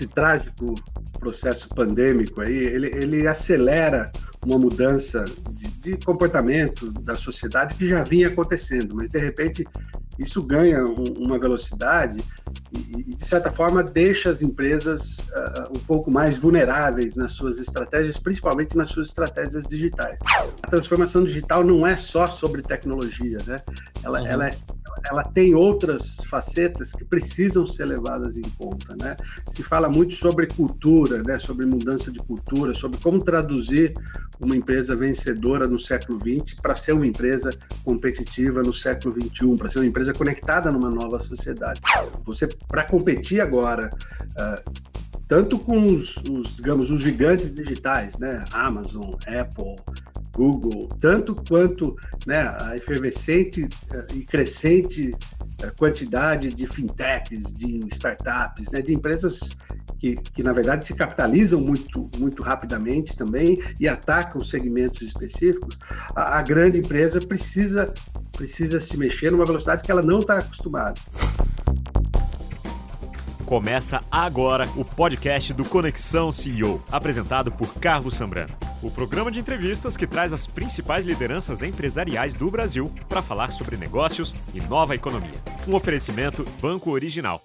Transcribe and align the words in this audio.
esse 0.00 0.06
trágico 0.06 0.74
processo 1.18 1.68
pandêmico 1.68 2.40
aí, 2.40 2.56
ele, 2.56 2.86
ele 2.86 3.26
acelera 3.26 4.10
uma 4.44 4.58
mudança 4.58 5.22
de, 5.50 5.96
de, 5.96 6.04
comportamento 6.04 6.90
da 6.90 7.14
sociedade 7.14 7.74
que 7.74 7.86
já 7.86 8.02
vinha 8.02 8.28
acontecendo, 8.28 8.94
mas 8.94 9.10
de 9.10 9.18
repente 9.18 9.66
isso 10.18 10.42
ganha 10.42 10.82
um, 10.84 11.04
uma 11.18 11.38
velocidade 11.38 12.24
e, 12.72 13.00
e, 13.00 13.16
de 13.16 13.26
certa 13.26 13.50
forma, 13.50 13.82
deixa 13.82 14.30
as 14.30 14.40
empresas 14.40 15.18
uh, 15.18 15.76
um 15.76 15.80
pouco 15.80 16.10
mais 16.10 16.38
vulneráveis 16.38 17.14
nas 17.14 17.32
suas 17.32 17.58
estratégias, 17.58 18.18
principalmente 18.18 18.76
nas 18.76 18.88
suas 18.88 19.08
estratégias 19.08 19.64
digitais. 19.64 20.20
A 20.62 20.68
transformação 20.68 21.24
digital 21.24 21.64
não 21.64 21.86
é 21.86 21.96
só 21.96 22.26
sobre 22.26 22.62
tecnologia, 22.62 23.38
né? 23.46 23.58
Ela, 24.02 24.20
uhum. 24.20 24.26
ela 24.26 24.48
é 24.48 24.54
ela 25.08 25.24
tem 25.24 25.54
outras 25.54 26.16
facetas 26.28 26.92
que 26.92 27.04
precisam 27.04 27.66
ser 27.66 27.86
levadas 27.86 28.36
em 28.36 28.42
conta, 28.58 28.94
né? 29.00 29.16
Se 29.50 29.62
fala 29.62 29.88
muito 29.88 30.14
sobre 30.14 30.46
cultura, 30.46 31.22
né? 31.22 31.38
Sobre 31.38 31.66
mudança 31.66 32.10
de 32.10 32.18
cultura, 32.18 32.74
sobre 32.74 32.98
como 32.98 33.22
traduzir 33.22 33.94
uma 34.40 34.56
empresa 34.56 34.96
vencedora 34.96 35.66
no 35.66 35.78
século 35.78 36.18
XX 36.18 36.58
para 36.60 36.74
ser 36.74 36.92
uma 36.92 37.06
empresa 37.06 37.50
competitiva 37.84 38.62
no 38.62 38.72
século 38.72 39.14
XXI, 39.14 39.56
para 39.56 39.68
ser 39.68 39.78
uma 39.78 39.86
empresa 39.86 40.12
conectada 40.12 40.70
numa 40.70 40.90
nova 40.90 41.18
sociedade. 41.20 41.80
Você, 42.24 42.48
para 42.68 42.84
competir 42.84 43.40
agora, 43.40 43.90
uh, 44.38 44.99
tanto 45.30 45.60
com 45.60 45.86
os, 45.86 46.16
os, 46.28 46.56
digamos, 46.56 46.90
os 46.90 47.00
gigantes 47.00 47.54
digitais, 47.54 48.18
né? 48.18 48.44
Amazon, 48.52 49.14
Apple, 49.28 49.76
Google, 50.32 50.88
tanto 51.00 51.36
quanto 51.48 51.96
né, 52.26 52.52
a 52.60 52.74
efervescente 52.74 53.68
eh, 53.92 54.06
e 54.12 54.24
crescente 54.24 55.14
eh, 55.62 55.70
quantidade 55.78 56.52
de 56.52 56.66
fintechs, 56.66 57.44
de 57.52 57.78
startups, 57.92 58.72
né, 58.72 58.82
de 58.82 58.92
empresas 58.92 59.50
que, 60.00 60.16
que, 60.16 60.42
na 60.42 60.52
verdade, 60.52 60.84
se 60.84 60.94
capitalizam 60.94 61.60
muito, 61.60 62.10
muito 62.18 62.42
rapidamente 62.42 63.16
também 63.16 63.62
e 63.78 63.86
atacam 63.86 64.42
segmentos 64.42 65.00
específicos, 65.00 65.78
a, 66.16 66.40
a 66.40 66.42
grande 66.42 66.78
empresa 66.78 67.20
precisa, 67.20 67.94
precisa 68.36 68.80
se 68.80 68.96
mexer 68.96 69.30
numa 69.30 69.46
velocidade 69.46 69.84
que 69.84 69.92
ela 69.92 70.02
não 70.02 70.18
está 70.18 70.38
acostumada. 70.38 71.00
Começa 73.50 73.98
agora 74.08 74.64
o 74.76 74.84
podcast 74.84 75.52
do 75.52 75.68
Conexão 75.68 76.30
CEO, 76.30 76.80
apresentado 76.88 77.50
por 77.50 77.74
Carlos 77.80 78.14
Sambrano. 78.14 78.54
O 78.80 78.92
programa 78.92 79.28
de 79.28 79.40
entrevistas 79.40 79.96
que 79.96 80.06
traz 80.06 80.32
as 80.32 80.46
principais 80.46 81.04
lideranças 81.04 81.60
empresariais 81.60 82.32
do 82.32 82.48
Brasil 82.48 82.88
para 83.08 83.20
falar 83.20 83.50
sobre 83.50 83.76
negócios 83.76 84.36
e 84.54 84.60
nova 84.68 84.94
economia. 84.94 85.34
Um 85.66 85.74
oferecimento 85.74 86.44
Banco 86.62 86.92
Original. 86.92 87.42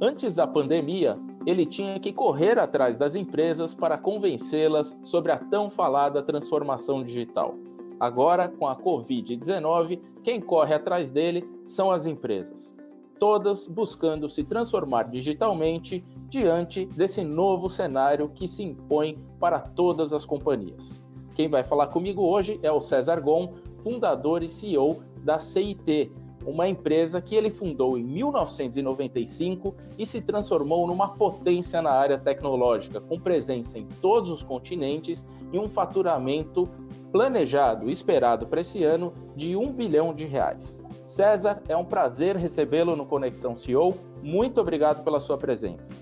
Antes 0.00 0.36
da 0.36 0.46
pandemia, 0.46 1.14
ele 1.44 1.66
tinha 1.66 1.98
que 1.98 2.12
correr 2.12 2.60
atrás 2.60 2.96
das 2.96 3.16
empresas 3.16 3.74
para 3.74 3.98
convencê-las 3.98 4.96
sobre 5.02 5.32
a 5.32 5.36
tão 5.36 5.68
falada 5.68 6.22
transformação 6.22 7.02
digital. 7.02 7.56
Agora, 7.98 8.46
com 8.46 8.68
a 8.68 8.76
Covid-19, 8.76 9.98
quem 10.22 10.40
corre 10.40 10.74
atrás 10.74 11.10
dele 11.10 11.44
são 11.66 11.90
as 11.90 12.06
empresas 12.06 12.80
todas 13.18 13.66
buscando 13.66 14.28
se 14.28 14.44
transformar 14.44 15.04
digitalmente 15.04 16.04
diante 16.28 16.86
desse 16.86 17.22
novo 17.22 17.68
cenário 17.68 18.28
que 18.28 18.48
se 18.48 18.62
impõe 18.62 19.18
para 19.38 19.58
todas 19.58 20.12
as 20.12 20.24
companhias. 20.24 21.04
Quem 21.34 21.48
vai 21.48 21.64
falar 21.64 21.86
comigo 21.86 22.22
hoje 22.22 22.58
é 22.62 22.70
o 22.70 22.80
César 22.80 23.20
Gon, 23.20 23.54
fundador 23.82 24.42
e 24.42 24.48
CEO 24.48 25.02
da 25.22 25.40
CIT, 25.40 26.12
uma 26.46 26.68
empresa 26.68 27.20
que 27.20 27.34
ele 27.34 27.50
fundou 27.50 27.96
em 27.96 28.02
1995 28.02 29.74
e 29.98 30.04
se 30.04 30.20
transformou 30.20 30.86
numa 30.86 31.08
potência 31.08 31.80
na 31.80 31.90
área 31.90 32.18
tecnológica, 32.18 33.00
com 33.00 33.18
presença 33.18 33.78
em 33.78 33.86
todos 34.00 34.30
os 34.30 34.42
continentes 34.42 35.24
e 35.52 35.58
um 35.58 35.68
faturamento 35.68 36.68
planejado 37.12 37.88
e 37.88 37.92
esperado 37.92 38.46
para 38.46 38.62
esse 38.62 38.82
ano 38.82 39.12
de 39.36 39.54
um 39.54 39.70
bilhão 39.70 40.14
de 40.14 40.24
reais. 40.24 40.82
César, 41.04 41.62
é 41.68 41.76
um 41.76 41.84
prazer 41.84 42.36
recebê-lo 42.36 42.96
no 42.96 43.04
Conexão 43.04 43.54
CEO. 43.54 43.94
Muito 44.22 44.60
obrigado 44.60 45.04
pela 45.04 45.20
sua 45.20 45.36
presença. 45.36 45.94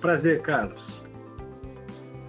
Prazer, 0.00 0.42
Carlos. 0.42 1.00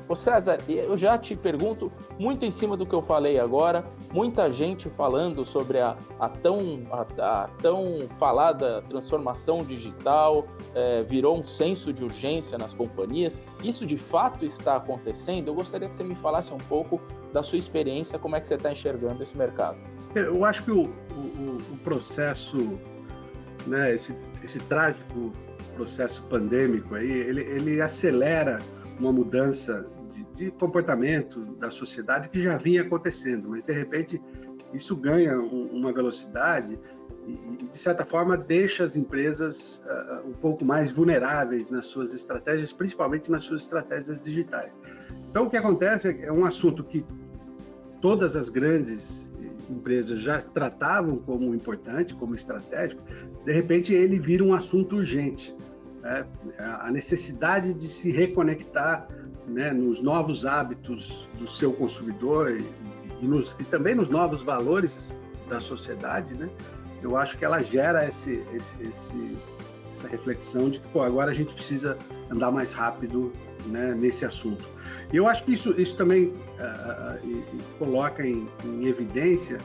Ô 0.07 0.16
César, 0.16 0.57
eu 0.67 0.97
já 0.97 1.17
te 1.17 1.35
pergunto, 1.35 1.91
muito 2.19 2.45
em 2.45 2.51
cima 2.51 2.78
do 2.78 2.85
que 2.85 2.94
eu 2.94 3.01
falei 3.01 3.39
agora, 3.39 3.85
muita 4.13 4.51
gente 4.51 4.89
falando 4.89 5.45
sobre 5.45 5.79
a, 5.79 5.97
a 6.19 6.29
tão, 6.29 6.59
a, 6.91 7.05
a, 7.19 7.47
tão 7.61 7.99
falada 8.19 8.81
transformação 8.83 9.59
digital, 9.59 10.45
é, 10.75 11.03
virou 11.03 11.39
um 11.39 11.45
senso 11.45 11.91
de 11.94 12.03
urgência 12.03 12.57
nas 12.57 12.73
companhias. 12.73 13.41
Isso 13.63 13.85
de 13.85 13.97
fato 13.97 14.45
está 14.45 14.75
acontecendo? 14.75 15.47
Eu 15.47 15.55
gostaria 15.55 15.89
que 15.89 15.95
você 15.95 16.03
me 16.03 16.16
falasse 16.16 16.53
um 16.53 16.57
pouco 16.57 17.01
da 17.33 17.41
sua 17.41 17.57
experiência, 17.57 18.19
como 18.19 18.35
é 18.35 18.41
que 18.41 18.47
você 18.47 18.55
está 18.55 18.71
enxergando 18.71 19.21
esse 19.23 19.38
mercado. 19.38 19.77
Eu 20.13 20.44
acho 20.44 20.63
que 20.63 20.71
o, 20.71 20.83
o, 20.83 21.57
o 21.71 21.77
processo, 21.83 22.57
né, 23.66 23.95
esse, 23.95 24.16
esse 24.44 24.59
trágico 24.59 25.31
processo 25.75 26.21
pandêmico 26.23 26.95
aí, 26.95 27.09
ele, 27.09 27.41
ele 27.41 27.81
acelera 27.81 28.57
uma 29.00 29.11
mudança 29.11 29.88
de, 30.36 30.52
comportamento 30.52 31.40
da 31.59 31.72
sociedade 31.72 32.30
que 32.30 32.42
já 32.42 32.58
vinha 32.58 32.81
acontecendo, 32.81 33.50
mas 33.50 33.64
de 33.64 33.74
repente 33.74 34.22
isso 34.74 34.96
ganha 34.96 35.38
um, 35.38 35.68
uma 35.68 35.92
velocidade 35.92 36.80
e, 37.28 37.66
de 37.66 37.78
certa 37.78 38.06
forma, 38.06 38.36
deixa 38.36 38.84
as 38.84 38.96
empresas 38.96 39.84
uh, 39.86 40.28
um 40.28 40.34
pouco 40.34 40.66
mais 40.66 40.92
vulneráveis 40.92 41.69
nas 41.69 41.86
suas 41.86 42.14
estratégias, 42.14 42.74
principalmente 42.74 43.30
nas 43.30 43.44
suas 43.44 43.62
estratégias 43.62 44.19
digitais. 44.19 44.80
Então, 45.30 45.46
o 45.46 45.50
que 45.50 45.58
acontece 45.58 46.18
é 46.22 46.31
um 46.31 46.46
assunto 46.46 46.84
que 46.84 47.06
todas 48.02 48.36
as 48.36 48.50
grandes 48.50 49.30
empresas 49.69 50.19
já 50.19 50.42
tratavam 50.42 51.18
como 51.18 51.53
importante, 51.53 52.13
como 52.16 52.36
estratégico, 52.36 53.02
de 53.46 53.53
repente 53.53 53.94
ele 53.94 54.19
vira 54.19 54.44
um 54.44 54.53
assunto 54.53 54.98
urgente. 54.98 55.56
Né? 56.02 56.25
A 56.58 56.92
necessidade 56.92 57.74
de 57.74 57.88
se 57.88 58.12
reconectar 58.12 59.08
né, 59.47 59.72
nos 59.72 60.02
novos 60.02 60.46
hábitos 60.46 61.28
do 61.38 61.47
seu 61.47 61.74
consumidor 61.74 62.52
e, 62.52 62.66
e, 63.22 63.28
nos, 63.28 63.56
e, 63.59 63.63
também 63.63 63.96
nos 63.96 64.09
novos 64.09 64.41
valores 64.44 65.18
da 65.50 65.59
sociedade, 65.59 66.34
né? 66.34 66.50
eu 67.02 67.18
acho 67.18 67.38
que 67.38 67.44
ela 67.44 67.62
gera 67.62 68.07
esse, 68.07 68.44
esse, 68.53 68.81
esse, 68.84 69.38
essa 69.91 70.07
reflexão 70.07 70.69
de 70.69 70.80
que 70.80 70.88
pô, 70.90 71.01
agora 71.01 71.31
a 71.31 71.34
gente 71.34 71.53
precisa 71.53 71.97
andar 72.30 72.51
mais 72.51 72.74
rápido 72.74 73.31
né, 73.66 73.94
nesse 73.94 74.25
assunto. 74.25 74.66
E 75.12 75.18
eu 75.18 75.28
acho 75.28 75.44
que 75.44 75.53
isso, 75.53 75.80
isso 75.80 75.97
também 75.97 76.28
uh, 76.28 77.44
coloca 77.78 78.25
em, 78.25 78.47
em 78.63 78.85
evidência 78.85 79.57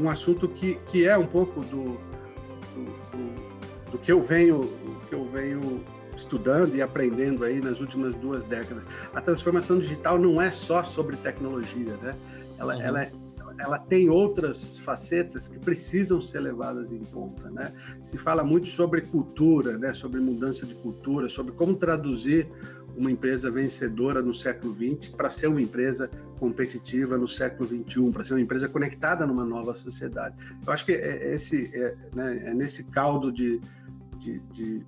um 0.00 0.08
assunto 0.08 0.48
que, 0.48 0.76
que 0.86 1.06
é 1.06 1.16
um 1.16 1.26
pouco 1.26 1.60
do, 1.60 1.98
do, 2.74 2.84
do, 3.12 3.92
do 3.92 3.98
que 3.98 4.10
eu 4.10 4.22
venho 4.22 4.62
que 5.08 5.14
eu 5.14 5.24
venho 5.26 5.84
estudando 6.16 6.74
e 6.74 6.82
aprendendo 6.82 7.44
aí 7.44 7.60
nas 7.60 7.80
últimas 7.80 8.14
duas 8.14 8.44
décadas. 8.44 8.86
A 9.14 9.20
transformação 9.20 9.78
digital 9.78 10.18
não 10.18 10.40
é 10.40 10.50
só 10.50 10.82
sobre 10.82 11.16
tecnologia, 11.16 11.96
né? 12.02 12.14
Ela, 12.58 12.74
uhum. 12.74 12.82
ela, 12.82 13.02
é, 13.02 13.12
ela 13.58 13.78
tem 13.78 14.08
outras 14.08 14.78
facetas 14.78 15.48
que 15.48 15.58
precisam 15.58 16.20
ser 16.20 16.40
levadas 16.40 16.92
em 16.92 17.04
conta, 17.04 17.50
né? 17.50 17.72
Se 18.04 18.18
fala 18.18 18.42
muito 18.44 18.66
sobre 18.66 19.02
cultura, 19.02 19.76
né? 19.76 19.92
Sobre 19.92 20.20
mudança 20.20 20.66
de 20.66 20.74
cultura, 20.74 21.28
sobre 21.28 21.52
como 21.52 21.74
traduzir 21.74 22.48
uma 22.96 23.10
empresa 23.10 23.50
vencedora 23.50 24.22
no 24.22 24.32
século 24.32 24.74
XX 24.74 25.08
para 25.10 25.28
ser 25.28 25.48
uma 25.48 25.60
empresa 25.60 26.10
competitiva 26.38 27.16
no 27.16 27.26
século 27.26 27.68
XXI, 27.68 28.12
para 28.12 28.24
ser 28.24 28.34
uma 28.34 28.40
empresa 28.40 28.68
conectada 28.68 29.26
numa 29.26 29.44
nova 29.44 29.74
sociedade. 29.74 30.36
Eu 30.66 30.72
acho 30.72 30.84
que 30.84 30.92
é, 30.92 31.28
é 31.28 31.34
esse, 31.34 31.70
é, 31.74 31.96
né, 32.14 32.42
é 32.46 32.54
nesse 32.54 32.84
caldo 32.84 33.32
de, 33.32 33.60
de, 34.18 34.38
de, 34.52 34.86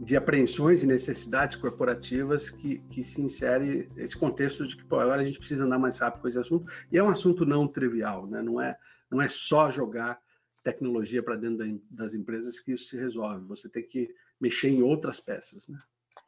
de, 0.00 0.16
apreensões 0.16 0.82
e 0.82 0.86
necessidades 0.86 1.56
corporativas 1.56 2.50
que, 2.50 2.78
que 2.90 3.04
se 3.04 3.20
insere 3.20 3.90
esse 3.96 4.16
contexto 4.16 4.66
de 4.66 4.76
que 4.76 4.84
pô, 4.84 4.98
agora 4.98 5.20
a 5.20 5.24
gente 5.24 5.38
precisa 5.38 5.64
andar 5.64 5.78
mais 5.78 5.98
rápido 5.98 6.22
com 6.22 6.28
esse 6.28 6.38
assunto, 6.38 6.70
e 6.90 6.98
é 6.98 7.02
um 7.02 7.10
assunto 7.10 7.44
não 7.44 7.68
trivial, 7.68 8.26
né? 8.26 8.42
não, 8.42 8.60
é, 8.60 8.76
não 9.10 9.20
é 9.20 9.28
só 9.28 9.70
jogar 9.70 10.18
tecnologia 10.62 11.22
para 11.22 11.36
dentro 11.36 11.80
das 11.90 12.14
empresas 12.14 12.58
que 12.58 12.72
isso 12.72 12.86
se 12.86 12.96
resolve, 12.96 13.44
você 13.46 13.68
tem 13.68 13.84
que 13.84 14.12
mexer 14.40 14.68
em 14.68 14.82
outras 14.82 15.20
peças. 15.20 15.68
Né? 15.68 15.78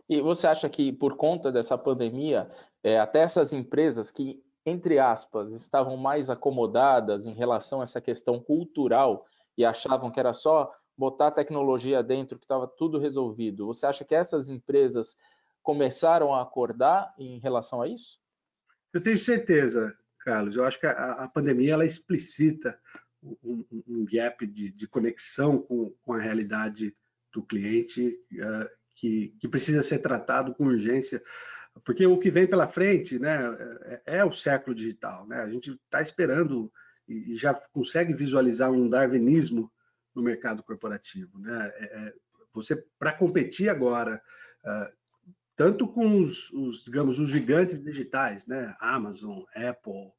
E 0.09 0.21
você 0.21 0.47
acha 0.47 0.69
que 0.69 0.93
por 0.93 1.17
conta 1.17 1.51
dessa 1.51 1.77
pandemia, 1.77 2.51
é, 2.83 2.99
até 2.99 3.21
essas 3.21 3.53
empresas 3.53 4.11
que, 4.11 4.43
entre 4.65 4.99
aspas, 4.99 5.53
estavam 5.53 5.97
mais 5.97 6.31
acomodadas 6.31 7.27
em 7.27 7.35
relação 7.35 7.81
a 7.81 7.85
essa 7.85 8.01
questão 8.01 8.41
cultural 8.41 9.27
e 9.57 9.65
achavam 9.65 10.11
que 10.11 10.21
era 10.21 10.33
só 10.33 10.73
botar 10.99 11.31
tecnologia 11.31 12.03
dentro 12.03 12.37
que 12.37 12.45
estava 12.45 12.67
tudo 12.67 12.99
resolvido, 12.99 13.67
você 13.67 13.87
acha 13.87 14.05
que 14.05 14.17
essas 14.17 14.49
empresas 14.49 15.17
começaram 15.63 16.35
a 16.35 16.43
acordar 16.43 17.15
em 17.17 17.39
relação 17.39 17.81
a 17.81 17.89
isso? 17.89 18.21
Eu 18.93 19.01
tenho 19.01 19.19
certeza, 19.19 19.97
Carlos. 20.19 20.57
Eu 20.57 20.65
acho 20.65 20.81
que 20.81 20.87
a, 20.87 21.13
a 21.13 21.29
pandemia 21.29 21.75
ela 21.75 21.87
explicita 21.87 22.77
um, 23.23 23.65
um 23.87 24.05
gap 24.11 24.45
de, 24.45 24.73
de 24.73 24.89
conexão 24.89 25.59
com, 25.59 25.95
com 26.03 26.15
a 26.15 26.21
realidade 26.21 26.97
do 27.33 27.43
cliente 27.43 28.19
que, 28.95 29.35
que 29.39 29.47
precisa 29.47 29.83
ser 29.83 29.99
tratado 29.99 30.55
com 30.55 30.65
urgência, 30.65 31.23
porque 31.85 32.07
o 32.07 32.19
que 32.19 32.31
vem 32.31 32.47
pela 32.47 32.67
frente 32.67 33.19
né, 33.19 33.39
é, 34.05 34.19
é 34.19 34.25
o 34.25 34.33
século 34.33 34.75
digital. 34.75 35.27
Né? 35.27 35.37
A 35.37 35.49
gente 35.49 35.71
está 35.71 36.01
esperando 36.03 36.73
e 37.07 37.37
já 37.37 37.55
consegue 37.55 38.13
visualizar 38.13 38.71
um 38.73 38.89
darwinismo 38.89 39.71
no 40.19 40.25
mercado 40.25 40.63
corporativo. 40.63 41.39
Né? 41.39 41.73
É, 41.77 41.85
é 41.85 42.15
você, 42.53 42.77
para 42.99 43.13
competir 43.13 43.69
agora, 43.69 44.21
uh, 44.65 44.93
tanto 45.55 45.87
com 45.87 46.21
os, 46.23 46.51
os, 46.53 46.85
digamos, 46.85 47.19
os 47.19 47.29
gigantes 47.29 47.81
digitais, 47.81 48.47
né? 48.47 48.75
Amazon, 48.81 49.43
Apple, 49.55 50.13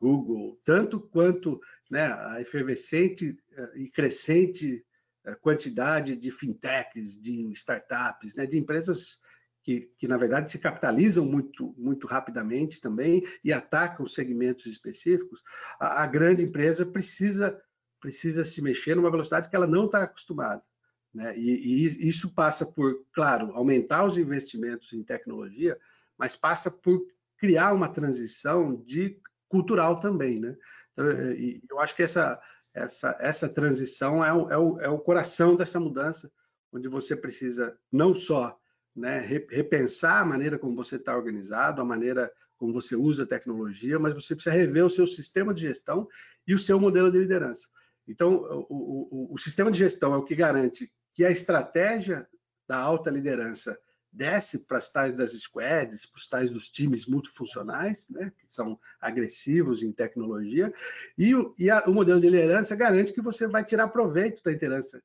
Google, 0.00 0.60
tanto 0.64 1.00
quanto 1.00 1.60
né, 1.90 2.12
a 2.12 2.40
efervescente 2.40 3.30
uh, 3.30 3.78
e 3.78 3.88
crescente 3.90 4.84
uh, 5.26 5.36
quantidade 5.40 6.16
de 6.16 6.30
fintechs, 6.30 7.20
de 7.20 7.50
startups, 7.52 8.34
né, 8.34 8.46
de 8.46 8.58
empresas 8.58 9.20
que, 9.64 9.90
que, 9.96 10.06
na 10.06 10.18
verdade, 10.18 10.50
se 10.50 10.58
capitalizam 10.58 11.24
muito, 11.24 11.74
muito 11.78 12.06
rapidamente 12.06 12.80
também 12.80 13.26
e 13.42 13.52
atacam 13.52 14.06
segmentos 14.06 14.66
específicos, 14.66 15.42
a, 15.80 16.02
a 16.02 16.06
grande 16.06 16.42
empresa 16.42 16.84
precisa, 16.84 17.58
precisa 18.04 18.44
se 18.44 18.60
mexer 18.60 18.94
numa 18.94 19.10
velocidade 19.10 19.48
que 19.48 19.56
ela 19.56 19.66
não 19.66 19.86
está 19.86 20.02
acostumada. 20.02 20.62
Né? 21.14 21.34
E, 21.38 21.86
e, 21.86 22.06
isso 22.06 22.28
passa 22.34 22.66
por, 22.66 23.02
claro, 23.14 23.50
aumentar 23.54 24.04
os 24.04 24.18
investimentos 24.18 24.92
em 24.92 25.02
tecnologia, 25.02 25.78
mas 26.18 26.36
passa 26.36 26.70
por 26.70 27.02
criar 27.38 27.72
uma 27.72 27.88
transição 27.88 28.76
de 28.84 29.18
cultural 29.48 29.98
também. 29.98 30.38
Né? 30.38 30.54
Então, 31.38 31.78
eu 31.78 31.80
acho 31.80 31.96
que 31.96 32.02
essa, 32.02 32.38
essa, 32.74 33.16
essa 33.18 33.48
transição 33.48 34.22
é 34.22 34.34
o, 34.34 34.50
é, 34.50 34.58
o, 34.58 34.80
é 34.82 34.88
o 34.90 34.98
coração 34.98 35.56
dessa 35.56 35.80
mudança, 35.80 36.30
onde 36.70 36.88
você 36.88 37.16
precisa 37.16 37.74
não 37.90 38.14
só 38.14 38.54
né, 38.94 39.20
repensar 39.48 40.20
a 40.20 40.26
maneira 40.26 40.58
como 40.58 40.76
você 40.76 40.96
está 40.96 41.16
organizado, 41.16 41.80
a 41.80 41.84
maneira 41.86 42.30
como 42.58 42.70
você 42.70 42.94
usa 42.94 43.22
a 43.22 43.26
tecnologia, 43.26 43.98
mas 43.98 44.12
você 44.12 44.34
precisa 44.34 44.54
rever 44.54 44.84
o 44.84 44.90
seu 44.90 45.06
sistema 45.06 45.54
de 45.54 45.62
gestão 45.62 46.06
e 46.46 46.54
o 46.54 46.58
seu 46.58 46.78
modelo 46.78 47.10
de 47.10 47.18
liderança. 47.18 47.66
Então, 48.06 48.66
o, 48.68 49.28
o, 49.30 49.34
o 49.34 49.38
sistema 49.38 49.70
de 49.70 49.78
gestão 49.78 50.12
é 50.14 50.16
o 50.16 50.24
que 50.24 50.34
garante 50.34 50.92
que 51.14 51.24
a 51.24 51.30
estratégia 51.30 52.28
da 52.66 52.78
alta 52.78 53.10
liderança 53.10 53.78
desce 54.14 54.60
para 54.60 54.78
as 54.78 54.90
tais 54.90 55.12
das 55.12 55.32
squads, 55.32 56.06
para 56.06 56.18
os 56.18 56.28
tais 56.28 56.50
dos 56.50 56.68
times 56.68 57.06
multifuncionais, 57.06 58.06
né, 58.08 58.32
que 58.38 58.50
são 58.50 58.78
agressivos 59.00 59.82
em 59.82 59.90
tecnologia, 59.90 60.72
e, 61.18 61.34
o, 61.34 61.52
e 61.58 61.68
a, 61.68 61.82
o 61.86 61.92
modelo 61.92 62.20
de 62.20 62.30
liderança 62.30 62.76
garante 62.76 63.12
que 63.12 63.20
você 63.20 63.48
vai 63.48 63.64
tirar 63.64 63.88
proveito 63.88 64.40
da, 64.44 64.52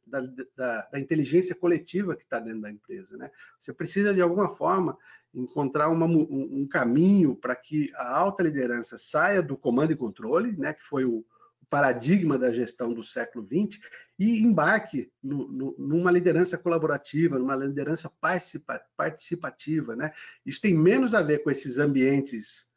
da, 0.05 0.33
da, 0.55 0.89
da 0.91 0.99
inteligência 0.99 1.55
coletiva 1.55 2.15
que 2.15 2.23
está 2.23 2.39
dentro 2.39 2.61
da 2.61 2.69
empresa. 2.69 3.17
Né? 3.17 3.31
Você 3.57 3.73
precisa, 3.73 4.13
de 4.13 4.21
alguma 4.21 4.55
forma, 4.55 4.95
encontrar 5.33 5.89
uma, 5.89 6.05
um, 6.05 6.61
um, 6.61 6.67
caminho 6.67 7.35
para 7.35 7.55
que 7.55 7.91
a 7.95 8.15
alta 8.15 8.43
liderança 8.43 8.95
saia 8.97 9.41
do 9.41 9.57
comando 9.57 9.91
e 9.91 9.97
controle, 9.97 10.55
né, 10.55 10.73
que 10.73 10.83
foi 10.83 11.03
o, 11.03 11.25
paradigma 11.69 12.38
da 12.38 12.51
gestão 12.51 12.94
do 12.94 13.04
século 13.04 13.45
XX 13.45 13.80
e 14.18 14.42
embarque 14.42 15.12
no, 15.21 15.48
no, 15.51 15.75
numa 15.77 16.12
liderança 16.12 16.57
colaborativa, 16.57 17.38
numa 17.38 17.56
liderança 17.56 18.12
participa, 18.19 18.81
participativa. 18.98 19.95
Né? 19.95 20.12
Isso 20.45 20.60
tem 20.60 20.74
menos 20.74 21.13
a 21.13 21.21
ver 21.21 21.44
com 21.44 21.51
esses 21.51 21.77
ambientes 21.77 22.68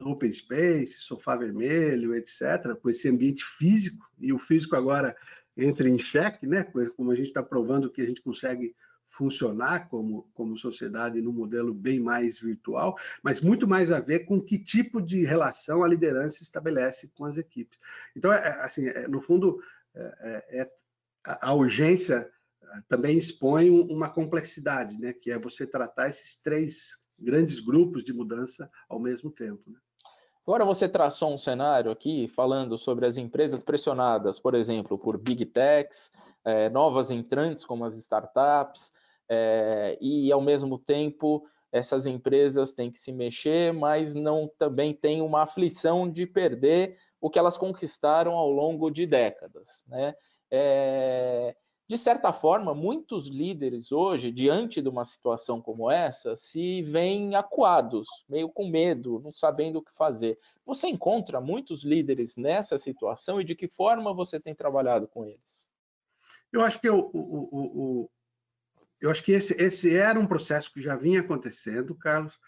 open 0.00 0.32
space, 0.32 0.94
sofá 1.00 1.36
vermelho, 1.36 2.14
etc., 2.14 2.74
com 2.80 2.88
esse 2.88 3.08
ambiente 3.08 3.44
físico, 3.44 4.02
e 4.18 4.32
o 4.32 4.38
físico 4.38 4.74
agora 4.74 5.14
entra 5.56 5.88
em 5.88 5.98
xeque, 5.98 6.46
né? 6.46 6.64
como 6.96 7.10
a 7.10 7.14
gente 7.14 7.28
está 7.28 7.42
provando 7.42 7.90
que 7.90 8.00
a 8.00 8.06
gente 8.06 8.22
consegue 8.22 8.74
funcionar 9.10 9.88
como, 9.88 10.30
como 10.32 10.56
sociedade 10.56 11.20
num 11.20 11.32
modelo 11.32 11.74
bem 11.74 12.00
mais 12.00 12.38
virtual, 12.38 12.96
mas 13.22 13.40
muito 13.40 13.66
mais 13.66 13.90
a 13.90 14.00
ver 14.00 14.20
com 14.20 14.40
que 14.40 14.58
tipo 14.58 15.02
de 15.02 15.24
relação 15.24 15.82
a 15.82 15.88
liderança 15.88 16.42
estabelece 16.42 17.08
com 17.08 17.24
as 17.24 17.36
equipes. 17.36 17.78
Então, 18.16 18.32
é, 18.32 18.38
é 18.38 18.50
assim, 18.62 18.86
é, 18.86 19.08
no 19.08 19.20
fundo, 19.20 19.60
é, 19.94 20.44
é, 20.50 20.60
é 20.60 20.70
a 21.24 21.52
urgência 21.52 22.30
também 22.88 23.18
expõe 23.18 23.68
uma 23.68 24.08
complexidade, 24.08 24.98
né, 24.98 25.12
que 25.12 25.30
é 25.30 25.38
você 25.38 25.66
tratar 25.66 26.08
esses 26.08 26.40
três 26.40 26.96
grandes 27.18 27.58
grupos 27.58 28.04
de 28.04 28.12
mudança 28.12 28.70
ao 28.88 29.00
mesmo 29.00 29.30
tempo. 29.30 29.68
Né? 29.68 29.78
Agora 30.46 30.64
você 30.64 30.88
traçou 30.88 31.34
um 31.34 31.38
cenário 31.38 31.90
aqui 31.90 32.28
falando 32.28 32.78
sobre 32.78 33.06
as 33.06 33.18
empresas 33.18 33.60
pressionadas, 33.60 34.38
por 34.38 34.54
exemplo, 34.54 34.96
por 34.96 35.18
big 35.18 35.44
techs, 35.46 36.10
novas 36.72 37.10
entrantes 37.10 37.64
como 37.64 37.84
as 37.84 37.96
startups, 37.96 38.92
é, 39.30 39.96
e 40.00 40.32
ao 40.32 40.40
mesmo 40.40 40.76
tempo 40.76 41.46
essas 41.72 42.04
empresas 42.04 42.72
têm 42.72 42.90
que 42.90 42.98
se 42.98 43.12
mexer, 43.12 43.72
mas 43.72 44.12
não 44.12 44.50
também 44.58 44.92
tem 44.92 45.22
uma 45.22 45.42
aflição 45.42 46.10
de 46.10 46.26
perder 46.26 46.98
o 47.20 47.30
que 47.30 47.38
elas 47.38 47.56
conquistaram 47.56 48.32
ao 48.32 48.50
longo 48.50 48.90
de 48.90 49.06
décadas. 49.06 49.84
Né? 49.86 50.14
É, 50.50 51.54
de 51.88 51.98
certa 51.98 52.32
forma, 52.32 52.74
muitos 52.74 53.28
líderes 53.28 53.92
hoje, 53.92 54.32
diante 54.32 54.82
de 54.82 54.88
uma 54.88 55.04
situação 55.04 55.60
como 55.60 55.90
essa, 55.90 56.34
se 56.34 56.82
veem 56.82 57.34
acuados, 57.34 58.08
meio 58.28 58.48
com 58.48 58.68
medo, 58.68 59.20
não 59.20 59.32
sabendo 59.32 59.80
o 59.80 59.82
que 59.82 59.94
fazer. 59.94 60.38
Você 60.66 60.88
encontra 60.88 61.40
muitos 61.40 61.84
líderes 61.84 62.36
nessa 62.36 62.78
situação 62.78 63.40
e 63.40 63.44
de 63.44 63.54
que 63.54 63.68
forma 63.68 64.14
você 64.14 64.40
tem 64.40 64.54
trabalhado 64.54 65.06
com 65.06 65.24
eles? 65.24 65.68
Eu 66.52 66.62
acho 66.62 66.80
que 66.80 66.90
o, 66.90 67.10
o, 67.12 67.48
o, 67.52 68.10
eu 69.00 69.10
acho 69.10 69.24
que 69.24 69.32
esse, 69.32 69.54
esse 69.54 69.94
era 69.94 70.18
um 70.18 70.26
processo 70.26 70.72
que 70.72 70.82
já 70.82 70.94
vinha 70.94 71.20
acontecendo, 71.20 71.94
Carlos, 71.94 72.38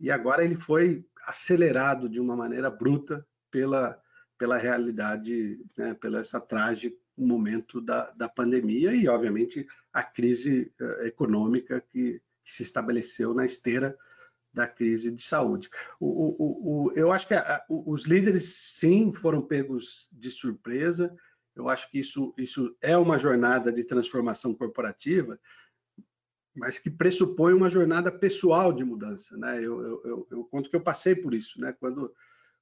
e 0.00 0.10
agora 0.10 0.44
ele 0.44 0.56
foi 0.56 1.04
acelerado 1.26 2.08
de 2.08 2.18
uma 2.18 2.36
maneira 2.36 2.70
bruta 2.70 3.26
pela, 3.50 4.00
pela 4.36 4.58
realidade, 4.58 5.58
né, 5.76 5.94
pela 5.94 6.20
essa 6.20 6.40
trágico 6.40 6.98
momento 7.16 7.80
da, 7.80 8.10
da 8.10 8.28
pandemia 8.28 8.92
e, 8.94 9.06
obviamente, 9.08 9.66
a 9.92 10.02
crise 10.02 10.72
uh, 10.80 11.04
econômica 11.04 11.80
que, 11.80 12.20
que, 12.42 12.52
se 12.52 12.62
estabeleceu 12.62 13.34
na 13.34 13.44
esteira 13.44 13.96
da 14.52 14.66
crise 14.66 15.10
de 15.10 15.22
saúde. 15.22 15.68
O, 16.00 16.06
o, 16.06 16.86
o, 16.88 16.92
eu 16.94 17.12
acho 17.12 17.28
que 17.28 17.34
a, 17.34 17.62
os 17.68 18.06
líderes, 18.06 18.54
sim, 18.78 19.12
foram 19.12 19.42
pegos 19.42 20.08
de 20.10 20.30
surpresa. 20.30 21.14
Eu 21.54 21.68
acho 21.68 21.90
que 21.90 21.98
isso, 21.98 22.34
isso 22.36 22.74
é 22.80 22.96
uma 22.96 23.18
jornada 23.18 23.70
de 23.70 23.84
transformação 23.84 24.54
corporativa 24.54 25.38
mas 26.60 26.78
que 26.78 26.90
pressupõe 26.90 27.54
uma 27.54 27.70
jornada 27.70 28.12
pessoal 28.12 28.70
de 28.70 28.84
mudança. 28.84 29.34
Né? 29.34 29.56
Eu, 29.56 29.80
eu, 29.80 30.02
eu, 30.04 30.28
eu, 30.30 30.44
conto 30.44 30.68
que 30.68 30.76
eu 30.76 30.82
passei 30.82 31.14
por 31.14 31.32
isso. 31.32 31.58
Né? 31.58 31.74
Quando, 31.80 32.14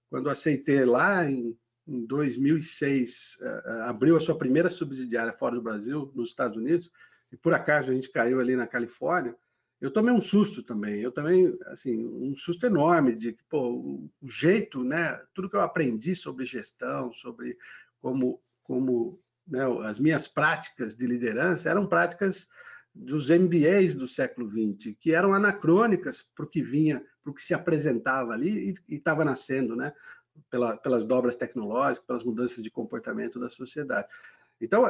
quando 0.09 0.31
aceitei 0.31 0.85
lá 0.85 1.29
em, 1.29 1.59
em 1.85 2.07
2006, 2.07 3.39
uh, 3.41 3.45
eh, 3.45 3.63
eh, 3.67 3.81
abriu 3.89 4.15
a 4.15 4.21
sua 4.21 4.39
primeira 4.39 4.71
subsidiária 4.71 5.33
fora 5.33 5.57
do 5.57 5.63
Brasil, 5.63 6.13
nos 6.15 6.29
Estados 6.29 6.57
Unidos, 6.57 6.93
e 7.33 7.37
por 7.37 7.53
acaso 7.53 7.91
a 7.91 7.95
gente 7.95 8.13
caiu 8.13 8.39
ali 8.39 8.55
na 8.55 8.69
Califórnia, 8.69 9.35
eu 9.81 9.91
tomei 9.91 10.15
um 10.15 10.23
susto 10.23 10.63
também. 10.63 11.01
Eu 11.01 11.11
também, 11.11 11.59
assim, 11.67 12.07
um 12.07 12.37
susto 12.37 12.67
enorme 12.67 13.17
de 13.17 13.33
que, 13.33 13.43
pô, 13.51 13.73
o, 13.73 14.11
o 14.23 14.31
jeito, 14.31 14.85
né? 14.85 15.21
Tudo 15.35 15.51
que 15.51 15.57
eu 15.57 15.61
aprendi 15.61 16.15
sobre 16.15 16.45
gestão, 16.45 17.13
sobre 17.13 17.59
como, 18.01 18.41
como 18.63 19.21
né, 19.45 19.65
as 19.85 19.99
minhas 19.99 20.29
práticas 20.29 20.95
de 20.95 21.05
liderança 21.05 21.69
eram 21.69 21.85
práticas 21.85 22.49
dos 22.95 23.31
MBAs 23.31 23.95
do 23.95 24.09
século 24.09 24.49
XX, 24.49 24.95
que 24.99 25.13
eram 25.13 25.33
anacrônicas 25.33 26.23
para 26.35 26.45
o 26.45 26.49
que 26.49 26.63
vinha, 26.63 27.05
para 27.23 27.31
o 27.31 27.35
que 27.35 27.43
se 27.43 27.55
apresentava 27.55 28.33
ali 28.33 28.75
e 28.89 28.95
estava 28.95 29.25
nascendo, 29.25 29.77
né? 29.77 29.93
Pela, 30.51 30.77
pelas 30.77 31.05
dobras 31.05 31.37
tecnológicas, 31.37 32.07
pelas 32.07 32.25
mudanças 32.25 32.63
de 32.63 32.71
comportamento 32.71 33.41
da 33.41 33.49
sociedade. 33.49 34.09
Então, 34.61 34.85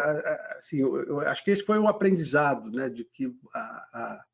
assim, 0.58 0.80
eu, 0.80 0.96
eu 1.04 1.20
acho 1.20 1.44
que 1.44 1.50
esse 1.50 1.62
foi 1.62 1.78
o 1.78 1.88
aprendizado, 1.88 2.70
né? 2.70 2.88
De 2.88 3.04
que 3.04 3.34
a, 3.54 3.60
a, 3.60 4.24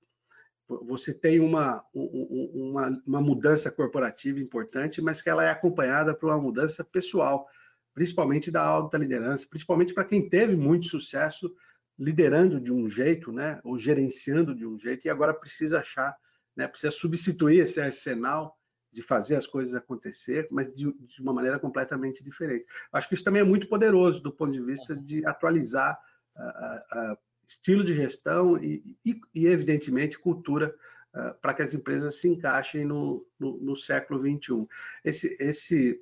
você 0.68 1.12
tem 1.12 1.40
uma, 1.40 1.84
uma, 1.92 3.02
uma 3.06 3.20
mudança 3.20 3.70
corporativa 3.70 4.38
importante, 4.40 5.02
mas 5.02 5.20
que 5.20 5.28
ela 5.28 5.44
é 5.44 5.50
acompanhada 5.50 6.14
por 6.14 6.30
uma 6.30 6.40
mudança 6.40 6.84
pessoal, 6.84 7.46
principalmente 7.92 8.50
da 8.50 8.62
alta 8.62 8.96
liderança, 8.96 9.46
principalmente 9.48 9.92
para 9.92 10.04
quem 10.04 10.28
teve 10.28 10.56
muito 10.56 10.86
sucesso 10.86 11.54
liderando 11.98 12.60
de 12.60 12.72
um 12.72 12.88
jeito, 12.88 13.32
né, 13.32 13.60
ou 13.62 13.78
gerenciando 13.78 14.54
de 14.54 14.66
um 14.66 14.76
jeito, 14.78 15.06
e 15.06 15.10
agora 15.10 15.32
precisa 15.32 15.80
achar, 15.80 16.16
né, 16.56 16.66
precisa 16.66 16.90
substituir 16.90 17.60
esse 17.60 17.80
arsenal 17.80 18.56
de 18.94 19.02
fazer 19.02 19.36
as 19.36 19.46
coisas 19.46 19.74
acontecer, 19.74 20.46
mas 20.50 20.72
de, 20.72 20.92
de, 20.92 21.20
uma 21.20 21.32
maneira 21.32 21.58
completamente 21.58 22.22
diferente. 22.22 22.64
Acho 22.92 23.08
que 23.08 23.14
isso 23.14 23.24
também 23.24 23.42
é 23.42 23.44
muito 23.44 23.68
poderoso 23.68 24.22
do 24.22 24.32
ponto 24.32 24.52
de 24.52 24.62
vista 24.62 24.96
de 24.96 25.26
atualizar 25.26 25.98
uh, 26.36 27.12
uh, 27.12 27.18
estilo 27.46 27.82
de 27.82 27.94
gestão 27.94 28.56
e, 28.62 28.96
e, 29.04 29.20
e 29.34 29.46
evidentemente, 29.48 30.18
cultura 30.18 30.72
uh, 31.12 31.34
para 31.40 31.54
que 31.54 31.62
as 31.62 31.74
empresas 31.74 32.20
se 32.20 32.28
encaixem 32.28 32.84
no, 32.84 33.26
no, 33.38 33.58
no 33.58 33.76
século 33.76 34.20
21. 34.20 34.66
Esse, 35.04 35.36
esse, 35.40 36.00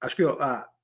acho 0.00 0.16
que 0.16 0.22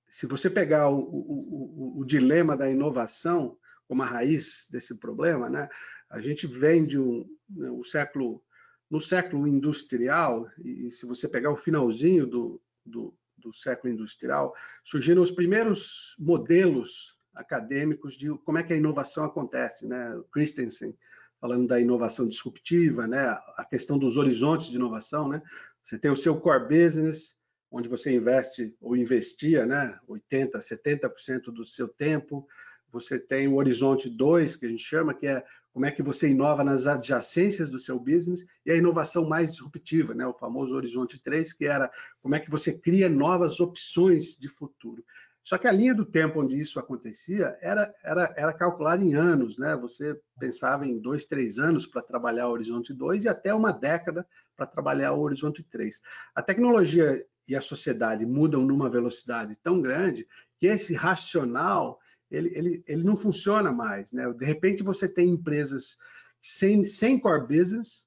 se 0.09 0.27
você 0.27 0.51
pegar 0.51 0.91
o, 0.91 0.99
o, 0.99 1.97
o, 1.97 2.01
o 2.01 2.05
dilema 2.05 2.55
da 2.55 2.71
inovação 2.71 3.57
como 3.91 4.05
a 4.05 4.07
raiz 4.07 4.69
desse 4.71 4.95
problema, 4.95 5.51
né? 5.51 5.69
A 6.09 6.21
gente 6.21 6.47
vem 6.47 6.87
de 6.87 6.97
um, 6.97 7.29
né, 7.49 7.69
um 7.73 7.83
século, 7.83 8.41
no 8.89 9.01
século 9.01 9.49
industrial, 9.49 10.49
e 10.65 10.93
se 10.93 11.05
você 11.05 11.29
pegar 11.29 11.51
o 11.51 11.57
finalzinho 11.57 12.25
do, 12.25 12.63
do, 12.87 13.13
do 13.37 13.53
século 13.53 13.93
industrial, 13.93 14.55
surgiram 14.85 15.21
os 15.21 15.33
primeiros 15.33 16.15
modelos 16.21 17.19
acadêmicos 17.35 18.15
de 18.15 18.31
como 18.45 18.59
é 18.59 18.63
que 18.63 18.73
a 18.73 18.77
inovação 18.77 19.25
acontece, 19.25 19.89
né? 19.89 20.23
Christensen 20.33 20.97
falando 21.41 21.67
da 21.67 21.81
inovação 21.81 22.29
disruptiva, 22.29 23.09
né? 23.09 23.27
A 23.57 23.67
questão 23.69 23.99
dos 23.99 24.17
horizontes 24.17 24.69
de 24.69 24.77
inovação, 24.77 25.29
né? 25.29 25.43
Você 25.83 25.99
tem 25.99 26.13
o 26.13 26.17
seu 26.17 26.41
core 26.41 26.69
business, 26.69 27.37
onde 27.69 27.89
você 27.89 28.15
investe 28.15 28.73
ou 28.81 28.97
investia, 28.97 29.67
né? 29.67 29.99
80, 30.07 30.61
70% 30.61 31.47
do 31.47 31.65
seu 31.65 31.89
tempo. 31.89 32.47
Você 32.93 33.19
tem 33.19 33.49
o 33.49 33.57
horizonte 33.57 34.09
2, 34.09 34.57
que 34.57 34.67
a 34.67 34.69
gente 34.69 34.83
chama, 34.83 35.15
que 35.15 35.27
é 35.27 35.45
como 35.73 35.87
é 35.87 35.91
que 35.91 36.03
você 36.03 36.29
inova 36.29 36.65
nas 36.65 36.87
adjacências 36.87 37.71
do 37.71 37.79
seu 37.79 37.99
business, 37.99 38.45
e 38.67 38.73
a 38.73 38.77
inovação 38.77 39.29
mais 39.29 39.53
disruptiva, 39.53 40.15
né? 40.15 40.27
o 40.27 40.35
famoso 40.35 40.75
Horizonte 40.75 41.19
3, 41.23 41.53
que 41.53 41.65
era 41.65 41.91
como 42.21 42.35
é 42.35 42.41
que 42.41 42.51
você 42.51 42.73
cria 42.73 43.09
novas 43.09 43.61
opções 43.61 44.37
de 44.37 44.49
futuro. 44.49 45.05
Só 45.43 45.57
que 45.57 45.67
a 45.67 45.73
linha 45.73 45.95
do 45.95 46.05
tempo 46.05 46.41
onde 46.41 46.59
isso 46.59 46.79
acontecia 46.79 47.57
era, 47.61 47.93
era, 48.05 48.35
era 48.37 48.53
calculada 48.53 49.03
em 49.03 49.15
anos, 49.15 49.59
né? 49.59 49.75
Você 49.77 50.21
pensava 50.39 50.87
em 50.87 50.99
dois, 50.99 51.25
três 51.25 51.59
anos 51.59 51.87
para 51.87 52.03
trabalhar 52.03 52.49
o 52.49 52.53
Horizonte 52.53 52.93
2 52.93 53.25
e 53.25 53.29
até 53.29 53.55
uma 53.55 53.73
década 53.73 54.27
para 54.57 54.67
trabalhar 54.67 55.13
o 55.13 55.21
Horizonte 55.21 55.63
3. 55.63 56.01
A 56.35 56.43
tecnologia 56.43 57.25
e 57.49 57.57
a 57.57 57.61
sociedade 57.61 58.27
mudam 58.27 58.65
numa 58.65 58.91
velocidade 58.91 59.57
tão 59.57 59.81
grande 59.81 60.27
que 60.59 60.67
esse 60.67 60.95
racional 60.95 61.99
ele, 62.31 62.57
ele, 62.57 62.85
ele 62.87 63.03
não 63.03 63.17
funciona 63.17 63.73
mais. 63.73 64.13
Né? 64.13 64.31
De 64.33 64.45
repente, 64.45 64.83
você 64.83 65.09
tem 65.09 65.31
empresas 65.31 65.99
sem, 66.41 66.87
sem 66.87 67.19
core 67.19 67.47
business 67.47 68.07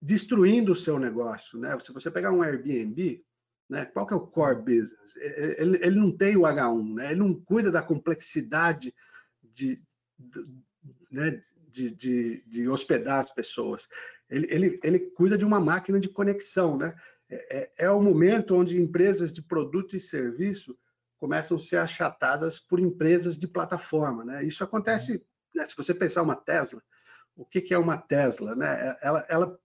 destruindo 0.00 0.72
o 0.72 0.76
seu 0.76 0.98
negócio. 0.98 1.58
Né? 1.58 1.76
Se 1.80 1.92
você 1.92 2.10
pegar 2.10 2.30
um 2.30 2.42
Airbnb, 2.42 3.24
né? 3.68 3.86
qual 3.86 4.06
que 4.06 4.12
é 4.12 4.16
o 4.16 4.26
core 4.26 4.60
business? 4.60 5.16
Ele, 5.16 5.78
ele 5.80 5.96
não 5.98 6.14
tem 6.14 6.36
o 6.36 6.42
H1, 6.42 6.94
né? 6.94 7.12
ele 7.12 7.20
não 7.20 7.34
cuida 7.34 7.70
da 7.70 7.82
complexidade 7.82 8.94
de, 9.42 9.82
de, 10.18 10.46
né? 11.10 11.42
de, 11.68 11.90
de, 11.90 12.44
de 12.46 12.68
hospedar 12.68 13.20
as 13.20 13.30
pessoas. 13.30 13.88
Ele, 14.28 14.46
ele, 14.50 14.80
ele 14.82 14.98
cuida 14.98 15.38
de 15.38 15.44
uma 15.44 15.58
máquina 15.58 15.98
de 15.98 16.10
conexão. 16.10 16.76
Né? 16.76 16.94
É, 17.30 17.58
é, 17.58 17.72
é 17.86 17.90
o 17.90 18.02
momento 18.02 18.54
onde 18.54 18.80
empresas 18.80 19.32
de 19.32 19.42
produto 19.42 19.96
e 19.96 20.00
serviço 20.00 20.76
começam 21.18 21.56
a 21.56 21.60
ser 21.60 21.76
achatadas 21.76 22.58
por 22.58 22.80
empresas 22.80 23.38
de 23.38 23.48
plataforma. 23.48 24.24
Né? 24.24 24.44
Isso 24.44 24.62
acontece, 24.62 25.12
uhum. 25.12 25.20
né, 25.54 25.66
se 25.66 25.76
você 25.76 25.94
pensar 25.94 26.22
uma 26.22 26.36
Tesla, 26.36 26.82
o 27.36 27.44
que, 27.44 27.60
que 27.60 27.74
é 27.74 27.78
uma 27.78 27.98
Tesla? 27.98 28.54
Né? 28.54 28.96
Ela, 29.02 29.26
ela, 29.28 29.58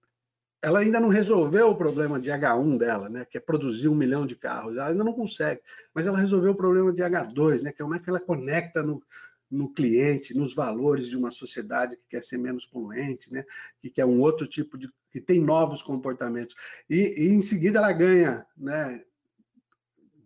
ela 0.62 0.80
ainda 0.80 1.00
não 1.00 1.10
resolveu 1.10 1.70
o 1.70 1.78
problema 1.78 2.20
de 2.20 2.30
H1 2.30 2.78
dela, 2.78 3.10
né? 3.10 3.26
que 3.26 3.38
é 3.38 3.42
produzir 3.42 3.88
um 3.88 3.96
milhão 3.96 4.26
de 4.26 4.36
carros. 4.36 4.76
Ela 4.76 4.88
ainda 4.88 5.04
não 5.04 5.14
consegue, 5.14 5.62
mas 5.94 6.08
ela 6.08 6.18
resolveu 6.18 6.52
o 6.52 6.58
problema 6.58 6.92
de 6.92 7.02
H2, 7.02 7.62
né? 7.62 7.72
que 7.72 7.82
é 7.82 7.86
como 7.86 7.96
é 7.96 8.00
que 8.00 8.10
ela 8.10 8.20
conecta 8.20 8.84
no, 8.84 9.02
no 9.50 9.72
cliente, 9.74 10.36
nos 10.36 10.54
valores 10.54 11.08
de 11.08 11.18
uma 11.18 11.32
sociedade 11.32 11.96
que 11.96 12.04
quer 12.10 12.24
ser 12.24 12.38
menos 12.38 12.66
poluente, 12.66 13.32
né? 13.34 13.44
que 13.80 13.90
quer 13.90 14.06
um 14.06 14.20
outro 14.20 14.48
tipo 14.48 14.78
de. 14.78 14.90
que 15.12 15.22
tem 15.22 15.42
novos 15.42 15.82
comportamentos. 15.82 16.56
E, 16.90 17.26
e 17.26 17.30
em 17.30 17.42
seguida 17.42 17.80
ela 17.80 17.92
ganha 17.94 18.46
né, 18.58 19.04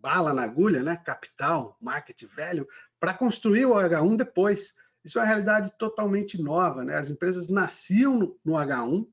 bala 0.04 0.34
na 0.34 0.42
agulha, 0.42 0.82
né? 0.82 0.98
capital, 0.98 1.78
marketing 1.80 2.26
velho, 2.26 2.68
para 3.00 3.14
construir 3.14 3.64
o 3.64 3.72
H1 3.72 4.18
depois. 4.18 4.74
Isso 5.02 5.18
é 5.18 5.22
uma 5.22 5.26
realidade 5.26 5.72
totalmente 5.78 6.40
nova. 6.40 6.84
Né? 6.84 6.94
As 6.94 7.08
empresas 7.08 7.48
nasciam 7.48 8.36
no 8.44 8.52
H1 8.52 9.06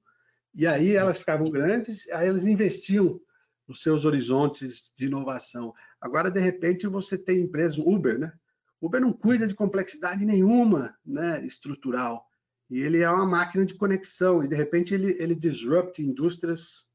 e 0.54 0.68
aí 0.68 0.94
elas 0.94 1.18
ficavam 1.18 1.50
grandes, 1.50 2.10
aí 2.10 2.28
elas 2.28 2.46
investiam 2.46 3.22
nos 3.66 3.82
seus 3.82 4.04
horizontes 4.04 4.92
de 4.98 5.06
inovação. 5.06 5.74
Agora, 6.02 6.30
de 6.30 6.42
repente, 6.42 6.86
você 6.88 7.18
tem 7.18 7.40
empresas, 7.40 7.78
Uber, 7.78 8.20
né? 8.20 8.34
Uber 8.82 9.00
não 9.00 9.14
cuida 9.14 9.48
de 9.48 9.56
complexidade 9.56 10.26
nenhuma 10.26 10.94
né, 11.06 11.42
estrutural. 11.46 12.28
E 12.70 12.82
ele 12.82 13.00
é 13.00 13.10
uma 13.10 13.26
máquina 13.26 13.66
de 13.66 13.76
conexão, 13.76 14.44
e 14.44 14.48
de 14.48 14.56
repente 14.56 14.94
ele, 14.94 15.16
ele 15.20 15.36
disrupt 15.36 16.04
indústrias 16.04 16.86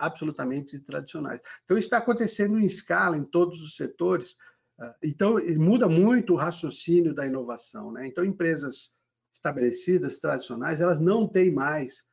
absolutamente 0.00 0.78
tradicionais. 0.80 1.40
Então, 1.64 1.76
isso 1.76 1.86
está 1.86 1.98
acontecendo 1.98 2.58
em 2.58 2.64
escala 2.64 3.16
em 3.16 3.24
todos 3.24 3.60
os 3.60 3.76
setores. 3.76 4.36
Ah, 4.78 4.94
então, 5.02 5.36
muda 5.58 5.88
muito 5.88 6.32
o 6.32 6.36
raciocínio 6.36 7.14
da 7.14 7.26
inovação. 7.26 7.92
Né? 7.92 8.06
Então, 8.06 8.24
empresas 8.24 8.90
estabelecidas, 9.32 10.18
tradicionais, 10.18 10.80
elas 10.80 11.00
não 11.00 11.28
têm 11.28 11.52
mais 11.52 12.04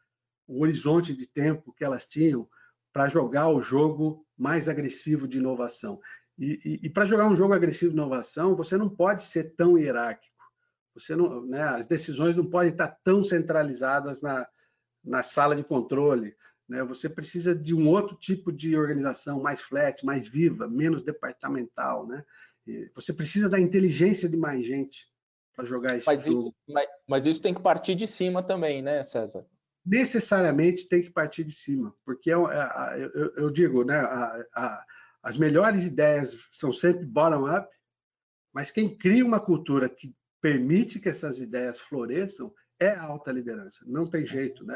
o 0.48 0.62
horizonte 0.62 1.15
de 1.15 1.27
tempo 1.27 1.74
que 1.74 1.84
elas 1.84 2.06
tinham 2.08 2.48
para 2.94 3.08
jogar 3.08 3.50
o 3.50 3.62
jogo 3.62 4.25
mais 4.38 4.70
agressivo 4.70 5.27
de 5.27 5.38
inovação. 5.38 6.00
E, 6.38 6.60
e, 6.63 6.88
e 6.88 6.89
para 6.89 7.06
jogar 7.06 7.27
um 7.27 7.36
jogo 7.36 7.53
agressivo 7.53 7.91
de 7.91 7.98
inovação, 7.98 8.56
você 8.56 8.77
não 8.77 8.89
pode 8.89 9.24
ser 9.24 9.56
tão 9.56 9.77
hierárquico. 9.77 10.36
Você 10.94 11.15
não, 11.15 11.46
né, 11.46 11.62
as 11.62 11.86
decisões 11.86 12.36
não 12.36 12.50
podem 12.50 12.72
estar 12.72 12.88
tão 13.03 13.24
centralizadas 13.24 14.22
na, 14.22 14.48
na 15.03 15.24
sala 15.24 15.56
de 15.56 15.63
controle. 15.63 16.36
Né? 16.67 16.83
Você 16.83 17.07
precisa 17.07 17.55
de 17.55 17.74
um 17.74 17.88
outro 17.88 18.15
tipo 18.15 18.51
de 18.51 18.75
organização, 18.75 19.41
mais 19.41 19.62
flat, 19.62 20.05
mais 20.05 20.27
viva, 20.27 20.67
menos 20.67 21.01
departamental. 21.01 22.05
Né? 22.07 22.24
Você 22.95 23.13
precisa 23.13 23.50
da 23.50 23.59
inteligência 23.59 24.27
de 24.27 24.38
mais 24.38 24.65
gente 24.65 25.07
para 25.55 25.65
jogar 25.65 25.97
esse 25.97 26.05
mas 26.05 26.24
jogo. 26.24 26.50
Isso, 26.50 26.55
mas, 26.67 26.88
mas, 27.07 27.25
isso 27.25 27.41
tem 27.41 27.53
que 27.53 27.62
partir 27.62 27.95
de 27.95 28.05
cima 28.05 28.43
também, 28.43 28.81
né, 28.81 29.01
César? 29.03 29.45
Necessariamente 29.86 30.88
tem 30.88 31.01
que 31.01 31.09
partir 31.09 31.43
de 31.43 31.51
cima, 31.53 31.95
porque 32.05 32.29
eu, 32.29 32.51
é 32.51 32.57
é, 32.57 33.03
eu, 33.03 33.33
eu 33.38 33.50
digo, 33.50 33.83
né, 33.83 33.95
a, 33.95 34.45
a, 34.53 34.86
as 35.24 35.38
melhores 35.38 35.86
ideias 35.86 36.38
são 36.51 36.71
sempre 36.74 37.05
bottom-up, 37.05 37.67
mas 38.53 38.69
quem 38.69 38.95
cria 38.95 39.25
uma 39.25 39.39
cultura 39.39 39.89
que 39.89 40.13
permite 40.41 41.00
que 41.00 41.09
essas 41.09 41.39
ideias 41.39 41.79
floresçam 41.79 42.53
é 42.79 42.89
a 42.89 43.03
alta 43.03 43.31
liderança. 43.31 43.83
Não 43.88 44.07
tem 44.07 44.25
jeito, 44.25 44.63
né? 44.65 44.75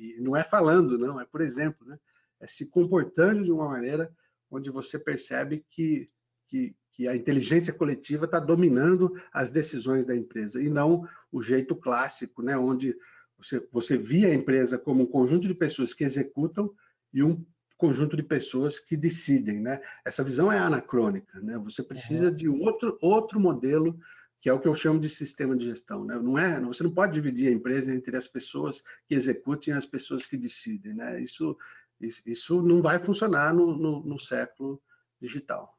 E 0.00 0.18
não 0.18 0.34
é 0.34 0.42
falando, 0.42 0.98
não, 0.98 1.20
é 1.20 1.26
por 1.26 1.42
exemplo, 1.42 1.86
né? 1.86 1.98
É 2.40 2.46
se 2.46 2.64
comportando 2.70 3.44
de 3.44 3.52
uma 3.52 3.68
maneira 3.68 4.10
onde 4.50 4.70
você 4.70 4.98
percebe 4.98 5.62
que, 5.70 6.08
que, 6.48 6.74
que 6.90 7.06
a 7.06 7.14
inteligência 7.14 7.72
coletiva 7.72 8.24
está 8.24 8.40
dominando 8.40 9.14
as 9.30 9.50
decisões 9.50 10.06
da 10.06 10.16
empresa 10.16 10.60
e 10.62 10.70
não 10.70 11.06
o 11.30 11.42
jeito 11.42 11.76
clássico, 11.76 12.42
né? 12.42 12.56
Onde 12.56 12.96
você, 13.36 13.66
você 13.70 13.98
via 13.98 14.28
a 14.28 14.34
empresa 14.34 14.78
como 14.78 15.02
um 15.02 15.06
conjunto 15.06 15.46
de 15.46 15.54
pessoas 15.54 15.92
que 15.92 16.02
executam 16.02 16.72
e 17.12 17.22
um 17.22 17.44
conjunto 17.76 18.16
de 18.16 18.22
pessoas 18.22 18.78
que 18.78 18.96
decidem, 18.96 19.60
né? 19.60 19.82
Essa 20.02 20.24
visão 20.24 20.50
é 20.50 20.58
anacrônica, 20.58 21.38
né? 21.40 21.58
Você 21.58 21.82
precisa 21.82 22.28
uhum. 22.28 22.34
de 22.34 22.48
outro 22.48 22.96
outro 23.02 23.38
modelo 23.38 23.98
que 24.40 24.48
é 24.48 24.52
o 24.52 24.58
que 24.58 24.66
eu 24.66 24.74
chamo 24.74 24.98
de 24.98 25.08
sistema 25.08 25.54
de 25.56 25.66
gestão. 25.66 26.04
Né? 26.04 26.18
Não 26.18 26.38
é, 26.38 26.58
você 26.60 26.82
não 26.82 26.90
pode 26.90 27.12
dividir 27.12 27.48
a 27.48 27.54
empresa 27.54 27.92
entre 27.92 28.16
as 28.16 28.26
pessoas 28.26 28.82
que 29.06 29.14
executem 29.14 29.74
e 29.74 29.76
as 29.76 29.84
pessoas 29.84 30.24
que 30.24 30.36
decidem. 30.36 30.94
Né? 30.94 31.20
Isso, 31.20 31.56
isso 32.00 32.62
não 32.62 32.80
vai 32.80 32.98
funcionar 32.98 33.54
no, 33.54 33.76
no, 33.76 34.02
no 34.02 34.18
século 34.18 34.80
digital. 35.20 35.76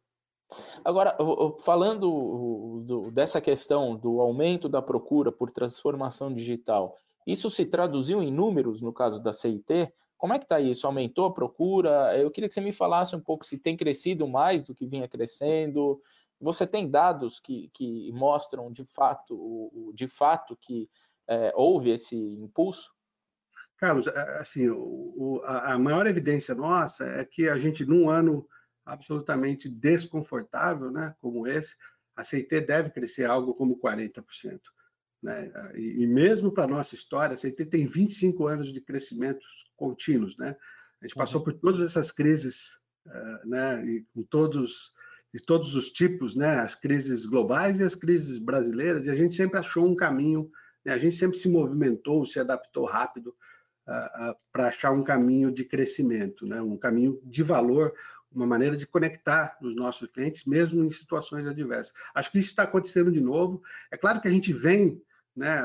Agora, 0.84 1.18
falando 1.62 2.84
do, 2.86 3.12
dessa 3.12 3.40
questão 3.40 3.96
do 3.96 4.20
aumento 4.20 4.68
da 4.68 4.82
procura 4.82 5.32
por 5.32 5.50
transformação 5.50 6.34
digital, 6.34 6.98
isso 7.26 7.50
se 7.50 7.66
traduziu 7.66 8.22
em 8.22 8.32
números 8.32 8.82
no 8.82 8.92
caso 8.92 9.22
da 9.22 9.32
CIT? 9.32 9.92
Como 10.18 10.34
é 10.34 10.38
que 10.38 10.46
está 10.46 10.60
isso? 10.60 10.86
Aumentou 10.86 11.26
a 11.26 11.34
procura? 11.34 12.16
Eu 12.18 12.30
queria 12.30 12.48
que 12.48 12.54
você 12.54 12.62
me 12.62 12.74
falasse 12.74 13.16
um 13.16 13.20
pouco 13.20 13.46
se 13.46 13.58
tem 13.58 13.78
crescido 13.78 14.28
mais 14.28 14.64
do 14.64 14.76
que 14.76 14.86
vinha 14.86 15.08
crescendo, 15.08 16.00
você 16.42 16.66
tem 16.66 16.90
dados 16.90 17.40
que, 17.40 17.70
que 17.74 18.12
mostram 18.12 18.72
de 18.72 18.84
fato, 18.84 19.94
de 19.94 20.08
fato 20.08 20.58
que 20.60 20.90
é, 21.30 21.54
houve 21.56 21.92
esse 21.92 22.16
impulso? 22.16 22.92
Carlos, 23.78 24.08
é, 24.08 24.40
assim, 24.40 24.70
o, 24.70 25.42
a 25.46 25.78
maior 25.78 26.08
evidência 26.08 26.54
nossa 26.56 27.06
é 27.06 27.24
que 27.24 27.48
a 27.48 27.58
gente, 27.58 27.86
num 27.86 28.10
ano 28.10 28.48
absolutamente 28.86 29.70
desconfortável, 29.70 30.92
né, 30.92 31.16
como 31.22 31.48
esse, 31.48 31.76
a 32.16 32.24
CIT 32.24 32.62
deve 32.62 32.90
crescer 32.90 33.26
algo 33.26 33.54
como 33.54 33.80
40%. 33.80 34.60
Né? 35.22 35.52
E, 35.76 36.08
mesmo 36.08 36.52
para 36.52 36.64
a 36.64 36.68
nossa 36.68 36.96
história, 36.96 37.34
a 37.34 37.38
CIT 37.38 37.66
tem 37.68 37.86
25 37.86 38.48
anos 38.48 38.74
de 38.74 38.82
crescimentos 38.82 39.46
contínuos. 39.76 40.36
Né? 40.38 40.56
A 41.02 41.06
gente 41.06 41.16
passou 41.16 41.40
uhum. 41.40 41.46
por 41.46 41.54
todas 41.54 41.80
essas 41.80 42.12
crises, 42.12 42.78
uh, 43.06 43.48
né, 43.48 43.86
e 43.86 44.06
com 44.14 44.24
todos 44.24 44.92
de 45.34 45.40
todos 45.40 45.76
os 45.76 45.90
tipos, 45.90 46.36
né? 46.36 46.60
As 46.60 46.76
crises 46.76 47.26
globais 47.26 47.80
e 47.80 47.84
as 47.84 47.96
crises 47.96 48.38
brasileiras, 48.38 49.06
e 49.06 49.10
a 49.10 49.16
gente 49.16 49.36
sempre 49.36 49.60
achou 49.60 49.88
um 49.88 49.96
caminho, 49.96 50.50
né? 50.84 50.94
a 50.94 50.98
gente 50.98 51.16
sempre 51.16 51.38
se 51.38 51.50
movimentou, 51.50 52.26
se 52.26 52.40
adaptou 52.40 52.86
rápido 52.86 53.36
uh, 53.88 54.32
uh, 54.32 54.36
para 54.52 54.68
achar 54.68 54.92
um 54.92 55.04
caminho 55.04 55.52
de 55.52 55.64
crescimento, 55.64 56.46
né? 56.46 56.62
Um 56.62 56.78
caminho 56.78 57.20
de 57.24 57.44
valor, 57.44 57.94
uma 58.34 58.46
maneira 58.46 58.76
de 58.76 58.88
conectar 58.88 59.58
os 59.62 59.76
nossos 59.76 60.10
clientes, 60.10 60.46
mesmo 60.46 60.84
em 60.84 60.90
situações 60.90 61.48
adversas. 61.48 61.94
Acho 62.14 62.32
que 62.32 62.40
isso 62.40 62.50
está 62.50 62.64
acontecendo 62.64 63.12
de 63.12 63.22
novo. 63.22 63.62
É 63.92 63.98
claro 63.98 64.22
que 64.22 64.28
a 64.28 64.32
gente 64.32 64.54
vem 64.54 65.02
né? 65.36 65.62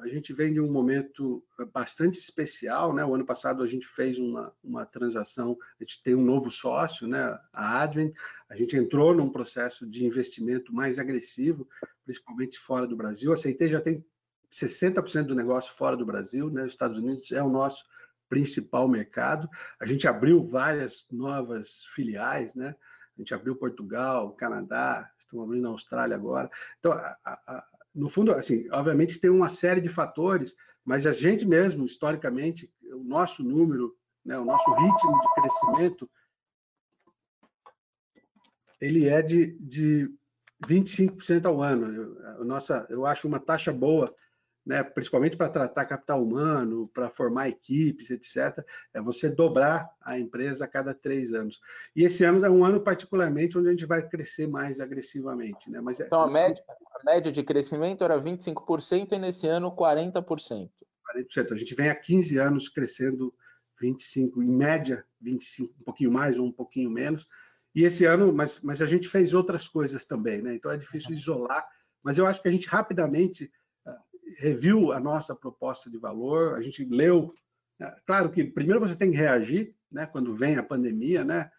A 0.00 0.08
gente 0.08 0.32
vem 0.32 0.52
de 0.52 0.60
um 0.60 0.70
momento 0.70 1.44
bastante 1.72 2.18
especial, 2.18 2.94
né? 2.94 3.04
O 3.04 3.14
ano 3.14 3.26
passado 3.26 3.62
a 3.62 3.66
gente 3.66 3.86
fez 3.86 4.18
uma, 4.18 4.52
uma 4.62 4.86
transação, 4.86 5.56
a 5.78 5.84
gente 5.84 6.02
tem 6.02 6.14
um 6.14 6.24
novo 6.24 6.50
sócio, 6.50 7.06
né? 7.06 7.38
A 7.52 7.82
Advent, 7.82 8.14
a 8.48 8.54
gente 8.54 8.76
entrou 8.76 9.14
num 9.14 9.30
processo 9.30 9.86
de 9.86 10.04
investimento 10.04 10.72
mais 10.72 10.98
agressivo, 10.98 11.68
principalmente 12.04 12.58
fora 12.58 12.86
do 12.86 12.96
Brasil. 12.96 13.32
A 13.32 13.36
CIT 13.36 13.68
já 13.68 13.80
tem 13.80 14.04
60% 14.50 15.24
do 15.24 15.34
negócio 15.34 15.74
fora 15.74 15.96
do 15.96 16.06
Brasil, 16.06 16.48
né? 16.50 16.64
Os 16.64 16.72
Estados 16.72 16.98
Unidos 16.98 17.30
é 17.32 17.42
o 17.42 17.50
nosso 17.50 17.84
principal 18.28 18.86
mercado. 18.86 19.48
A 19.80 19.86
gente 19.86 20.06
abriu 20.06 20.46
várias 20.46 21.06
novas 21.10 21.84
filiais, 21.94 22.54
né? 22.54 22.76
A 23.16 23.20
gente 23.20 23.34
abriu 23.34 23.56
Portugal, 23.56 24.32
Canadá, 24.34 25.10
estamos 25.18 25.44
abrindo 25.44 25.66
a 25.66 25.70
Austrália 25.72 26.14
agora. 26.14 26.48
Então, 26.78 26.92
a, 26.92 27.16
a, 27.24 27.64
no 27.98 28.08
fundo, 28.08 28.32
assim, 28.32 28.68
obviamente 28.70 29.20
tem 29.20 29.30
uma 29.30 29.48
série 29.48 29.80
de 29.80 29.88
fatores, 29.88 30.54
mas 30.84 31.06
a 31.06 31.12
gente 31.12 31.46
mesmo, 31.46 31.84
historicamente, 31.84 32.72
o 32.92 33.02
nosso 33.02 33.42
número, 33.42 33.94
né, 34.24 34.38
o 34.38 34.44
nosso 34.44 34.70
ritmo 34.70 35.20
de 35.20 35.34
crescimento, 35.34 36.10
ele 38.80 39.08
é 39.08 39.20
de, 39.20 39.58
de 39.58 40.10
25% 40.66 41.46
ao 41.46 41.62
ano. 41.62 42.16
Eu, 42.38 42.44
nossa, 42.44 42.86
eu 42.88 43.04
acho 43.04 43.26
uma 43.26 43.40
taxa 43.40 43.72
boa 43.72 44.14
né, 44.68 44.82
principalmente 44.82 45.34
para 45.34 45.48
tratar 45.48 45.86
capital 45.86 46.22
humano, 46.22 46.90
para 46.92 47.08
formar 47.08 47.48
equipes, 47.48 48.10
etc., 48.10 48.62
é 48.92 49.00
você 49.00 49.30
dobrar 49.30 49.88
a 50.02 50.18
empresa 50.18 50.66
a 50.66 50.68
cada 50.68 50.92
três 50.92 51.32
anos. 51.32 51.58
E 51.96 52.04
esse 52.04 52.22
ano 52.22 52.44
é 52.44 52.50
um 52.50 52.62
ano 52.62 52.78
particularmente 52.78 53.56
onde 53.56 53.68
a 53.68 53.70
gente 53.70 53.86
vai 53.86 54.06
crescer 54.06 54.46
mais 54.46 54.78
agressivamente. 54.78 55.70
Né? 55.70 55.80
Mas 55.80 56.00
é 56.00 56.06
então, 56.06 56.20
a 56.20 56.30
média, 56.30 56.62
a 56.68 57.02
média 57.02 57.32
de 57.32 57.42
crescimento 57.42 58.04
era 58.04 58.20
25% 58.20 59.12
e 59.12 59.18
nesse 59.18 59.48
ano 59.48 59.74
40%. 59.74 60.68
40%. 61.16 61.52
A 61.52 61.56
gente 61.56 61.74
vem 61.74 61.88
há 61.88 61.94
15 61.94 62.36
anos 62.36 62.68
crescendo 62.68 63.32
25%, 63.82 64.36
em 64.36 64.50
média 64.50 65.02
25%, 65.24 65.70
um 65.80 65.84
pouquinho 65.84 66.12
mais 66.12 66.38
ou 66.38 66.44
um 66.44 66.52
pouquinho 66.52 66.90
menos. 66.90 67.26
E 67.74 67.84
esse 67.84 68.04
ano, 68.04 68.34
mas, 68.34 68.60
mas 68.60 68.82
a 68.82 68.86
gente 68.86 69.08
fez 69.08 69.32
outras 69.32 69.66
coisas 69.66 70.04
também, 70.04 70.42
né? 70.42 70.54
Então 70.54 70.70
é 70.70 70.76
difícil 70.76 71.12
isolar, 71.12 71.66
mas 72.02 72.18
eu 72.18 72.26
acho 72.26 72.42
que 72.42 72.48
a 72.48 72.52
gente 72.52 72.68
rapidamente 72.68 73.50
reviu 74.38 74.92
a 74.92 75.00
nossa 75.00 75.34
proposta 75.34 75.90
de 75.90 75.98
valor, 75.98 76.56
a 76.56 76.62
gente 76.62 76.84
leu. 76.84 77.32
Né? 77.78 77.94
Claro 78.06 78.30
que 78.30 78.44
primeiro 78.44 78.80
você 78.80 78.96
tem 78.96 79.10
que 79.10 79.16
reagir, 79.16 79.74
né, 79.90 80.06
quando 80.06 80.36
vem 80.36 80.56
a 80.56 80.62
pandemia, 80.62 81.24
né? 81.24 81.50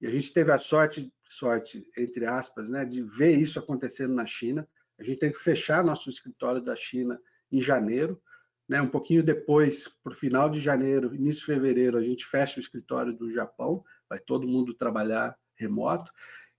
E 0.00 0.06
a 0.06 0.10
gente 0.10 0.32
teve 0.32 0.52
a 0.52 0.58
sorte, 0.58 1.12
sorte 1.28 1.88
entre 1.96 2.26
aspas, 2.26 2.68
né, 2.68 2.84
de 2.84 3.02
ver 3.02 3.38
isso 3.38 3.58
acontecendo 3.58 4.14
na 4.14 4.26
China. 4.26 4.68
A 4.98 5.04
gente 5.04 5.18
teve 5.18 5.34
que 5.34 5.40
fechar 5.40 5.84
nosso 5.84 6.10
escritório 6.10 6.60
da 6.60 6.74
China 6.74 7.18
em 7.50 7.60
janeiro, 7.60 8.20
né? 8.68 8.82
Um 8.82 8.88
pouquinho 8.88 9.22
depois, 9.22 9.88
para 10.02 10.12
o 10.12 10.16
final 10.16 10.50
de 10.50 10.60
janeiro, 10.60 11.14
início 11.14 11.40
de 11.40 11.46
fevereiro, 11.46 11.96
a 11.96 12.02
gente 12.02 12.26
fecha 12.26 12.58
o 12.58 12.60
escritório 12.60 13.12
do 13.12 13.30
Japão. 13.30 13.84
Vai 14.08 14.18
todo 14.18 14.48
mundo 14.48 14.74
trabalhar 14.74 15.36
remoto 15.54 16.12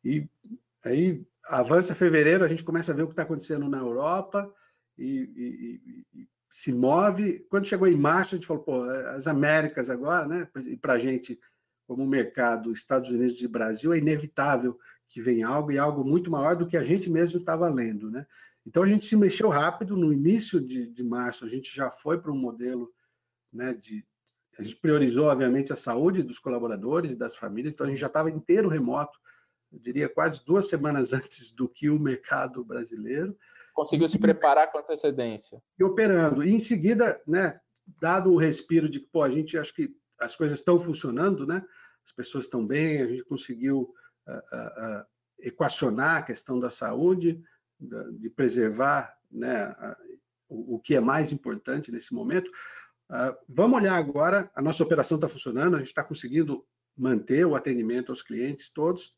e 0.04 0.28
aí 0.84 1.26
avança 1.46 1.96
fevereiro, 1.96 2.44
a 2.44 2.48
gente 2.48 2.64
começa 2.64 2.92
a 2.92 2.96
ver 2.96 3.04
o 3.04 3.08
que 3.08 3.14
está 3.14 3.24
acontecendo 3.24 3.70
na 3.70 3.78
Europa 3.78 4.52
e, 4.98 5.32
e, 5.36 6.04
e, 6.14 6.28
se 6.50 6.74
move. 6.74 7.46
Quando 7.50 7.68
chegou 7.68 7.88
em 7.88 7.98
março, 7.98 8.36
a 8.36 8.38
gente 8.38 8.48
falou, 8.48 8.64
pô, 8.64 8.84
as 8.84 9.28
Américas 9.28 9.90
agora, 9.90 10.28
né? 10.28 10.48
E 10.66 10.76
para 10.76 10.94
a 10.94 11.00
gente, 11.00 11.40
como 11.86 12.06
mercado 12.06 12.72
Estados 12.72 13.10
Unidos 13.10 13.42
e 13.42 13.48
Brasil, 13.48 13.94
é 13.94 13.98
inevitável 13.98 14.78
que 15.08 15.22
venha 15.22 15.48
algo 15.48 15.72
e 15.72 15.78
algo 15.78 16.04
muito 16.04 16.30
maior 16.30 16.56
do 16.56 16.68
que 16.68 16.76
a 16.76 16.84
gente 16.84 17.10
mesmo 17.10 17.40
estava 17.40 17.70
lendo, 17.70 18.10
né? 18.10 18.26
Então 18.66 18.84
a 18.84 18.88
gente 18.88 19.06
se 19.06 19.16
mexeu 19.16 19.50
rápido. 19.50 19.96
No 19.96 20.12
início 20.12 20.60
de, 20.60 20.88
de 20.88 21.04
março, 21.04 21.46
a 21.46 21.48
gente 21.48 21.74
já 21.74 21.90
foi 21.90 22.20
para 22.20 22.32
um 22.32 22.38
modelo, 22.38 22.92
né? 23.54 23.74
De 23.74 24.06
a 24.60 24.64
gente 24.64 24.78
priorizou, 24.78 25.28
obviamente, 25.28 25.72
a 25.72 25.76
saúde 25.76 26.24
dos 26.24 26.40
colaboradores 26.40 27.12
e 27.12 27.16
das 27.16 27.36
famílias. 27.36 27.74
Então 27.74 27.86
a 27.86 27.90
gente 27.90 28.00
já 28.00 28.08
estava 28.08 28.32
inteiro 28.32 28.68
remoto. 28.68 29.18
Eu 29.72 29.80
diria 29.80 30.10
quase 30.10 30.44
duas 30.44 30.68
semanas 30.68 31.14
antes 31.14 31.52
do 31.52 31.70
que 31.70 31.90
o 31.90 32.00
mercado 32.00 32.66
brasileiro 32.66 33.38
conseguiu 33.78 34.08
se 34.08 34.18
preparar 34.18 34.72
com 34.72 34.80
antecedência. 34.80 35.62
E 35.80 35.84
operando. 35.84 36.44
E 36.44 36.52
em 36.52 36.60
seguida, 36.60 37.22
né, 37.28 37.60
dado 38.02 38.34
o 38.34 38.38
respiro 38.38 38.90
de 38.90 39.00
que, 39.00 39.06
pô, 39.06 39.22
a 39.22 39.30
gente 39.30 39.56
acho 39.56 39.72
que 39.72 39.96
as 40.20 40.36
coisas 40.36 40.58
estão 40.58 40.80
funcionando, 40.80 41.46
né? 41.46 41.64
As 42.04 42.12
pessoas 42.12 42.46
estão 42.46 42.66
bem, 42.66 43.04
a 43.04 43.08
gente 43.08 43.24
conseguiu 43.26 43.94
uh, 44.28 44.32
uh, 44.32 45.02
uh, 45.02 45.06
equacionar 45.38 46.18
a 46.18 46.24
questão 46.24 46.60
da 46.60 46.72
saúde, 46.72 47.40
de 48.14 48.28
preservar 48.32 49.16
né, 49.30 49.76
o, 50.50 50.78
o, 50.78 50.80
que 50.80 50.96
é 50.96 51.00
mais 51.00 51.32
importante 51.32 51.92
nesse 51.92 52.12
momento. 52.12 52.50
vamos 53.48 53.80
olhar 53.80 53.96
agora, 53.96 54.50
a 54.56 54.62
nossa 54.64 54.84
operação 54.84 55.18
está 55.18 55.30
funcionando, 55.30 55.76
a 55.76 55.80
gente 55.80 55.90
está 55.90 56.04
conseguindo 56.04 56.66
manter 56.98 57.46
o 57.46 57.56
atendimento 57.56 58.12
aos 58.12 58.24
clientes 58.24 58.74
todos. 58.74 59.16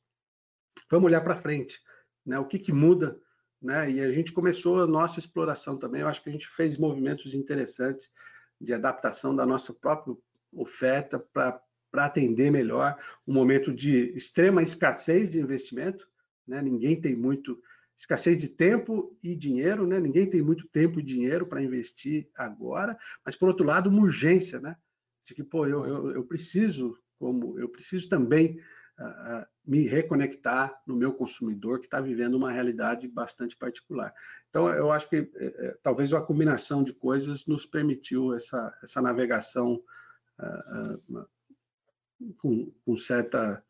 Vamos 0.91 1.06
olhar 1.06 1.22
para 1.22 1.38
frente, 1.38 1.80
né? 2.26 2.38
O 2.38 2.45
que, 2.45 2.60
que 2.60 2.74
muda 2.74 3.17
né? 3.62 3.91
E 3.91 4.00
a 4.00 4.12
gente 4.12 4.32
começou 4.32 4.82
a 4.82 4.88
nossa 4.88 5.19
exploração 5.19 5.78
também. 5.78 6.02
Eu 6.02 6.08
acho 6.08 6.24
que 6.24 6.30
a 6.30 6.32
gente 6.32 6.48
fez 6.48 6.78
movimentos 6.78 7.34
interessantes 7.34 8.12
de 8.60 8.74
adaptação 8.74 9.36
da 9.36 9.45
nossa 9.45 9.74
própria 9.74 10.15
oferta 10.54 11.19
para 11.19 11.62
atender 11.93 12.52
melhor 12.52 12.98
um 13.28 13.34
momento 13.34 13.74
de 13.74 14.12
extrema 14.15 14.63
escassez 14.63 15.32
de 15.32 15.39
investimento. 15.39 16.08
Né? 16.48 16.62
Ninguém 16.62 17.00
tem 17.00 17.15
muito 17.15 17.62
escassez 18.00 18.38
de 18.38 18.48
tempo 18.48 19.17
e 19.22 19.36
dinheiro, 19.36 19.86
né? 19.86 20.00
Ninguém 20.00 20.30
tem 20.30 20.41
muito 20.41 20.65
tempo 20.69 21.02
e 21.02 21.04
dinheiro 21.04 21.45
para 21.45 21.62
investir 21.62 22.30
agora, 22.34 22.98
mas 23.26 23.36
por 23.36 23.50
outro 23.50 23.65
lado, 23.65 23.89
uma 23.89 24.02
urgência, 24.02 24.58
né? 24.62 24.78
De 25.26 25.36
que 25.36 25.43
pô, 25.43 25.67
eu, 25.67 25.86
eu, 25.86 26.12
eu 26.12 26.24
preciso, 26.24 26.98
como 27.19 27.60
eu 27.60 27.67
preciso 27.67 28.08
também 28.08 28.58
me 29.66 29.88
reconectar 29.88 30.82
no 30.86 30.96
meu 30.96 31.14
consumidor 31.14 31.80
que 31.80 31.86
está 31.86 32.02
vivendo 32.02 32.36
uma 32.36 32.52
realidade 32.52 33.08
bastante 33.08 33.56
particular. 33.56 34.14
Então, 34.50 34.68
eu 34.70 34.92
acho 34.92 35.08
que 35.08 35.30
é, 35.36 35.78
talvez 35.84 36.14
a 36.14 36.22
combinação 36.22 36.84
de 36.84 36.94
coisas 36.94 37.46
nos 37.46 37.66
permitiu 37.66 38.34
essa, 38.34 38.76
essa 38.84 39.02
navegação 39.02 39.82
uh, 40.40 41.18
uh, 41.18 42.34
com, 42.38 42.72
com, 42.84 42.98
certa, 42.98 43.64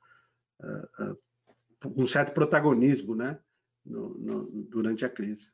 um 1.85 2.07
certo 2.07 2.33
protagonismo 2.33 3.13
né, 3.13 3.39
no, 3.85 4.17
no, 4.17 4.63
durante 4.63 5.05
a 5.05 5.09
crise. 5.09 5.51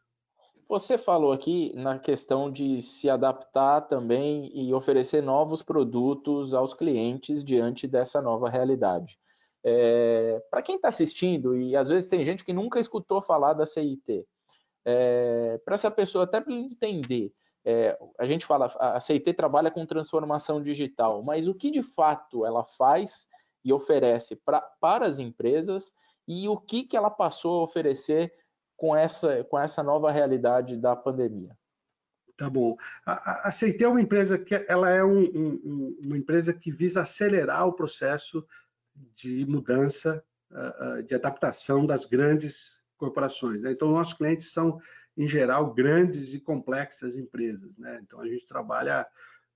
Você 0.67 0.97
falou 0.97 1.31
aqui 1.31 1.73
na 1.75 1.99
questão 1.99 2.51
de 2.51 2.81
se 2.81 3.07
adaptar 3.07 3.81
também 3.81 4.49
e 4.53 4.73
oferecer 4.73 5.21
novos 5.21 5.61
produtos 5.61 6.53
aos 6.55 6.73
clientes 6.73 7.43
diante 7.43 7.87
dessa 7.87 8.19
nova 8.19 8.49
realidade. 8.49 9.19
É, 9.67 10.43
para 10.51 10.61
quem 10.61 10.75
está 10.75 10.89
assistindo, 10.89 11.57
e 11.57 11.75
às 11.75 11.89
vezes 11.89 12.07
tem 12.07 12.23
gente 12.23 12.45
que 12.45 12.53
nunca 12.53 12.79
escutou 12.79 13.19
falar 13.19 13.53
da 13.53 13.65
CIT, 13.65 14.23
é, 14.85 15.59
para 15.65 15.73
essa 15.73 15.89
pessoa 15.89 16.25
até 16.25 16.37
entender, 16.47 17.33
é, 17.65 17.97
a 18.19 18.27
gente 18.27 18.45
fala, 18.45 18.67
a 18.79 18.99
CIT 18.99 19.33
trabalha 19.33 19.71
com 19.71 19.83
transformação 19.83 20.61
digital, 20.61 21.23
mas 21.23 21.47
o 21.47 21.55
que 21.55 21.71
de 21.71 21.81
fato 21.81 22.45
ela 22.45 22.63
faz 22.63 23.27
e 23.63 23.73
oferece 23.73 24.35
pra, 24.35 24.61
para 24.79 25.07
as 25.07 25.17
empresas 25.17 25.91
e 26.27 26.47
o 26.47 26.55
que, 26.55 26.83
que 26.83 26.95
ela 26.95 27.09
passou 27.09 27.59
a 27.59 27.63
oferecer 27.63 28.31
com 28.77 28.95
essa, 28.95 29.43
com 29.45 29.57
essa 29.57 29.81
nova 29.81 30.11
realidade 30.11 30.77
da 30.77 30.95
pandemia? 30.95 31.57
Tá 32.37 32.49
bom. 32.49 32.75
A, 33.03 33.49
CIT 33.49 33.83
é 33.83 33.87
uma 33.87 34.01
empresa 34.01 34.37
que 34.37 34.53
ela 34.67 34.91
é 34.91 35.03
um, 35.03 35.21
um, 35.23 35.97
uma 36.03 36.17
empresa 36.17 36.53
que 36.53 36.69
visa 36.69 37.01
acelerar 37.01 37.65
o 37.65 37.73
processo 37.73 38.45
de 39.15 39.45
mudança, 39.45 40.23
de 41.05 41.15
adaptação 41.15 41.85
das 41.85 42.05
grandes 42.05 42.83
corporações. 42.97 43.63
Né? 43.63 43.71
Então, 43.71 43.91
nossos 43.91 44.13
clientes 44.13 44.51
são, 44.51 44.79
em 45.17 45.27
geral, 45.27 45.73
grandes 45.73 46.33
e 46.33 46.39
complexas 46.39 47.17
empresas. 47.17 47.77
Né? 47.77 47.99
Então, 48.03 48.21
a 48.21 48.27
gente 48.27 48.45
trabalha 48.45 49.05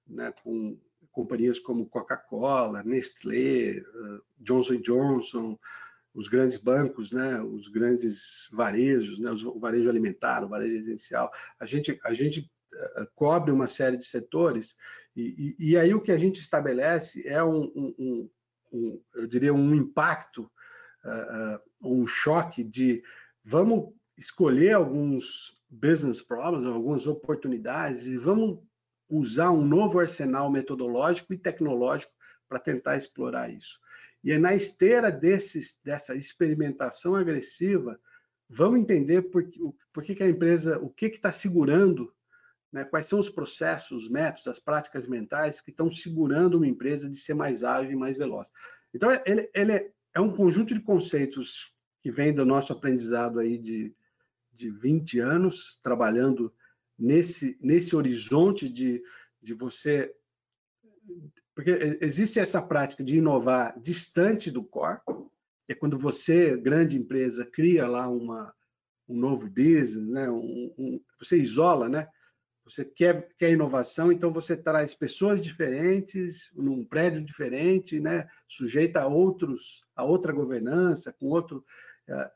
né, 0.07 0.33
com 0.43 0.77
companhias 1.11 1.59
como 1.59 1.87
Coca-Cola, 1.87 2.83
Nestlé, 2.83 3.81
Johnson 4.37 4.77
Johnson, 4.81 5.57
os 6.13 6.27
grandes 6.27 6.57
bancos, 6.57 7.11
né, 7.11 7.41
os 7.41 7.67
grandes 7.67 8.49
varejos, 8.51 9.19
né, 9.19 9.31
o 9.31 9.59
varejo 9.59 9.89
alimentar, 9.89 10.43
o 10.43 10.49
varejo 10.49 10.75
essencial. 10.75 11.31
A 11.59 11.65
gente, 11.65 11.99
a 12.03 12.13
gente 12.13 12.51
cobre 13.15 13.51
uma 13.51 13.67
série 13.67 13.97
de 13.97 14.05
setores 14.05 14.75
e, 15.15 15.55
e, 15.59 15.71
e, 15.71 15.77
aí 15.77 15.93
o 15.93 16.01
que 16.01 16.11
a 16.11 16.17
gente 16.17 16.39
estabelece 16.39 17.27
é 17.27 17.43
um, 17.43 17.63
um, 17.75 18.29
um, 18.71 19.01
eu 19.15 19.27
diria, 19.27 19.53
um 19.53 19.75
impacto, 19.75 20.49
uh, 21.03 21.59
um 21.81 22.07
choque 22.07 22.63
de 22.63 23.03
vamos 23.43 23.93
escolher 24.17 24.73
alguns 24.73 25.57
business 25.69 26.21
problems, 26.21 26.67
algumas 26.67 27.07
oportunidades 27.07 28.05
e 28.05 28.17
vamos 28.17 28.59
usar 29.09 29.51
um 29.51 29.65
novo 29.65 29.99
arsenal 29.99 30.51
metodológico 30.51 31.33
e 31.33 31.37
tecnológico 31.37 32.11
para 32.47 32.59
tentar 32.59 32.97
explorar 32.97 33.51
isso. 33.51 33.79
E 34.23 34.37
na 34.37 34.53
esteira 34.53 35.11
desses, 35.11 35.79
dessa 35.83 36.15
experimentação 36.15 37.15
agressiva, 37.15 37.99
vamos 38.49 38.81
entender 38.81 39.23
por, 39.23 39.47
por 39.93 40.03
que, 40.03 40.15
que 40.15 40.23
a 40.23 40.29
empresa, 40.29 40.77
o 40.79 40.89
que 40.89 41.05
está 41.05 41.31
segurando 41.31 42.13
né? 42.71 42.83
quais 42.83 43.07
são 43.07 43.19
os 43.19 43.29
processos, 43.29 44.03
os 44.03 44.09
métodos, 44.09 44.47
as 44.47 44.59
práticas 44.59 45.07
mentais 45.07 45.61
que 45.61 45.71
estão 45.71 45.91
segurando 45.91 46.55
uma 46.55 46.67
empresa 46.67 47.09
de 47.09 47.17
ser 47.17 47.33
mais 47.33 47.63
ágil 47.63 47.91
e 47.91 47.95
mais 47.95 48.17
veloz. 48.17 48.51
Então, 48.93 49.11
ele, 49.25 49.49
ele 49.53 49.91
é 50.13 50.19
um 50.19 50.35
conjunto 50.35 50.73
de 50.73 50.81
conceitos 50.81 51.73
que 52.01 52.11
vem 52.11 52.33
do 52.33 52.45
nosso 52.45 52.73
aprendizado 52.73 53.39
aí 53.39 53.57
de, 53.57 53.93
de 54.53 54.69
20 54.69 55.19
anos, 55.19 55.79
trabalhando 55.83 56.53
nesse, 56.97 57.57
nesse 57.61 57.95
horizonte 57.95 58.67
de, 58.67 59.03
de 59.41 59.53
você. 59.53 60.13
Porque 61.55 61.97
existe 62.01 62.39
essa 62.39 62.61
prática 62.61 63.03
de 63.03 63.17
inovar 63.17 63.79
distante 63.79 64.49
do 64.49 64.63
core, 64.63 65.01
é 65.67 65.75
quando 65.75 65.97
você, 65.97 66.57
grande 66.57 66.97
empresa, 66.97 67.45
cria 67.45 67.87
lá 67.87 68.07
uma, 68.07 68.53
um 69.07 69.15
novo 69.15 69.47
business, 69.47 70.07
né? 70.07 70.29
Um, 70.29 70.73
um, 70.77 71.01
você 71.19 71.37
isola, 71.37 71.87
né? 71.87 72.07
Você 72.69 72.85
quer, 72.85 73.27
quer 73.35 73.51
inovação, 73.51 74.11
então 74.11 74.31
você 74.31 74.55
traz 74.55 74.93
pessoas 74.93 75.41
diferentes, 75.41 76.51
num 76.55 76.85
prédio 76.85 77.23
diferente, 77.23 77.99
né? 77.99 78.27
sujeita 78.47 79.01
a 79.01 79.07
outros, 79.07 79.83
a 79.95 80.03
outra 80.03 80.31
governança, 80.31 81.11
com 81.11 81.27
outro. 81.27 81.65
Eh, 82.07 82.31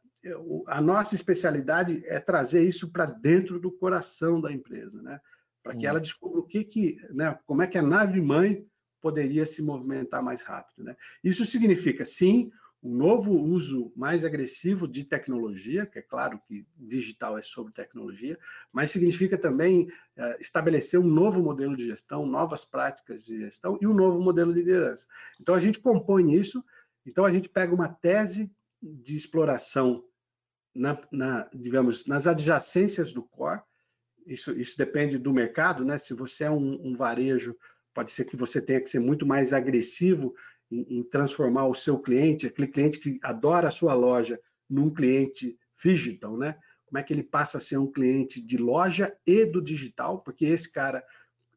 a 0.68 0.82
nossa 0.82 1.16
especialidade 1.16 2.02
é 2.06 2.20
trazer 2.20 2.64
isso 2.64 2.90
para 2.92 3.06
dentro 3.06 3.60
do 3.60 3.72
coração 3.72 4.42
da 4.42 4.52
empresa, 4.52 5.02
né? 5.02 5.20
para 5.62 5.76
que 5.76 5.86
hum. 5.86 5.90
ela 5.90 6.00
descubra 6.00 6.40
o 6.40 6.48
que, 6.48 6.64
que 6.64 6.98
né? 7.12 7.38
como 7.46 7.62
é 7.62 7.68
que 7.68 7.78
a 7.78 7.84
nave 7.84 8.20
mãe 8.20 8.66
poderia 9.00 9.46
se 9.46 9.62
movimentar 9.62 10.24
mais 10.24 10.42
rápido. 10.42 10.84
Né? 10.84 10.96
Isso 11.24 11.46
significa, 11.46 12.06
sim, 12.06 12.52
um 12.84 12.94
novo 12.94 13.32
uso 13.32 13.94
mais 13.96 14.26
agressivo 14.26 14.86
de 14.88 15.06
tecnologia, 15.06 15.86
que 15.86 16.00
é 16.00 16.02
claro 16.02 16.40
que 16.46 16.68
digital 16.78 17.38
é 17.38 17.42
sobre 17.42 17.72
tecnologia, 17.72 18.38
mas 18.74 18.92
significa 18.92 19.38
também 19.38 19.88
uh, 20.18 20.36
estabelecer 20.40 21.00
um 21.00 21.08
novo 21.08 21.42
modelo 21.42 21.78
de 21.78 21.88
gestão, 21.88 22.26
novas 22.26 22.66
práticas 22.66 23.24
de 23.24 23.40
gestão 23.40 23.78
e 23.80 23.88
um 23.88 23.94
novo 23.94 24.20
modelo 24.20 24.54
de 24.54 24.60
liderança. 24.60 25.08
Então 25.40 25.56
a 25.56 25.62
gente 25.62 25.80
compõe 25.80 26.36
isso, 26.36 26.62
então 27.06 27.24
a 27.24 27.32
gente 27.32 27.48
pega 27.48 27.74
uma 27.74 27.88
tese 27.88 28.52
de 28.82 29.16
exploração 29.16 30.04
na, 30.76 31.00
na 31.10 31.50
digamos, 31.54 32.06
nas 32.06 32.28
adjacências 32.28 33.14
do 33.14 33.24
core, 33.24 33.62
isso, 34.26 34.52
isso 34.54 34.78
depende 34.78 35.18
do 35.18 35.34
mercado, 35.34 35.86
né? 35.86 35.98
Se 35.98 36.14
você 36.14 36.46
é 36.46 36.52
um, 36.52 36.88
um 36.88 36.96
varejo, 36.96 37.56
pode 37.94 38.12
ser 38.12 38.26
que 38.26 38.36
você 38.36 38.62
tenha 38.62 38.82
que 38.82 38.90
ser 38.90 39.00
muito 39.00 39.26
mais 39.26 39.54
agressivo 39.54 40.34
em, 40.72 41.04
transformar 41.04 41.68
o 41.68 41.76
seu 41.76 42.00
cliente, 42.00 42.48
aquele 42.48 42.68
cliente 42.68 43.00
que 43.00 43.20
adora 43.24 43.68
a 43.68 43.72
sua 43.72 43.94
loja, 43.94 44.40
num 44.70 44.90
cliente 44.90 45.58
digital, 45.82 46.38
né? 46.38 46.58
Como 46.86 46.98
é 46.98 47.04
que 47.04 47.14
ele 47.14 47.24
passa 47.24 47.58
a 47.58 47.62
ser 47.62 47.78
um 47.78 47.92
cliente 47.92 48.42
de 48.42 48.58
loja 48.58 49.16
e 49.26 49.46
do 49.46 49.62
digital? 49.62 50.20
Porque 50.20 50.46
esse 50.46 50.72
cara 50.72 51.04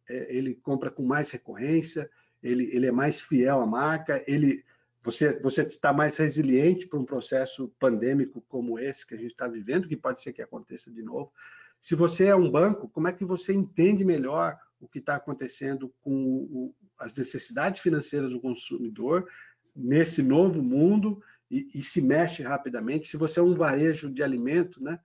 é, 0.08 0.34
ele 0.34 0.54
compra 0.54 0.90
com 0.90 1.02
mais 1.02 1.30
recorrência, 1.30 2.10
ele, 2.42 2.68
ele 2.72 2.86
é 2.86 2.92
mais 2.92 3.20
fiel 3.20 3.60
à 3.60 3.66
marca, 3.66 4.22
ele 4.26 4.64
você, 5.02 5.38
você 5.38 5.62
está 5.62 5.92
mais 5.92 6.16
resiliente 6.16 6.84
para 6.84 6.98
um 6.98 7.04
processo 7.04 7.72
pandêmico 7.78 8.44
como 8.48 8.76
esse 8.76 9.06
que 9.06 9.14
a 9.14 9.16
gente 9.16 9.30
está 9.30 9.46
vivendo, 9.46 9.86
que 9.86 9.96
pode 9.96 10.20
ser 10.20 10.32
que 10.32 10.42
aconteça 10.42 10.90
de 10.90 11.00
novo. 11.00 11.32
Se 11.78 11.94
você 11.94 12.24
é 12.24 12.34
um 12.34 12.50
banco, 12.50 12.88
como 12.88 13.06
é 13.06 13.12
que 13.12 13.24
você 13.24 13.52
entende 13.52 14.04
melhor 14.04 14.58
o 14.80 14.88
que 14.88 14.98
está 14.98 15.16
acontecendo 15.16 15.92
com 16.00 16.12
o, 16.12 16.74
as 16.98 17.14
necessidades 17.16 17.80
financeiras 17.80 18.30
do 18.30 18.40
consumidor 18.40 19.28
nesse 19.74 20.22
novo 20.22 20.62
mundo 20.62 21.22
e, 21.50 21.66
e, 21.74 21.82
se 21.82 22.00
mexe 22.00 22.42
rapidamente. 22.42 23.06
Se 23.06 23.16
você 23.16 23.40
é 23.40 23.42
um 23.42 23.54
varejo 23.54 24.10
de 24.10 24.22
alimento, 24.22 24.82
né, 24.82 24.98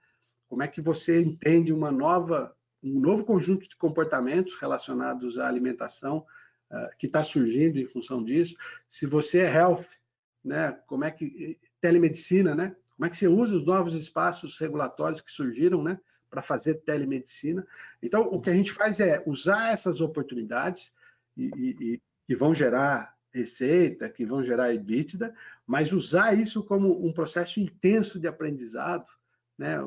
como 0.48 0.64
é 0.64 0.68
que 0.68 0.82
você 0.82 1.22
entende 1.22 1.72
uma 1.72 1.92
nova, 1.92 2.56
um 2.84 3.00
novo 3.00 3.24
conjunto 3.24 3.68
de 3.68 3.76
comportamentos 3.76 4.56
relacionados 4.56 5.38
à 5.38 5.48
alimentação 5.48 6.26
uh, 6.72 6.98
que 6.98 7.08
está 7.08 7.24
surgindo 7.24 7.80
em 7.80 7.86
função 7.86 8.24
disso? 8.24 8.56
Se 8.88 9.06
você 9.06 9.40
é 9.40 9.54
health, 9.54 9.86
né, 10.44 10.72
como 10.88 11.04
é 11.04 11.12
que 11.12 11.60
telemedicina, 11.80 12.56
né? 12.56 12.76
Como 12.96 13.06
é 13.06 13.10
que 13.10 13.18
você 13.18 13.28
usa 13.28 13.56
os 13.56 13.66
novos 13.66 13.96
espaços 13.96 14.58
regulatórios 14.60 15.22
que 15.22 15.32
surgiram, 15.32 15.84
né, 15.84 16.00
para 16.32 16.42
fazer 16.42 16.76
telemedicina? 16.76 17.68
Então, 18.02 18.22
o 18.24 18.42
que 18.42 18.50
a 18.50 18.54
gente 18.54 18.72
faz 18.72 19.00
é 19.02 19.22
usar 19.28 19.74
essas 19.74 20.00
oportunidades 20.02 20.94
e, 21.38 21.76
e, 21.80 22.02
que 22.26 22.36
vão 22.36 22.56
gerar 22.56 23.14
receita, 23.34 24.10
que 24.10 24.26
vão 24.26 24.44
gerar 24.44 24.74
EBITDA, 24.74 25.34
mas 25.68 25.92
usar 25.92 26.34
isso 26.34 26.64
como 26.64 27.06
um 27.06 27.14
processo 27.14 27.60
intenso 27.60 28.20
de 28.20 28.28
aprendizado, 28.28 29.06
né, 29.58 29.78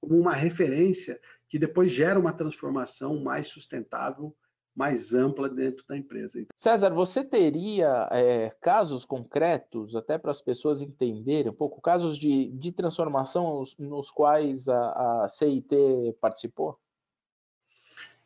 como 0.00 0.18
uma 0.18 0.34
referência 0.34 1.20
que 1.48 1.58
depois 1.58 1.90
gera 1.90 2.18
uma 2.18 2.32
transformação 2.32 3.22
mais 3.22 3.48
sustentável, 3.48 4.34
mais 4.74 5.14
ampla 5.14 5.48
dentro 5.48 5.86
da 5.86 5.96
empresa. 5.96 6.44
César, 6.56 6.90
você 6.90 7.22
teria 7.24 8.08
é, 8.10 8.50
casos 8.60 9.04
concretos, 9.04 9.94
até 9.94 10.18
para 10.18 10.30
as 10.30 10.40
pessoas 10.40 10.82
entenderem 10.82 11.50
um 11.50 11.54
pouco, 11.54 11.80
casos 11.80 12.18
de, 12.18 12.50
de 12.50 12.72
transformação 12.72 13.62
nos, 13.78 14.10
quais 14.10 14.68
a, 14.68 15.24
a, 15.24 15.28
CIT 15.28 16.16
participou? 16.20 16.78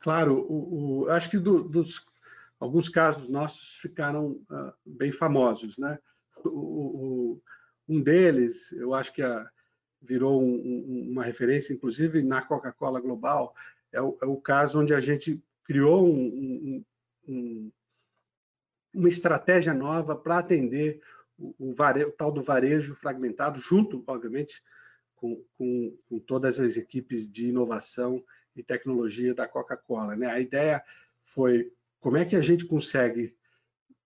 Claro, 0.00 0.46
o, 0.48 1.02
o 1.02 1.10
acho 1.10 1.30
que 1.30 1.38
do, 1.38 1.62
dos 1.62 2.06
alguns 2.58 2.88
casos 2.88 3.30
nossos 3.30 3.76
ficaram 3.76 4.40
uh, 4.50 4.72
bem 4.86 5.12
famosos, 5.12 5.76
né? 5.76 5.98
O, 6.44 6.48
o, 6.48 7.42
um 7.88 8.00
deles, 8.00 8.72
eu 8.72 8.94
acho 8.94 9.12
que 9.12 9.22
a, 9.22 9.48
virou 10.00 10.42
um, 10.42 10.54
um, 10.54 11.08
uma 11.12 11.24
referência, 11.24 11.72
inclusive 11.72 12.22
na 12.22 12.42
Coca-Cola 12.42 13.00
Global, 13.00 13.54
é 13.92 14.00
o, 14.00 14.16
é 14.22 14.26
o, 14.26 14.36
caso 14.36 14.80
onde 14.80 14.94
a 14.94 15.00
gente 15.00 15.42
criou 15.68 16.10
uma 18.94 19.08
estratégia 19.08 19.74
nova 19.74 20.16
para 20.16 20.38
atender 20.38 21.02
o, 21.38 21.74
vare, 21.74 22.04
o, 22.04 22.10
tal 22.10 22.32
do 22.32 22.42
varejo 22.42 22.94
fragmentado, 22.94 23.60
junto, 23.60 24.02
obviamente, 24.06 24.62
com, 25.14 25.44
com, 25.58 25.94
com 26.08 26.18
todas 26.20 26.58
as 26.58 26.78
equipes 26.78 27.30
de 27.30 27.48
inovação 27.48 28.24
e 28.56 28.62
tecnologia 28.62 29.34
da 29.34 29.46
Coca-Cola. 29.46 30.16
Né? 30.16 30.26
A 30.26 30.40
ideia 30.40 30.82
foi 31.22 31.70
como 32.00 32.16
é 32.16 32.24
que 32.24 32.34
a 32.34 32.40
gente 32.40 32.64
consegue 32.64 33.36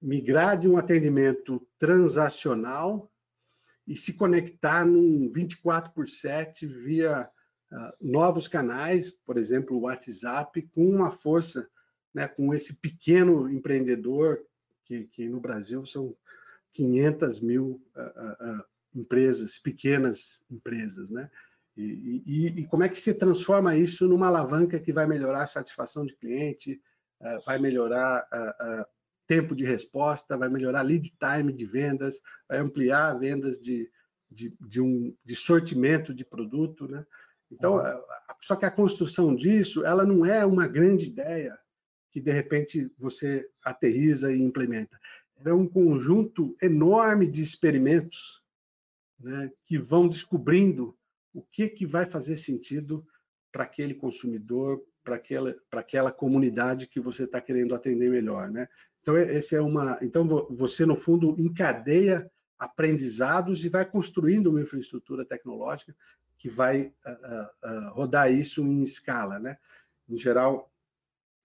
migrar 0.00 0.58
de 0.58 0.68
um 0.68 0.76
atendimento 0.76 1.64
transacional 1.78 3.08
e 3.86 3.96
se 3.96 4.14
conectar 4.14 4.84
num 4.84 5.30
24 5.32 5.92
por 5.92 6.08
7 6.08 6.66
via 6.66 7.30
novos 8.00 8.46
canais, 8.46 9.10
por 9.10 9.38
exemplo, 9.38 9.76
o 9.76 9.82
WhatsApp, 9.82 10.62
com 10.74 10.84
uma 10.88 11.10
força, 11.10 11.68
né, 12.14 12.28
com 12.28 12.52
esse 12.54 12.74
pequeno 12.74 13.50
empreendedor, 13.50 14.40
que, 14.84 15.04
que 15.04 15.28
no 15.28 15.40
Brasil 15.40 15.84
são 15.86 16.14
500 16.72 17.40
mil 17.40 17.82
uh, 17.96 18.60
uh, 18.60 18.64
empresas, 18.94 19.58
pequenas 19.58 20.42
empresas, 20.50 21.10
né? 21.10 21.30
E, 21.74 22.22
e, 22.26 22.46
e, 22.60 22.66
como 22.66 22.82
é 22.82 22.88
que 22.88 23.00
se 23.00 23.14
transforma 23.14 23.74
isso 23.74 24.06
numa 24.06 24.26
alavanca 24.26 24.78
que 24.78 24.92
vai 24.92 25.06
melhorar 25.06 25.44
a 25.44 25.46
satisfação 25.46 26.04
de 26.04 26.14
cliente, 26.14 26.78
eh, 27.18 27.38
vai 27.46 27.58
melhorar 27.58 28.28
tempo 29.26 29.54
de 29.54 29.64
resposta, 29.64 30.36
vai 30.36 30.50
melhorar 30.50 30.82
lead 30.82 31.14
time 31.18 31.50
de 31.50 31.64
vendas, 31.64 32.20
vai 32.46 32.58
ampliar 32.58 33.18
vendas 33.18 33.58
de, 33.58 33.90
de, 34.30 34.54
de 34.60 34.82
um 34.82 35.16
de 35.24 35.34
sortimento 35.34 36.12
de 36.12 36.26
produto, 36.26 36.86
né? 36.86 37.06
Então, 37.52 37.74
uhum. 37.76 38.02
só 38.40 38.56
que 38.56 38.64
a 38.64 38.70
construção 38.70 39.34
disso, 39.34 39.84
ela 39.84 40.04
não 40.04 40.24
é 40.24 40.44
uma 40.44 40.66
grande 40.66 41.06
ideia 41.06 41.58
que 42.10 42.20
de 42.20 42.32
repente 42.32 42.90
você 42.98 43.48
aterriza 43.64 44.32
e 44.32 44.40
implementa. 44.40 44.98
É 45.44 45.52
um 45.52 45.66
conjunto 45.66 46.56
enorme 46.62 47.26
de 47.26 47.42
experimentos, 47.42 48.42
né, 49.18 49.50
que 49.64 49.78
vão 49.78 50.08
descobrindo 50.08 50.96
o 51.32 51.42
que 51.42 51.68
que 51.68 51.86
vai 51.86 52.04
fazer 52.04 52.36
sentido 52.36 53.06
para 53.50 53.64
aquele 53.64 53.94
consumidor, 53.94 54.82
para 55.02 55.16
aquela, 55.16 55.54
para 55.70 55.80
aquela 55.80 56.12
comunidade 56.12 56.86
que 56.86 57.00
você 57.00 57.24
está 57.24 57.40
querendo 57.40 57.74
atender 57.74 58.10
melhor, 58.10 58.50
né? 58.50 58.68
Então, 59.00 59.16
esse 59.18 59.56
é 59.56 59.60
uma, 59.60 59.98
então 60.00 60.26
você 60.50 60.86
no 60.86 60.94
fundo 60.94 61.34
encadeia 61.38 62.30
aprendizados 62.56 63.64
e 63.64 63.68
vai 63.68 63.84
construindo 63.84 64.46
uma 64.46 64.60
infraestrutura 64.60 65.24
tecnológica 65.24 65.94
que 66.42 66.50
vai 66.50 66.92
uh, 67.06 67.68
uh, 67.68 67.90
rodar 67.92 68.32
isso 68.32 68.66
em 68.66 68.82
escala, 68.82 69.38
né? 69.38 69.56
Em 70.08 70.18
geral, 70.18 70.72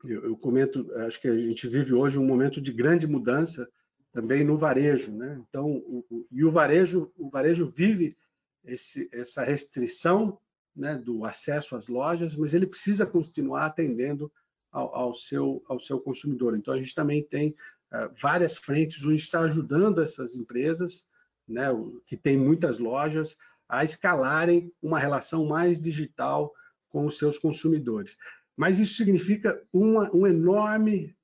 eu, 0.04 0.24
eu, 0.24 0.36
comento, 0.36 0.92
acho 1.02 1.22
que 1.22 1.28
a 1.28 1.38
gente 1.38 1.68
vive 1.68 1.94
hoje 1.94 2.18
um 2.18 2.26
momento 2.26 2.60
de 2.60 2.74
grande 2.74 3.06
mudança 3.06 3.70
também 4.12 4.44
no 4.44 4.58
varejo, 4.58 5.12
né? 5.12 5.40
Então, 5.48 5.70
o, 5.70 6.04
o, 6.10 6.28
e 6.32 6.44
o 6.44 6.52
varejo, 6.52 7.14
o 7.16 7.30
varejo 7.30 7.68
vive 7.70 8.18
esse, 8.66 9.08
essa 9.12 9.44
restrição 9.44 10.40
né, 10.76 10.96
do 10.96 11.24
acesso 11.26 11.76
às 11.76 11.88
lojas, 11.88 12.36
mas 12.36 12.56
ele 12.56 12.66
precisa 12.66 13.06
continuar 13.06 13.68
atendendo 13.68 14.32
ao, 14.72 14.96
ao, 14.96 15.14
seu, 15.14 15.64
ao 15.68 15.80
seu 15.80 16.00
consumidor. 16.00 16.58
Então, 16.58 16.74
a 16.74 16.78
gente 16.80 16.96
também 16.96 17.22
tem 17.22 17.52
uh, 17.94 18.12
várias 18.20 18.58
frentes 18.58 19.06
onde 19.06 19.18
está 19.18 19.42
ajudando 19.42 20.02
essas 20.02 20.36
empresas, 20.36 21.06
né, 21.48 21.68
que 22.04 22.18
tem 22.18 22.36
muitas 22.36 22.80
lojas, 22.80 23.38
a 23.68 23.84
escalarem 23.84 24.72
uma 24.82 25.00
relação 25.00 25.46
mais 25.46 25.80
digital 25.80 26.54
com 26.90 27.06
os 27.06 27.18
seus 27.18 27.38
consumidores. 27.38 28.18
mas 28.56 28.80
isso 28.80 28.96
significa 28.96 29.62
uma, 29.72 30.10
um 30.16 30.26
enorme 30.26 31.16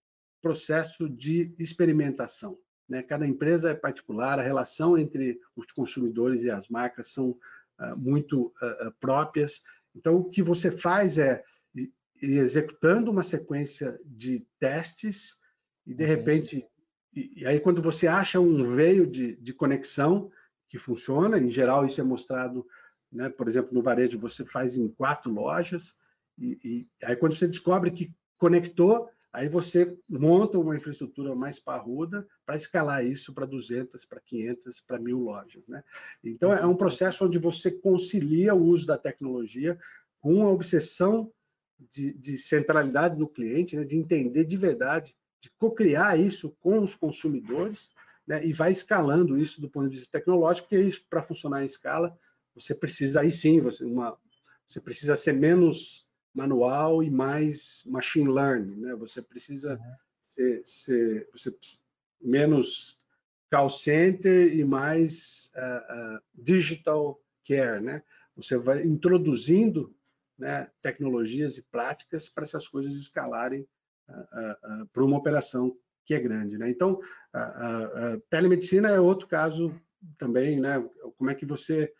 processo 0.41 1.09
de 1.09 1.55
experimentação. 1.57 2.59
Né? 2.87 3.01
Cada 3.01 3.25
empresa 3.25 3.71
é 3.71 3.73
particular, 3.73 4.37
a 4.37 4.43
relação 4.43 4.97
entre 4.97 5.39
os 5.55 5.71
consumidores 5.71 6.43
e 6.43 6.51
as 6.51 6.67
marcas 6.67 7.11
são 7.11 7.29
uh, 7.31 7.97
muito 7.97 8.53
uh, 8.61 8.91
próprias. 8.99 9.63
Então, 9.95 10.17
o 10.17 10.29
que 10.29 10.43
você 10.43 10.69
faz 10.69 11.17
é 11.17 11.43
ir 11.73 12.37
executando 12.37 13.09
uma 13.09 13.23
sequência 13.23 13.99
de 14.05 14.45
testes 14.59 15.37
e, 15.85 15.93
de 15.93 16.03
uhum. 16.03 16.09
repente, 16.09 16.67
e, 17.15 17.41
e 17.41 17.45
aí 17.45 17.59
quando 17.59 17.81
você 17.81 18.07
acha 18.07 18.39
um 18.39 18.75
veio 18.75 19.07
de, 19.07 19.35
de 19.37 19.53
conexão 19.53 20.31
que 20.73 20.79
funciona, 20.79 21.37
em 21.37 21.51
geral 21.51 21.85
isso 21.85 22.01
é 22.01 22.03
mostrado, 22.03 22.65
né, 23.11 23.29
por 23.29 23.47
exemplo, 23.47 23.71
no 23.71 23.83
varejo 23.83 24.17
você 24.17 24.43
faz 24.43 24.75
em 24.75 24.87
quatro 24.87 25.31
lojas, 25.31 25.95
e, 26.35 26.57
e 26.63 27.05
aí 27.05 27.15
quando 27.15 27.35
você 27.35 27.47
descobre 27.47 27.91
que 27.91 28.11
conectou, 28.39 29.07
Aí 29.31 29.49
você 29.49 29.97
monta 30.07 30.59
uma 30.59 30.75
infraestrutura 30.75 31.33
mais 31.33 31.59
parruda 31.59 32.27
para 32.45 32.55
escalar 32.55 33.03
isso 33.03 33.33
para 33.33 33.47
200, 33.47 34.05
para 34.05 34.19
500, 34.19 34.81
para 34.81 34.99
mil 34.99 35.17
lojas. 35.17 35.67
Né? 35.67 35.83
Então, 36.23 36.53
é 36.53 36.63
um 36.67 36.75
processo 36.75 37.25
onde 37.25 37.39
você 37.39 37.71
concilia 37.71 38.53
o 38.53 38.63
uso 38.63 38.85
da 38.85 38.95
tecnologia 38.95 39.75
com 40.21 40.45
a 40.45 40.51
obsessão 40.51 41.33
de, 41.91 42.13
de 42.13 42.37
centralidade 42.37 43.17
no 43.17 43.27
cliente, 43.27 43.75
né? 43.75 43.83
de 43.83 43.97
entender 43.97 44.45
de 44.45 44.55
verdade, 44.55 45.15
de 45.41 45.49
co-criar 45.57 46.15
isso 46.15 46.55
com 46.59 46.83
os 46.83 46.93
consumidores 46.93 47.89
né? 48.27 48.45
e 48.45 48.53
vai 48.53 48.71
escalando 48.71 49.37
isso 49.37 49.61
do 49.61 49.69
ponto 49.69 49.89
de 49.89 49.97
vista 49.97 50.17
tecnológico, 50.17 50.69
porque 50.69 50.99
para 51.09 51.23
funcionar 51.23 51.61
em 51.61 51.65
escala, 51.65 52.17
você 52.55 52.73
precisa, 52.73 53.21
aí 53.21 53.31
sim, 53.31 53.59
você, 53.61 53.83
uma, 53.83 54.17
você 54.67 54.79
precisa 54.79 55.15
ser 55.15 55.33
menos 55.33 56.07
manual 56.33 57.03
e 57.03 57.09
mais 57.09 57.83
machine 57.85 58.29
learning, 58.29 58.75
né? 58.81 58.95
Você 58.95 59.21
precisa 59.21 59.73
uhum. 59.75 59.95
ser, 60.21 60.61
ser 60.65 61.29
você, 61.31 61.55
menos 62.21 62.99
call 63.51 63.69
center 63.69 64.55
e 64.55 64.63
mais 64.63 65.51
uh, 65.55 66.15
uh, 66.17 66.21
digital 66.33 67.21
care, 67.45 67.81
né? 67.81 68.01
Você 68.35 68.57
vai 68.57 68.83
introduzindo 68.83 69.95
né, 70.37 70.71
tecnologias 70.81 71.57
e 71.57 71.61
práticas 71.61 72.27
para 72.27 72.45
essas 72.45 72.67
coisas 72.67 72.95
escalarem 72.95 73.67
uh, 74.09 74.87
para 74.91 75.03
uma 75.03 75.17
operação 75.17 75.77
que 76.05 76.13
é 76.13 76.19
grande, 76.19 76.57
né? 76.57 76.69
Então, 76.69 76.99
a, 77.33 77.43
a 78.13 78.19
telemedicina 78.29 78.89
é 78.89 78.99
outro 78.99 79.27
caso 79.27 79.73
também, 80.17 80.59
né? 80.59 80.83
Como 81.17 81.29
é 81.29 81.35
que 81.35 81.45
você 81.45 81.93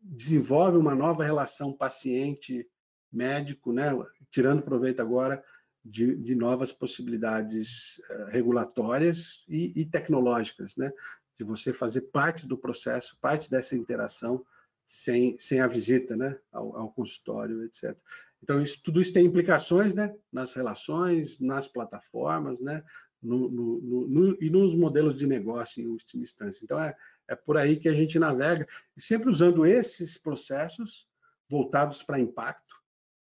desenvolve 0.00 0.76
uma 0.76 0.94
nova 0.94 1.24
relação 1.24 1.72
paciente 1.72 2.68
médico, 3.10 3.72
né, 3.72 3.90
tirando 4.30 4.62
proveito 4.62 5.00
agora 5.00 5.42
de, 5.84 6.16
de 6.16 6.34
novas 6.34 6.72
possibilidades 6.72 7.98
uh, 8.10 8.24
regulatórias 8.26 9.44
e, 9.48 9.72
e, 9.80 9.84
tecnológicas, 9.84 10.76
né, 10.76 10.92
de 11.38 11.44
você 11.44 11.72
fazer 11.72 12.02
parte 12.02 12.46
do 12.46 12.58
processo, 12.58 13.18
parte 13.20 13.50
dessa 13.50 13.76
interação 13.76 14.44
sem, 14.86 15.38
sem 15.38 15.60
a 15.60 15.66
visita 15.66 16.16
né, 16.16 16.38
ao, 16.52 16.76
ao 16.76 16.92
consultório, 16.92 17.64
etc. 17.64 17.96
Então, 18.42 18.62
isso, 18.62 18.82
tudo 18.82 19.00
isso 19.00 19.12
tem 19.12 19.24
implicações 19.24 19.94
né, 19.94 20.14
nas 20.30 20.52
relações, 20.54 21.40
nas 21.40 21.66
plataformas, 21.66 22.60
né, 22.60 22.82
no, 23.24 23.50
no, 23.50 24.06
no, 24.06 24.42
e 24.42 24.50
nos 24.50 24.74
modelos 24.74 25.16
de 25.16 25.26
negócio 25.26 25.82
em 25.82 25.88
última 25.88 26.22
instância. 26.22 26.60
Então, 26.62 26.80
é, 26.80 26.94
é 27.28 27.34
por 27.34 27.56
aí 27.56 27.76
que 27.76 27.88
a 27.88 27.94
gente 27.94 28.18
navega, 28.18 28.66
e 28.96 29.00
sempre 29.00 29.30
usando 29.30 29.64
esses 29.64 30.18
processos 30.18 31.08
voltados 31.48 32.02
para 32.02 32.20
impacto, 32.20 32.74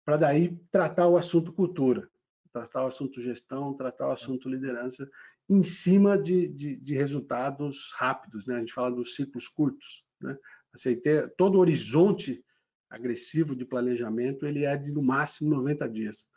para 0.04 0.16
daí 0.16 0.56
tratar 0.70 1.08
o 1.08 1.16
assunto 1.16 1.52
cultura, 1.52 2.08
tratar 2.52 2.84
o 2.84 2.88
assunto 2.88 3.20
gestão, 3.20 3.74
tratar 3.74 4.08
o 4.08 4.12
assunto 4.12 4.48
liderança, 4.48 5.08
em 5.48 5.62
cima 5.62 6.18
de, 6.18 6.48
de, 6.48 6.76
de 6.76 6.94
resultados 6.94 7.92
rápidos. 7.96 8.46
Né? 8.46 8.56
A 8.56 8.58
gente 8.58 8.72
fala 8.72 8.94
dos 8.94 9.14
ciclos 9.14 9.48
curtos. 9.48 10.04
Né? 10.20 10.36
Assim, 10.72 11.00
todo 11.36 11.56
o 11.56 11.60
horizonte 11.60 12.44
agressivo 12.90 13.54
de 13.54 13.64
planejamento 13.64 14.46
ele 14.46 14.64
é 14.64 14.76
de 14.76 14.92
no 14.92 15.02
máximo 15.02 15.50
90 15.50 15.88
dias, 15.88 16.28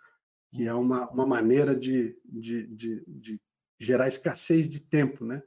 que 0.51 0.67
é 0.67 0.73
uma, 0.73 1.09
uma 1.09 1.25
maneira 1.25 1.75
de, 1.75 2.17
de, 2.25 2.67
de, 2.67 3.03
de 3.07 3.41
gerar 3.79 4.07
escassez 4.07 4.67
de 4.67 4.81
tempo. 4.81 5.25
Né? 5.25 5.41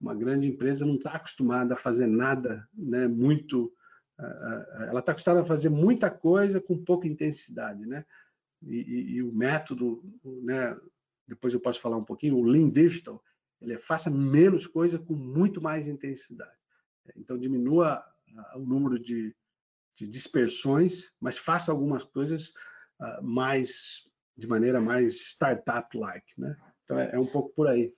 Uma 0.00 0.14
grande 0.14 0.46
empresa 0.46 0.86
não 0.86 0.96
está 0.96 1.12
acostumada 1.12 1.74
a 1.74 1.78
fazer 1.78 2.06
nada 2.06 2.66
né, 2.74 3.06
muito 3.06 3.72
ela 4.88 5.00
está 5.00 5.12
acostumada 5.12 5.42
a 5.42 5.46
fazer 5.46 5.68
muita 5.68 6.10
coisa 6.10 6.60
com 6.60 6.82
pouca 6.82 7.06
intensidade, 7.06 7.84
né? 7.86 8.04
E, 8.62 8.76
e, 8.76 9.14
e, 9.16 9.22
o 9.22 9.30
método, 9.30 10.02
né? 10.24 10.76
Depois 11.28 11.52
eu 11.52 11.60
posso 11.60 11.80
falar 11.80 11.96
um 11.96 12.04
pouquinho. 12.04 12.36
O 12.36 12.42
Lean 12.42 12.70
Digital, 12.70 13.22
ele 13.60 13.74
é 13.74 13.78
faça 13.78 14.10
menos 14.10 14.66
coisa 14.66 14.98
com 14.98 15.14
muito 15.14 15.60
mais 15.60 15.86
intensidade. 15.86 16.56
Então 17.14 17.38
diminua 17.38 18.02
o 18.54 18.60
número 18.60 18.98
de, 18.98 19.36
de 19.94 20.08
dispersões, 20.08 21.12
mas 21.20 21.36
faça 21.36 21.70
algumas 21.70 22.04
coisas 22.04 22.54
mais 23.22 24.10
de 24.36 24.46
maneira 24.46 24.80
mais 24.80 25.16
startup-like, 25.16 26.38
né? 26.38 26.56
Então 26.84 26.98
é, 26.98 27.10
é 27.14 27.18
um 27.18 27.26
pouco 27.26 27.50
por 27.54 27.68
aí. 27.68 27.92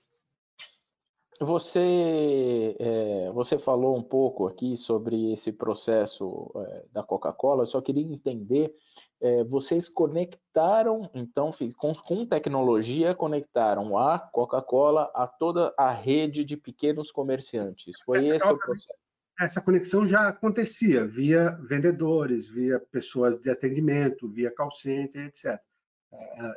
Você, 1.40 2.76
é, 2.80 3.30
você 3.32 3.58
falou 3.58 3.96
um 3.96 4.02
pouco 4.02 4.48
aqui 4.48 4.76
sobre 4.76 5.32
esse 5.32 5.52
processo 5.52 6.50
é, 6.56 6.84
da 6.92 7.02
Coca-Cola, 7.04 7.62
eu 7.62 7.66
só 7.66 7.80
queria 7.80 8.02
entender, 8.02 8.74
é, 9.20 9.44
vocês 9.44 9.88
conectaram, 9.88 11.08
então, 11.14 11.52
com, 11.76 11.94
com 11.94 12.26
tecnologia, 12.26 13.14
conectaram 13.14 13.96
a 13.96 14.18
Coca-Cola 14.18 15.12
a 15.14 15.28
toda 15.28 15.72
a 15.78 15.92
rede 15.92 16.44
de 16.44 16.56
pequenos 16.56 17.12
comerciantes. 17.12 18.00
Foi 18.04 18.24
esse, 18.24 18.36
esse 18.36 18.52
o 18.52 18.58
processo? 18.58 18.98
Essa 19.40 19.60
conexão 19.60 20.08
já 20.08 20.26
acontecia 20.26 21.06
via 21.06 21.50
vendedores, 21.68 22.48
via 22.48 22.80
pessoas 22.90 23.40
de 23.40 23.48
atendimento, 23.48 24.28
via 24.28 24.52
call 24.52 24.72
center, 24.72 25.26
etc. 25.26 25.60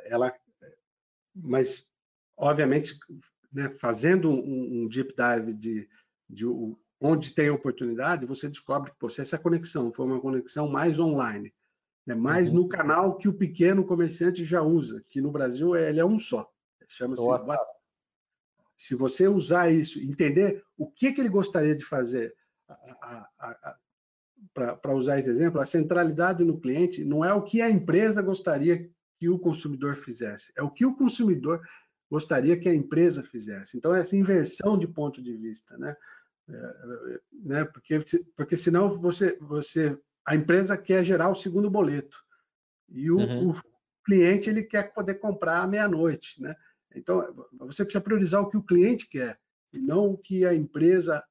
Ela, 0.04 0.34
mas, 1.34 1.90
obviamente, 2.36 2.98
né, 3.52 3.68
fazendo 3.78 4.30
um, 4.30 4.82
um, 4.82 4.88
deep 4.88 5.14
dive 5.14 5.52
de, 5.52 5.88
de 6.28 6.46
onde 7.00 7.34
tem 7.34 7.50
oportunidade, 7.50 8.26
você 8.26 8.48
descobre 8.48 8.90
que 8.90 8.98
pô, 8.98 9.10
se 9.10 9.20
essa 9.20 9.38
conexão 9.38 9.92
for 9.92 10.04
uma 10.04 10.20
conexão 10.20 10.68
mais 10.68 10.98
online, 10.98 11.52
né, 12.06 12.14
mais 12.14 12.48
uhum. 12.48 12.56
no 12.56 12.68
canal 12.68 13.16
que 13.16 13.28
o 13.28 13.34
pequeno 13.34 13.84
comerciante 13.84 14.44
já 14.44 14.62
usa, 14.62 15.02
que 15.08 15.20
no 15.20 15.30
Brasil 15.30 15.74
é, 15.74 15.90
ele 15.90 16.00
é 16.00 16.04
um 16.04 16.18
só, 16.18 16.50
chama-se 16.88 17.22
WhatsApp. 17.22 17.64
Se 18.76 18.94
você 18.94 19.28
usar 19.28 19.70
isso, 19.70 20.00
entender 20.00 20.64
o 20.76 20.90
que, 20.90 21.12
que 21.12 21.20
ele 21.20 21.28
gostaria 21.28 21.76
de 21.76 21.84
fazer, 21.84 22.34
para 24.52 24.94
usar 24.94 25.18
esse 25.18 25.28
exemplo, 25.28 25.60
a 25.60 25.66
centralidade 25.66 26.42
no 26.44 26.60
cliente 26.60 27.04
não 27.04 27.24
é 27.24 27.32
o 27.32 27.42
que 27.42 27.62
a 27.62 27.70
empresa 27.70 28.20
gostaria 28.20 28.90
que 29.22 29.28
o 29.28 29.38
consumidor 29.38 29.94
fizesse, 29.94 30.52
é 30.56 30.62
o 30.64 30.70
que 30.70 30.84
o 30.84 30.96
consumidor 30.96 31.64
gostaria 32.10 32.58
que 32.58 32.68
a 32.68 32.74
empresa 32.74 33.22
fizesse. 33.22 33.76
Então, 33.76 33.94
essa 33.94 34.16
inversão 34.16 34.76
de 34.76 34.88
ponto 34.88 35.22
de 35.22 35.32
vista, 35.36 35.78
né? 35.78 35.96
É, 36.48 37.20
né? 37.32 37.64
Porque, 37.64 38.02
porque 38.36 38.56
senão 38.56 38.98
você, 38.98 39.38
você, 39.40 39.96
a 40.26 40.34
empresa 40.34 40.76
quer 40.76 41.04
gerar 41.04 41.28
o 41.28 41.36
segundo 41.36 41.70
boleto 41.70 42.18
e 42.88 43.12
o, 43.12 43.18
uhum. 43.18 43.50
o 43.50 43.62
cliente 44.04 44.50
ele 44.50 44.64
quer 44.64 44.92
poder 44.92 45.14
comprar 45.20 45.62
à 45.62 45.68
meia-noite, 45.68 46.42
né? 46.42 46.56
Então, 46.92 47.48
você 47.60 47.84
precisa 47.84 48.02
priorizar 48.02 48.42
o 48.42 48.50
que 48.50 48.56
o 48.56 48.64
cliente 48.64 49.08
quer 49.08 49.38
e 49.72 49.78
não 49.78 50.10
o 50.10 50.18
que 50.18 50.44
a 50.44 50.52
empresa 50.52 51.22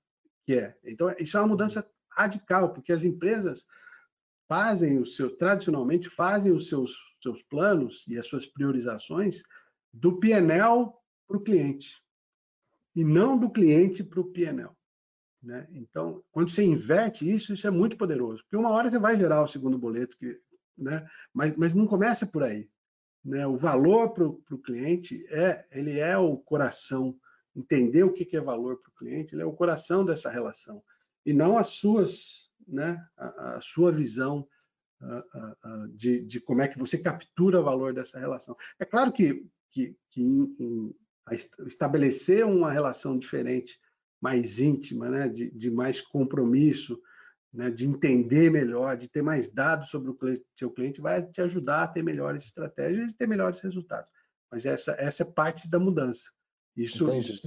quer. 0.45 0.77
Então, 0.85 1.13
isso 1.19 1.35
é 1.35 1.41
uma 1.41 1.49
mudança 1.49 1.85
radical, 2.09 2.71
porque 2.71 2.93
as 2.93 3.03
empresas 3.03 3.67
fazem 4.51 4.99
o 4.99 5.05
seu, 5.05 5.33
tradicionalmente 5.33 6.09
fazem 6.09 6.51
os 6.51 6.67
seus, 6.67 6.93
seus 7.23 7.41
planos 7.41 8.05
e 8.05 8.19
as 8.19 8.27
suas 8.27 8.45
priorizações 8.45 9.43
do 9.93 10.19
PNL 10.19 10.91
para 11.25 11.37
o 11.37 11.41
cliente 11.41 12.03
e 12.93 13.01
não 13.01 13.37
do 13.37 13.49
cliente 13.49 14.03
para 14.03 14.19
o 14.19 14.25
PNL. 14.25 14.71
Né? 15.41 15.65
Então, 15.71 16.21
quando 16.33 16.49
você 16.49 16.65
inverte 16.65 17.33
isso, 17.33 17.53
isso 17.53 17.65
é 17.65 17.71
muito 17.71 17.95
poderoso, 17.95 18.43
porque 18.43 18.57
uma 18.57 18.71
hora 18.71 18.91
você 18.91 18.99
vai 18.99 19.15
gerar 19.15 19.41
o 19.41 19.47
segundo 19.47 19.77
boleto, 19.77 20.17
que, 20.17 20.37
né? 20.77 21.07
mas, 21.33 21.55
mas 21.55 21.73
não 21.73 21.87
começa 21.87 22.27
por 22.27 22.43
aí. 22.43 22.69
Né? 23.23 23.47
O 23.47 23.55
valor 23.55 24.09
para 24.09 24.25
o 24.27 24.61
cliente 24.61 25.25
é, 25.29 25.65
ele 25.71 25.97
é 25.97 26.17
o 26.17 26.35
coração. 26.35 27.17
Entender 27.55 28.03
o 28.03 28.11
que, 28.11 28.25
que 28.25 28.35
é 28.35 28.41
valor 28.41 28.81
para 28.81 28.89
o 28.89 28.95
cliente, 28.95 29.33
ele 29.33 29.43
é 29.43 29.45
o 29.45 29.53
coração 29.53 30.03
dessa 30.03 30.29
relação 30.29 30.83
e 31.25 31.31
não 31.31 31.57
as 31.57 31.69
suas, 31.69 32.50
né? 32.67 33.03
a, 33.17 33.55
a 33.55 33.61
sua 33.61 33.91
visão 33.91 34.47
de, 35.95 36.23
de 36.23 36.39
como 36.39 36.61
é 36.61 36.67
que 36.67 36.77
você 36.77 36.95
captura 36.95 37.59
o 37.59 37.63
valor 37.63 37.91
dessa 37.91 38.19
relação. 38.19 38.55
É 38.79 38.85
claro 38.85 39.11
que 39.11 39.49
que, 39.71 39.95
que 40.11 40.21
em, 40.21 40.55
em, 40.59 40.95
estabelecer 41.65 42.45
uma 42.45 42.71
relação 42.71 43.17
diferente, 43.17 43.79
mais 44.21 44.59
íntima, 44.59 45.09
né, 45.09 45.27
de, 45.27 45.49
de 45.49 45.71
mais 45.71 46.01
compromisso, 46.01 47.01
né, 47.51 47.71
de 47.71 47.87
entender 47.87 48.51
melhor, 48.51 48.95
de 48.95 49.09
ter 49.09 49.21
mais 49.21 49.49
dados 49.49 49.89
sobre 49.89 50.11
o 50.11 50.17
seu 50.57 50.69
cliente, 50.69 51.01
vai 51.01 51.25
te 51.25 51.41
ajudar 51.41 51.83
a 51.83 51.87
ter 51.87 52.03
melhores 52.03 52.43
estratégias 52.43 53.11
e 53.11 53.17
ter 53.17 53.27
melhores 53.27 53.59
resultados. 53.61 54.11
Mas 54.51 54.65
essa, 54.65 54.91
essa 54.99 55.23
é 55.23 55.25
parte 55.25 55.69
da 55.69 55.79
mudança. 55.79 56.29
Isso, 56.75 57.11
isso 57.13 57.41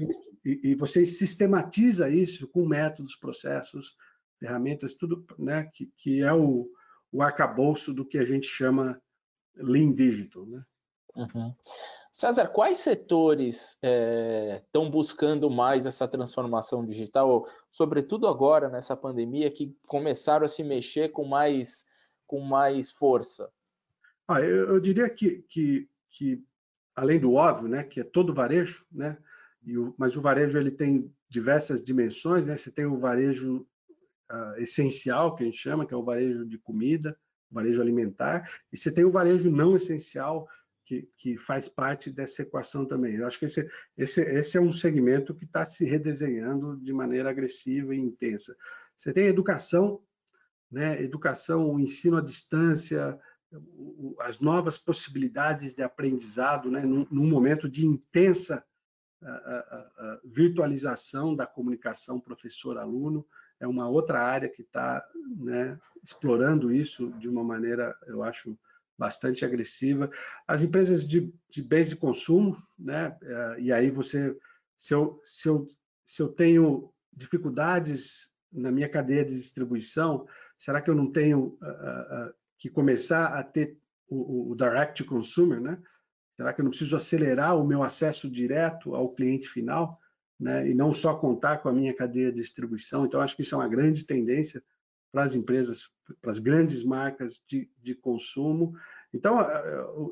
e, 0.44 0.72
e, 0.72 0.74
você 0.74 1.07
sistematiza 1.07 2.11
isso 2.11 2.46
com 2.48 2.66
métodos, 2.66 3.16
processos, 3.16 3.96
ferramentas, 4.38 4.94
tudo 4.94 5.25
né, 5.38 5.68
que, 5.73 5.87
que 5.97 6.23
é 6.23 6.33
o, 6.33 6.68
o 7.12 7.23
arcabouço 7.23 7.92
do 7.92 8.05
que 8.05 8.18
a 8.18 8.25
gente 8.25 8.47
chama 8.47 9.01
Lean 9.57 9.92
Digital. 9.92 10.47
Né? 10.47 10.64
Uhum. 11.16 11.55
César, 12.12 12.47
quais 12.49 12.79
setores 12.79 13.79
estão 14.62 14.87
é, 14.87 14.90
buscando 14.90 15.51
mais 15.51 15.85
essa 15.85 16.07
transformação 16.07 16.85
digital, 16.85 17.49
sobretudo 17.73 18.29
agora 18.29 18.68
nessa 18.68 18.97
pandemia, 18.97 19.51
que 19.51 19.77
começaram 19.88 20.44
a 20.44 20.49
se 20.49 20.62
mexer 20.62 21.11
com 21.11 21.25
mais, 21.25 21.85
com 22.27 22.40
mais 22.40 22.90
força? 22.90 23.51
Ah, 24.29 24.40
eu, 24.40 24.68
eu, 24.68 24.81
diria 24.81 25.11
que, 25.11 25.44
que, 25.49 25.88
que, 26.09 26.42
além 26.94 27.18
do 27.18 27.35
óbvio, 27.35 27.68
né, 27.68 27.83
que 27.83 28.01
é 28.01 28.05
todo 28.05 28.33
varejo, 28.33 28.87
né, 28.92 29.18
o, 29.66 29.94
mas 29.99 30.16
o 30.16 30.20
varejo 30.20 30.59
ele 30.59 30.70
tem 30.70 31.12
diversas 31.29 31.83
dimensões, 31.83 32.47
né? 32.47 32.57
Você 32.57 32.70
tem 32.70 32.85
o 32.85 32.99
varejo 32.99 33.66
uh, 34.31 34.61
essencial, 34.61 35.35
que 35.35 35.43
a 35.43 35.47
gente 35.47 35.59
chama, 35.59 35.87
que 35.87 35.95
é 35.95 35.97
o 35.97 36.05
varejo 36.05 36.45
de 36.47 36.59
comida, 36.59 37.17
varejo 37.51 37.81
alimentar, 37.81 38.51
e 38.73 38.77
você 38.77 38.91
tem 38.91 39.05
o 39.05 39.13
varejo 39.13 39.51
não 39.51 39.77
essencial, 39.77 40.49
que, 40.85 41.09
que, 41.17 41.39
faz 41.39 41.69
parte 41.69 42.11
dessa 42.11 42.43
equação 42.43 42.85
também. 42.85 43.15
Eu 43.15 43.27
acho 43.27 43.39
que 43.39 43.47
esse, 43.47 43.69
esse, 43.97 44.21
esse 44.21 44.59
é 44.59 44.61
um 44.61 44.73
segmento 44.73 45.35
que 45.35 45.45
está 45.45 45.65
se 45.65 45.85
redesenhando 45.85 46.77
de 46.77 46.93
maneira 46.93 47.31
agressiva 47.31 47.95
e 47.95 47.99
intensa. 47.99 48.55
Você 48.95 49.13
tem 49.13 49.27
educação, 49.27 50.03
né? 50.71 51.03
educação, 51.03 51.71
o 51.71 51.81
ensino 51.81 52.19
à 52.19 52.21
distância, 52.21 53.19
as 54.21 54.41
novas 54.41 54.77
possibilidades 54.77 55.75
de 55.75 55.83
aprendizado, 55.83 56.71
né? 56.71 56.83
num, 56.83 57.07
num 57.11 57.27
momento 57.27 57.69
de 57.69 57.87
intensa 57.87 58.63
a, 59.23 59.31
a, 59.31 59.79
a 59.99 60.21
virtualização 60.23 61.35
da 61.35 61.47
comunicação 61.47 62.21
professor-aluno, 62.21 63.27
é 63.61 63.67
uma 63.67 63.88
outra 63.88 64.21
área 64.21 64.49
que 64.49 64.62
está 64.62 65.05
né, 65.37 65.79
explorando 66.03 66.73
isso 66.73 67.11
de 67.19 67.29
uma 67.29 67.43
maneira, 67.43 67.95
eu 68.07 68.23
acho, 68.23 68.59
bastante 68.97 69.45
agressiva. 69.45 70.11
As 70.47 70.62
empresas 70.62 71.07
de, 71.07 71.33
de 71.51 71.62
bens 71.62 71.88
de 71.88 71.97
consumo, 71.97 72.57
né? 72.79 73.17
Eh, 73.23 73.57
e 73.61 73.73
aí 73.73 73.90
você, 73.90 74.37
se 74.77 74.95
eu, 74.95 75.21
se 75.25 75.49
eu, 75.49 75.67
se 76.07 76.23
eu 76.23 76.29
tenho 76.29 76.93
dificuldades 77.12 78.33
na 78.53 78.71
minha 78.71 78.88
cadeia 78.88 79.25
de 79.25 79.37
distribuição, 79.37 80.27
será 80.57 80.81
que 80.81 80.88
eu 80.88 80.95
não 80.95 81.11
tenho 81.11 81.59
uh, 81.61 82.29
uh, 82.29 82.35
que 82.57 82.71
começar 82.71 83.27
a 83.37 83.43
ter 83.43 83.77
o, 84.09 84.53
o, 84.53 84.55
direct 84.55 85.03
consumer, 85.05 85.61
né? 85.61 85.83
Será 86.37 86.53
que 86.53 86.61
eu 86.61 86.64
não 86.64 86.71
preciso 86.71 86.97
acelerar 86.97 87.57
o 87.57 87.67
meu 87.67 87.83
acesso 87.83 88.31
direto 88.31 88.95
ao 88.95 89.12
cliente 89.12 89.49
final, 89.49 89.99
né? 90.38 90.68
E 90.68 90.75
não 90.75 90.92
só 90.92 91.14
contar 91.14 91.59
com 91.59 91.68
a 91.68 91.73
minha 91.73 91.94
cadeia 91.94 92.31
de 92.31 92.40
distribuição? 92.40 93.05
Então 93.05 93.20
acho 93.20 93.37
que 93.37 93.42
isso 93.42 93.55
é 93.55 93.59
uma 93.59 93.68
grande 93.68 94.05
tendência 94.05 94.62
para 95.12 95.25
as 95.25 95.35
empresas, 95.35 95.90
para 96.20 96.31
as 96.31 96.38
grandes 96.38 96.83
marcas 96.83 97.42
de, 97.47 97.70
de 97.83 97.94
consumo. 97.94 98.75
Então, 99.12 99.38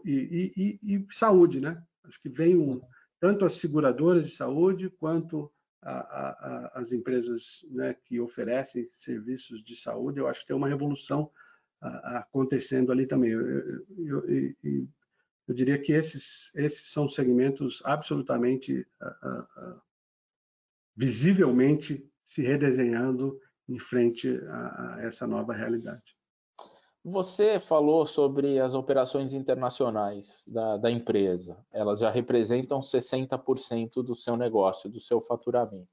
e, 0.04 0.78
e, 0.82 0.94
e, 0.94 1.06
saúde, 1.10 1.60
né? 1.60 1.82
Acho 2.04 2.20
que 2.20 2.28
vem 2.28 2.56
um, 2.56 2.80
tanto 3.20 3.44
as 3.44 3.54
seguradoras 3.54 4.26
de 4.26 4.34
saúde 4.34 4.90
quanto 4.90 5.50
a, 5.82 5.92
a, 5.92 6.80
as 6.80 6.92
empresas 6.92 7.66
né, 7.70 7.96
que 8.04 8.20
oferecem 8.20 8.86
serviços 8.88 9.62
de 9.64 9.74
saúde. 9.74 10.20
Eu 10.20 10.28
acho 10.28 10.40
que 10.40 10.46
tem 10.46 10.56
uma 10.56 10.68
revolução 10.68 11.30
acontecendo 11.80 12.92
ali 12.92 13.06
também. 13.06 13.30
Eu, 13.30 13.40
eu, 13.40 14.24
eu, 14.28 14.88
eu, 15.48 15.54
diria 15.54 15.78
que 15.78 15.92
esses, 15.92 16.54
esses 16.54 16.92
são 16.92 17.08
segmentos 17.08 17.82
absolutamente, 17.84 18.86
visivelmente 20.96 22.04
se 22.24 22.42
redesenhando 22.42 23.38
em 23.68 23.78
frente 23.78 24.28
a, 24.48 24.94
a 24.96 25.02
essa 25.02 25.26
nova 25.26 25.52
realidade. 25.52 26.16
Você 27.04 27.58
falou 27.58 28.06
sobre 28.06 28.60
as 28.60 28.74
operações 28.74 29.32
internacionais 29.32 30.44
da, 30.46 30.76
da, 30.76 30.90
empresa. 30.90 31.58
Elas 31.72 31.98
já 31.98 32.08
representam 32.10 32.80
60% 32.80 34.04
do 34.04 34.14
seu 34.14 34.36
negócio, 34.36 34.88
do 34.88 35.00
seu 35.00 35.20
faturamento. 35.20 35.88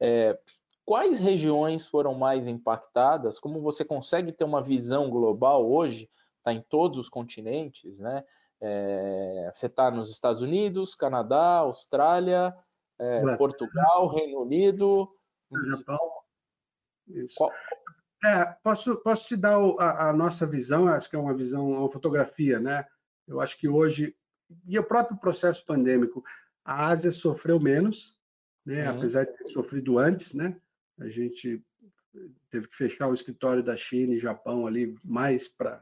É, 0.00 0.38
quais 0.84 1.18
regiões 1.18 1.86
foram 1.86 2.14
mais 2.14 2.46
impactadas? 2.46 3.40
Como 3.40 3.60
você 3.60 3.84
consegue 3.84 4.30
ter 4.30 4.44
uma 4.44 4.62
visão 4.62 5.10
global 5.10 5.68
hoje? 5.68 6.08
Está 6.38 6.52
em 6.52 6.62
todos 6.62 6.98
os 6.98 7.08
continentes, 7.08 7.98
né? 7.98 8.24
É, 8.60 9.50
você 9.52 9.66
está 9.66 9.90
nos 9.90 10.10
Estados 10.10 10.40
Unidos, 10.40 10.94
Canadá, 10.94 11.58
Austrália, 11.58 12.54
é, 12.98 13.36
Portugal, 13.36 14.08
Reino 14.08 14.42
Unido, 14.42 15.08
Japão. 15.70 15.98
Isso. 17.08 17.34
Qual... 17.36 17.52
É, 18.24 18.44
posso, 18.62 18.96
posso 18.96 19.28
te 19.28 19.36
dar 19.36 19.58
a, 19.78 20.08
a, 20.08 20.12
nossa 20.12 20.44
visão, 20.46 20.88
acho 20.88 21.08
que 21.08 21.14
é 21.14 21.18
uma 21.18 21.34
visão, 21.34 21.70
uma 21.70 21.90
fotografia, 21.90 22.58
né? 22.58 22.84
Eu 23.26 23.40
acho 23.40 23.56
que 23.58 23.68
hoje, 23.68 24.16
e 24.66 24.78
o 24.78 24.84
próprio 24.84 25.16
processo 25.18 25.64
pandêmico, 25.64 26.24
a 26.64 26.86
Ásia 26.88 27.12
sofreu 27.12 27.60
menos, 27.60 28.18
né? 28.66 28.90
Uhum. 28.90 28.98
Apesar 28.98 29.24
de 29.24 29.36
ter 29.36 29.44
sofrido 29.44 29.98
antes, 29.98 30.34
né? 30.34 30.60
A 30.98 31.08
gente 31.08 31.64
teve 32.50 32.66
que 32.66 32.76
fechar 32.76 33.06
o 33.06 33.14
escritório 33.14 33.62
da 33.62 33.76
China 33.76 34.14
e 34.14 34.18
Japão 34.18 34.66
ali 34.66 34.96
mais 35.04 35.46
para 35.46 35.80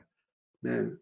né, 0.62 0.96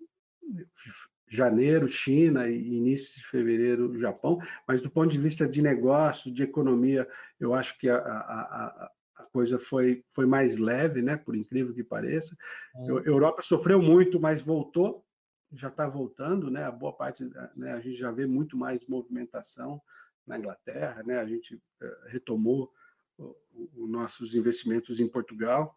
janeiro, 1.28 1.88
China 1.88 2.48
e 2.48 2.76
início 2.76 3.18
de 3.18 3.26
fevereiro, 3.26 3.98
Japão. 3.98 4.38
Mas 4.66 4.80
do 4.80 4.90
ponto 4.90 5.10
de 5.10 5.18
vista 5.18 5.48
de 5.48 5.62
negócio, 5.62 6.32
de 6.32 6.42
economia, 6.42 7.08
eu 7.40 7.54
acho 7.54 7.78
que 7.78 7.88
a, 7.88 7.96
a, 7.96 8.90
coisa 9.34 9.58
foi, 9.58 10.04
foi 10.12 10.26
mais 10.26 10.58
leve, 10.58 11.02
né? 11.02 11.16
Por 11.16 11.34
incrível 11.34 11.74
que 11.74 11.82
pareça. 11.82 12.36
É. 12.76 13.08
Europa 13.08 13.42
sofreu 13.42 13.82
muito, 13.82 14.20
mas 14.20 14.40
voltou, 14.40 15.04
já 15.52 15.68
está 15.68 15.88
voltando, 15.88 16.48
né? 16.48 16.62
A 16.62 16.70
boa 16.70 16.92
parte, 16.92 17.28
né? 17.56 17.72
A 17.72 17.80
gente 17.80 17.96
já 17.96 18.12
vê 18.12 18.26
muito 18.26 18.56
mais 18.56 18.86
movimentação 18.86 19.82
na 20.24 20.38
Inglaterra, 20.38 21.02
né? 21.02 21.18
A 21.18 21.26
gente 21.26 21.56
uh, 21.56 21.60
retomou 22.06 22.72
os 23.18 23.90
nossos 23.90 24.36
investimentos 24.36 25.00
em 25.00 25.08
Portugal. 25.08 25.76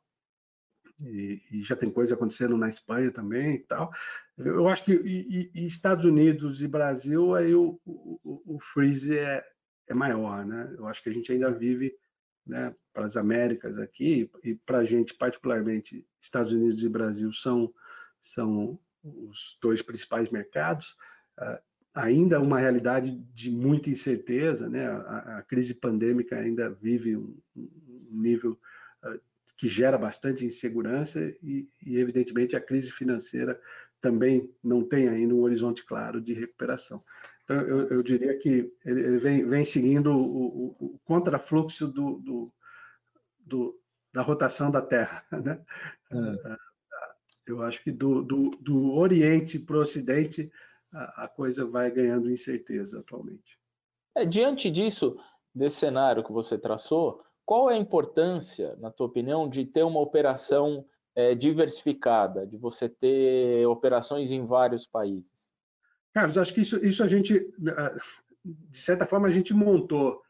E, 0.99 1.41
e, 1.51 1.61
já 1.61 1.75
tem 1.75 1.91
coisa 1.91 2.15
acontecendo 2.15 2.57
na 2.57 2.69
Espanha 2.69 3.11
também 3.11 3.55
e 3.55 3.59
tal. 3.59 3.91
Eu 4.37 4.67
acho 4.67 4.83
que 4.83 4.93
e, 4.93 5.51
e 5.53 5.65
Estados 5.65 6.05
Unidos 6.05 6.61
e 6.63 6.67
Brasil 6.67 7.35
aí 7.35 7.53
o, 7.53 7.79
o, 7.85 8.55
o 8.55 8.59
freeze 8.59 9.17
é, 9.17 9.43
é 9.87 9.93
maior, 9.93 10.45
né? 10.45 10.73
Eu 10.77 10.87
acho 10.87 11.03
que 11.03 11.09
a 11.09 11.13
gente 11.13 11.31
ainda 11.31 11.51
vive 11.51 11.95
né, 12.47 12.73
para 12.93 13.05
as 13.05 13.17
Américas 13.17 13.77
aqui 13.77 14.29
e 14.43 14.55
para 14.55 14.79
a 14.79 14.85
gente 14.85 15.13
particularmente 15.13 16.07
Estados 16.21 16.51
Unidos 16.51 16.83
e 16.83 16.89
Brasil 16.89 17.31
são 17.31 17.71
são 18.21 18.79
os 19.03 19.57
dois 19.61 19.81
principais 19.81 20.29
mercados 20.29 20.95
uh, 21.39 21.59
ainda 21.93 22.41
uma 22.41 22.59
realidade 22.59 23.11
de 23.33 23.51
muita 23.51 23.89
incerteza 23.89 24.69
né 24.69 24.87
a, 24.87 25.37
a 25.37 25.43
crise 25.43 25.75
pandêmica 25.75 26.37
ainda 26.37 26.69
vive 26.69 27.17
um, 27.17 27.37
um 27.55 28.07
nível 28.11 28.59
uh, 29.03 29.19
que 29.57 29.67
gera 29.67 29.97
bastante 29.97 30.45
insegurança 30.45 31.19
e, 31.41 31.67
e 31.85 31.97
evidentemente 31.97 32.55
a 32.55 32.61
crise 32.61 32.91
financeira 32.91 33.59
também 33.99 34.49
não 34.63 34.83
tem 34.83 35.09
ainda 35.09 35.33
um 35.33 35.41
horizonte 35.41 35.83
claro 35.83 36.21
de 36.21 36.33
recuperação 36.33 37.03
então, 37.47 37.61
eu, 37.61 37.87
eu 37.87 38.03
diria 38.03 38.37
que 38.37 38.69
ele, 38.83 38.99
ele 38.99 39.17
vem, 39.17 39.47
vem, 39.47 39.63
seguindo 39.63 40.11
o, 40.11 40.17
o, 40.21 40.75
o 40.79 40.99
contrafluxo 41.05 41.87
do, 41.87 42.19
do, 42.19 42.53
do, 43.39 43.79
da 44.13 44.21
rotação 44.21 44.69
da 44.69 44.81
Terra. 44.81 45.23
Né? 45.31 45.63
É. 46.11 46.57
Eu 47.45 47.61
acho 47.61 47.81
que 47.81 47.89
do, 47.89 48.21
do, 48.21 48.49
do 48.59 48.91
Oriente 48.91 49.57
para 49.57 49.77
o 49.77 49.79
Ocidente 49.79 50.51
a, 50.91 51.23
a, 51.23 51.27
coisa 51.29 51.65
vai 51.65 51.89
ganhando 51.89 52.29
incerteza 52.29 52.99
atualmente. 52.99 53.57
É, 54.13 54.25
diante 54.25 54.69
disso, 54.69 55.17
desse 55.55 55.77
cenário 55.77 56.25
que 56.25 56.33
você 56.33 56.57
traçou, 56.57 57.23
qual 57.47 57.71
é 57.71 57.75
a 57.75 57.79
importância, 57.79 58.75
na 58.75 58.91
tua 58.91 59.07
opinião, 59.07 59.47
de 59.47 59.65
ter 59.65 59.81
uma 59.81 60.01
operação 60.01 60.85
é, 61.15 61.33
diversificada, 61.33 62.45
de 62.45 62.57
você 62.57 62.89
ter 62.89 63.65
operações 63.65 64.31
em 64.31 64.45
vários 64.45 64.85
países? 64.85 65.31
Carlos, 66.13 66.37
acho 66.37 66.53
que 66.53 66.59
isso, 66.59 66.85
isso 66.85 67.01
a 67.01 67.07
gente, 67.07 67.37
eh, 67.37 67.95
de 68.43 68.81
certa 68.81 69.05
forma, 69.05 69.29
a 69.29 69.31
gente 69.31 69.53
montou 69.53 70.21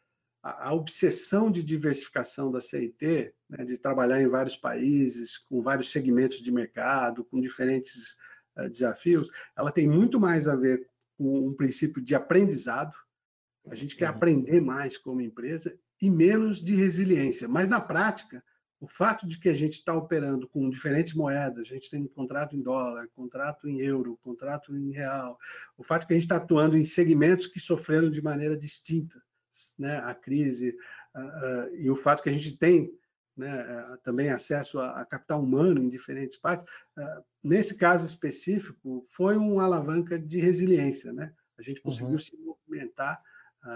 a, 0.43 0.67
a 0.67 0.73
obsessão 0.75 1.49
de 1.49 1.63
diversificação 1.63 2.51
da 2.51 2.61
CIT, 2.61 3.33
né, 3.49 3.65
de 3.65 3.79
trabalhar 3.79 4.21
em 4.21 4.27
vários 4.27 4.55
países, 4.55 5.39
com 5.39 5.59
vários 5.59 5.91
segmentos 5.91 6.37
de 6.37 6.51
mercado, 6.51 7.25
com 7.25 7.41
diferentes 7.41 8.15
uh, 8.59 8.69
desafios, 8.69 9.31
ela 9.57 9.71
tem 9.71 9.87
muito 9.87 10.19
mais 10.19 10.47
a 10.47 10.55
ver 10.55 10.87
com 11.17 11.47
um 11.47 11.53
princípio 11.55 11.99
de 11.99 12.13
aprendizado. 12.13 12.95
A 13.71 13.73
gente 13.73 13.95
quer 13.95 14.11
uhum. 14.11 14.15
aprender 14.15 14.61
mais 14.61 14.97
como 14.97 15.19
empresa 15.19 15.75
e 16.01 16.09
menos 16.09 16.63
de 16.63 16.75
resiliência. 16.75 17.47
Mas 17.47 17.67
na 17.67 17.81
prática, 17.81 18.43
o 18.79 18.87
fato 18.87 19.27
de 19.27 19.39
que 19.39 19.49
a 19.49 19.55
gente 19.55 19.73
está 19.73 19.93
operando 19.93 20.47
com 20.47 20.69
diferentes 20.69 21.13
moedas, 21.13 21.67
a 21.67 21.73
gente 21.73 21.89
tem 21.89 22.03
um 22.03 22.07
contrato 22.07 22.55
em 22.55 22.61
dólar, 22.61 23.07
contrato 23.15 23.67
em 23.67 23.79
euro, 23.79 24.19
contrato 24.21 24.75
em 24.75 24.91
real, 24.91 25.37
o 25.75 25.83
fato 25.83 26.01
de 26.01 26.07
que 26.07 26.13
a 26.13 26.15
gente 26.15 26.25
está 26.25 26.37
atuando 26.37 26.77
em 26.77 26.85
segmentos 26.85 27.47
que 27.47 27.59
sofreram 27.59 28.09
de 28.09 28.21
maneira 28.21 28.57
distinta 28.57 29.19
né, 29.77 29.97
a 29.97 30.13
crise, 30.13 30.75
uh, 31.15 31.19
uh, 31.19 31.75
e 31.75 31.89
o 31.89 31.95
fato 31.95 32.21
que 32.21 32.29
a 32.29 32.33
gente 32.33 32.55
tem 32.57 32.91
né, 33.35 33.63
uh, 33.63 33.97
também 34.03 34.29
acesso 34.29 34.79
a, 34.79 35.01
a, 35.01 35.05
capital 35.05 35.41
humano 35.41 35.81
em 35.81 35.89
diferentes 35.89 36.37
partes, 36.37 36.71
nesse 37.43 37.75
caso 37.75 38.05
específico, 38.05 39.07
foi 39.09 39.37
uma 39.37 39.63
alavanca 39.63 40.19
de 40.19 40.39
resiliência. 40.39 41.11
Né? 41.11 41.33
A 41.57 41.61
gente 41.63 41.81
conseguiu 41.81 42.13
uhum. 42.13 42.19
se 42.19 42.37
movimentar 42.37 43.19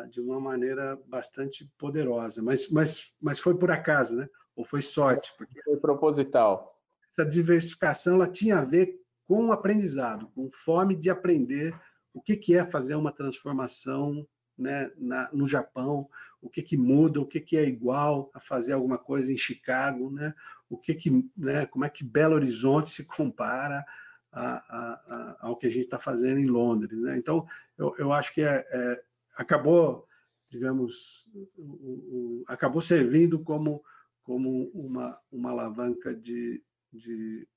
de 0.10 0.22
uma 0.22 0.40
maneira 0.40 0.98
bastante 1.08 1.70
poderosa, 1.78 2.42
mas, 2.42 2.70
mas, 2.70 3.14
mas 3.22 3.40
foi 3.40 3.58
por 3.58 3.72
acaso, 3.72 4.16
né? 4.16 4.30
ou 4.56 4.66
foi 4.66 4.82
sorte? 4.82 5.34
Porque 5.38 5.62
foi 5.64 5.78
proposital. 5.78 6.80
Essa 7.12 7.26
diversificação 7.26 8.16
ela 8.16 8.28
tinha 8.28 8.60
a 8.60 8.66
ver 8.66 9.00
com 9.26 9.48
o 9.48 9.52
aprendizado, 9.52 10.28
com 10.34 10.50
fome 10.52 10.96
de 10.96 11.10
aprender 11.10 11.76
o 12.14 12.22
que, 12.22 12.36
que 12.36 12.56
é 12.56 12.66
fazer 12.66 12.96
uma 12.96 13.12
transformação 13.12 14.28
né, 14.58 14.92
na, 14.98 15.30
no 15.34 15.48
Japão, 15.48 16.08
o 16.42 16.50
que, 16.50 16.62
que 16.62 16.78
muda, 16.78 17.20
o 17.20 17.26
que, 17.26 17.40
que 17.40 17.58
é 17.58 17.64
igual 17.64 18.30
a 18.34 18.40
fazer 18.40 18.74
alguma 18.74 18.98
coisa 18.98 19.32
em 19.32 19.38
Chicago, 19.38 20.12
né, 20.12 20.34
o 20.70 20.78
que 20.78 20.94
que, 20.94 21.30
né, 21.36 21.66
como 21.66 21.86
é 21.86 21.90
que 21.90 22.04
Belo 22.04 22.36
Horizonte 22.36 22.92
se 22.92 23.04
compara 23.04 23.86
a, 24.32 24.44
a, 24.44 24.94
a, 24.94 25.38
ao 25.42 25.58
que 25.58 25.68
a 25.68 25.70
gente 25.70 25.86
está 25.86 25.98
fazendo 26.00 26.40
em 26.40 26.46
Londres. 26.46 27.00
Né? 27.00 27.18
Então, 27.18 27.46
eu, 27.78 27.96
eu 27.98 28.14
acho 28.14 28.34
que 28.34 28.42
é, 28.42 28.66
é, 28.70 29.02
acabou, 29.36 30.08
digamos, 30.50 31.28
o, 31.58 31.64
o, 31.64 32.44
acabou 32.48 32.82
servindo 32.82 33.44
como 33.44 33.84
como 34.24 34.70
uma, 34.74 35.20
uma 35.32 35.52
alavanca 35.52 36.14
de, 36.14 36.64
de, 36.92 37.48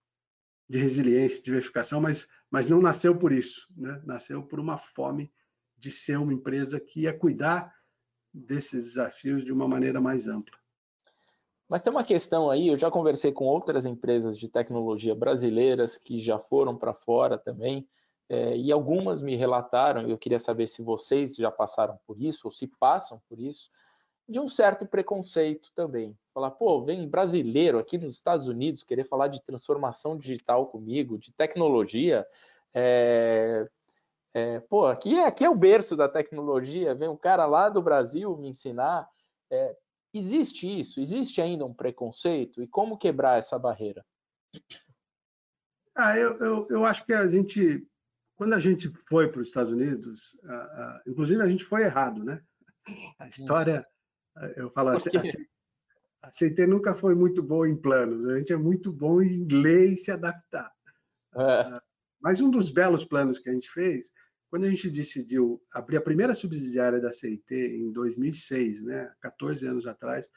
de 0.69 0.79
resiliência, 0.79 1.39
de 1.39 1.45
diversificação, 1.45 2.01
mas, 2.01 2.29
mas 2.51 2.67
não 2.69 2.81
nasceu 2.81 3.17
por 3.17 3.33
isso, 3.33 3.67
né? 3.77 4.03
nasceu 4.05 4.43
por 4.43 4.59
uma 4.59 4.79
fome 4.79 5.33
de 5.77 5.91
ser 5.91 6.19
uma 6.19 6.33
empresa 6.33 6.81
que 6.81 7.03
ia 7.03 7.17
cuidar 7.17 7.73
desses 8.33 8.85
desafios 8.85 9.45
de 9.45 9.53
uma 9.53 9.69
maneira 9.69 10.01
mais 10.01 10.27
ampla. 10.27 10.59
Mas 11.69 11.83
tem 11.83 11.93
uma 11.93 12.05
questão 12.05 12.51
aí, 12.51 12.69
eu 12.69 12.77
já 12.77 12.91
conversei 12.91 13.33
com 13.33 13.45
outras 13.45 13.87
empresas 13.87 14.39
de 14.39 14.49
tecnologia 14.49 15.15
brasileiras 15.15 15.97
que 15.97 16.21
já 16.21 16.39
foram 16.39 16.77
para 16.77 16.93
fora 16.93 17.39
também, 17.39 17.89
é, 18.29 18.57
e 18.57 18.73
algumas 18.73 19.21
me 19.21 19.37
relataram, 19.37 20.09
eu 20.09 20.17
queria 20.17 20.39
saber 20.39 20.67
se 20.67 20.83
vocês 20.83 21.37
já 21.37 21.51
passaram 21.51 21.99
por 22.07 22.21
isso, 22.21 22.43
ou 22.47 22.51
se 22.51 22.67
passam 22.67 23.21
por 23.29 23.39
isso, 23.39 23.71
de 24.29 24.41
um 24.41 24.49
certo 24.49 24.87
preconceito 24.87 25.71
também. 25.75 26.17
Falar, 26.33 26.51
pô, 26.53 26.83
vem 26.83 27.07
brasileiro 27.09 27.79
aqui 27.79 27.99
nos 27.99 28.15
Estados 28.15 28.47
Unidos 28.47 28.83
querer 28.83 29.05
falar 29.05 29.29
de 29.29 29.43
transformação 29.43 30.17
digital 30.17 30.67
comigo, 30.67 31.19
de 31.19 31.33
tecnologia. 31.33 32.27
É, 32.73 33.69
é, 34.33 34.61
pô, 34.61 34.87
aqui 34.87 35.19
é, 35.19 35.27
aqui 35.27 35.45
é 35.45 35.51
o 35.51 35.55
berço 35.55 35.95
da 35.95 36.09
tecnologia, 36.09 36.95
vem 36.95 37.09
um 37.09 37.17
cara 37.17 37.47
lá 37.47 37.69
do 37.69 37.83
Brasil 37.83 38.37
me 38.37 38.49
ensinar. 38.49 39.09
É, 39.51 39.77
existe 40.13 40.67
isso? 40.81 41.01
Existe 41.01 41.41
ainda 41.43 41.67
um 41.67 41.75
preconceito? 41.75 42.63
E 42.63 42.67
como 42.67 42.99
quebrar 42.99 43.39
essa 43.39 43.59
barreira? 43.59 44.05
Ah, 45.95 46.19
eu, 46.19 46.37
eu, 46.39 46.67
eu 46.71 46.85
acho 46.85 47.05
que 47.07 47.13
a 47.13 47.29
gente, 47.29 47.87
quando 48.37 48.55
a 48.55 48.61
gente 48.61 48.93
foi 49.09 49.29
para 49.29 49.41
os 49.41 49.49
Estados 49.49 49.73
Unidos, 49.73 50.39
a, 50.45 50.55
a, 50.55 51.03
inclusive 51.07 51.43
a 51.43 51.49
gente 51.49 51.65
foi 51.65 51.83
errado, 51.83 52.25
né? 52.25 52.41
A 53.19 53.25
hum. 53.25 53.29
história, 53.29 53.87
eu 54.57 54.71
falo 54.71 54.91
assim, 54.91 55.11
a 56.23 56.31
CT 56.31 56.67
nunca 56.67 56.95
foi 56.95 57.15
muito 57.15 57.43
boa 57.43 57.69
em 57.69 57.77
planos, 57.77 58.29
a 58.29 58.39
gente 58.39 58.53
é 58.53 58.57
muito 58.57 58.93
bom 58.93 59.21
em 59.21 59.47
ler 59.47 59.93
e 59.93 59.97
se 59.97 60.11
adaptar. 60.11 60.73
É. 61.35 61.41
Ah, 61.41 61.83
mas 62.21 62.41
um 62.41 62.51
dos 62.51 62.71
belos 62.71 63.05
planos 63.05 63.39
que 63.39 63.51
a 63.51 63.53
gente 63.53 63.71
fez, 63.71 64.11
quando 64.49 64.65
a 64.65 64.71
gente 64.71 64.91
decidiu 64.91 65.61
abrir 65.73 65.99
a 65.99 66.01
primeira 66.01 66.35
subsidiária 66.35 67.01
da 67.01 67.13
CIT 67.13 67.55
em 67.55 67.93
2006, 67.93 68.85
né, 68.85 69.13
14 69.21 69.67
anos 69.67 69.87
atrás, 69.87 70.31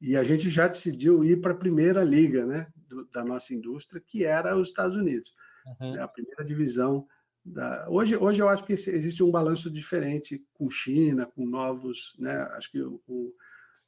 e 0.00 0.16
a 0.16 0.24
gente 0.24 0.48
já 0.48 0.68
decidiu 0.68 1.24
ir 1.24 1.40
para 1.40 1.52
a 1.52 1.56
primeira 1.56 2.02
liga 2.02 2.46
né, 2.46 2.66
do, 2.88 3.04
da 3.06 3.24
nossa 3.24 3.52
indústria, 3.52 4.02
que 4.06 4.24
era 4.24 4.56
os 4.56 4.68
Estados 4.68 4.96
Unidos, 4.96 5.34
uhum. 5.80 5.92
né, 5.92 6.02
a 6.02 6.08
primeira 6.08 6.44
divisão. 6.44 7.06
Da... 7.44 7.86
Hoje, 7.90 8.16
hoje 8.16 8.40
eu 8.40 8.48
acho 8.48 8.64
que 8.64 8.72
existe 8.72 9.22
um 9.22 9.30
balanço 9.30 9.70
diferente 9.70 10.42
com 10.54 10.70
China, 10.70 11.26
com 11.26 11.46
novos, 11.46 12.14
né, 12.18 12.34
acho 12.52 12.70
que 12.70 12.80
o, 12.80 13.02
o 13.06 13.34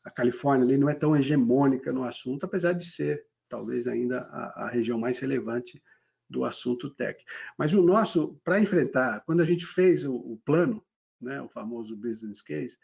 a 0.04 0.10
Califórnia 0.10 0.64
ali 0.64 0.76
não 0.76 0.88
é 0.88 0.94
tão 0.94 1.16
hegemônica 1.16 1.92
no 1.92 2.04
assunto, 2.04 2.44
apesar 2.44 2.72
de 2.74 2.84
ser 2.84 3.26
talvez 3.48 3.88
ainda 3.88 4.20
a, 4.30 4.66
a 4.66 4.68
região 4.68 4.98
mais 4.98 5.18
relevante 5.18 5.82
do 6.30 6.44
assunto 6.44 6.90
tech. 6.90 7.24
Mas 7.58 7.72
o 7.72 7.82
nosso, 7.82 8.40
para 8.44 8.60
enfrentar, 8.60 9.22
quando 9.26 9.40
a 9.40 9.44
gente 9.44 9.66
fez 9.66 10.04
o, 10.04 10.14
o, 10.14 10.40
plano, 10.44 10.84
né, 11.20 11.40
o 11.40 11.48
famoso 11.48 11.96
business 11.96 12.40
case, 12.40 12.78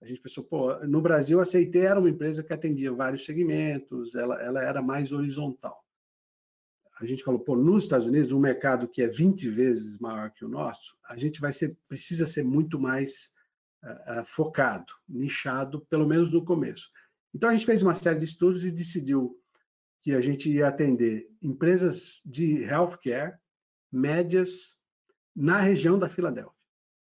a 0.00 0.06
gente 0.06 0.20
pensou, 0.20 0.44
pô, 0.44 0.74
no 0.86 1.00
Brasil 1.00 1.40
a 1.40 1.44
CIT 1.44 1.78
era 1.78 1.98
uma 1.98 2.10
empresa 2.10 2.44
que 2.44 2.52
atendia 2.52 2.92
vários 2.92 3.24
segmentos, 3.24 4.14
ela, 4.14 4.40
ela 4.40 4.62
era 4.62 4.80
mais 4.80 5.10
horizontal. 5.10 5.84
A 7.00 7.06
gente 7.06 7.22
falou, 7.22 7.40
pô, 7.40 7.56
nos 7.56 7.84
Estados 7.84 8.06
Unidos, 8.06 8.32
um 8.32 8.40
mercado 8.40 8.88
que 8.88 9.02
é 9.02 9.06
20 9.06 9.48
vezes 9.50 9.98
maior 9.98 10.30
que 10.30 10.44
o 10.44 10.48
nosso, 10.48 10.96
a 11.08 11.16
gente 11.16 11.40
vai 11.40 11.52
ser, 11.52 11.76
precisa 11.86 12.26
ser 12.26 12.42
muito 12.42 12.78
mais 12.78 13.30
uh, 13.84 14.24
focado, 14.24 14.92
nichado, 15.08 15.86
pelo 15.86 16.06
menos 16.06 16.32
no 16.32 16.44
começo. 16.44 16.90
Então 17.34 17.50
a 17.50 17.54
gente 17.54 17.66
fez 17.66 17.82
uma 17.82 17.94
série 17.94 18.18
de 18.18 18.24
estudos 18.24 18.64
e 18.64 18.70
decidiu 18.70 19.38
que 20.02 20.12
a 20.12 20.20
gente 20.20 20.50
ia 20.50 20.68
atender 20.68 21.28
empresas 21.42 22.20
de 22.24 22.62
healthcare 22.64 23.36
médias 23.92 24.78
na 25.34 25.58
região 25.58 25.98
da 25.98 26.08
Filadélfia, 26.08 26.52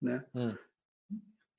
né? 0.00 0.24
Hum. 0.34 0.54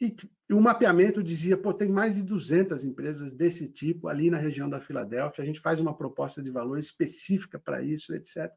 E, 0.04 0.14
e 0.50 0.54
o 0.54 0.60
mapeamento 0.60 1.24
dizia, 1.24 1.56
pô, 1.56 1.74
tem 1.74 1.88
mais 1.88 2.16
de 2.16 2.24
200 2.24 2.84
empresas 2.84 3.32
desse 3.32 3.70
tipo 3.70 4.10
ali 4.10 4.30
na 4.30 4.38
região 4.38 4.70
da 4.70 4.82
Filadélfia. 4.82 5.42
A 5.42 5.46
gente 5.46 5.62
faz 5.62 5.80
uma 5.80 5.96
proposta 5.96 6.44
de 6.44 6.50
valor 6.50 6.78
específica 6.78 7.58
para 7.58 7.82
isso, 7.82 8.14
etc. 8.14 8.52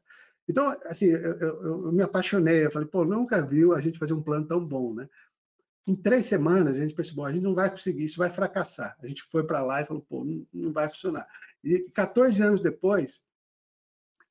Então, 0.45 0.77
assim, 0.85 1.05
eu, 1.05 1.39
eu, 1.39 1.63
eu, 1.85 1.91
me 1.93 2.03
apaixonei. 2.03 2.65
Eu 2.65 2.71
falei, 2.71 2.87
pô, 2.89 3.05
nunca 3.05 3.41
viu 3.41 3.73
a 3.73 3.79
gente 3.79 3.97
fazer 3.97 4.11
um 4.11 4.21
plano 4.21 4.45
tão 4.45 4.63
bom, 4.63 4.93
né? 4.93 5.07
Em 5.87 5.95
três 5.95 6.25
semanas, 6.25 6.75
a 6.75 6.81
gente 6.81 6.93
pensou, 6.93 7.23
a 7.23 7.31
gente 7.31 7.43
não 7.43 7.55
vai 7.55 7.71
conseguir, 7.71 8.03
isso 8.03 8.17
vai 8.17 8.29
fracassar. 8.29 8.97
A 9.01 9.07
gente 9.07 9.23
foi 9.31 9.45
para 9.45 9.63
lá 9.63 9.81
e 9.81 9.85
falou, 9.85 10.05
pô, 10.09 10.25
não, 10.25 10.45
não, 10.53 10.73
vai 10.73 10.89
funcionar. 10.89 11.25
E 11.63 11.89
14 11.93 12.43
anos 12.43 12.59
depois, 12.59 13.23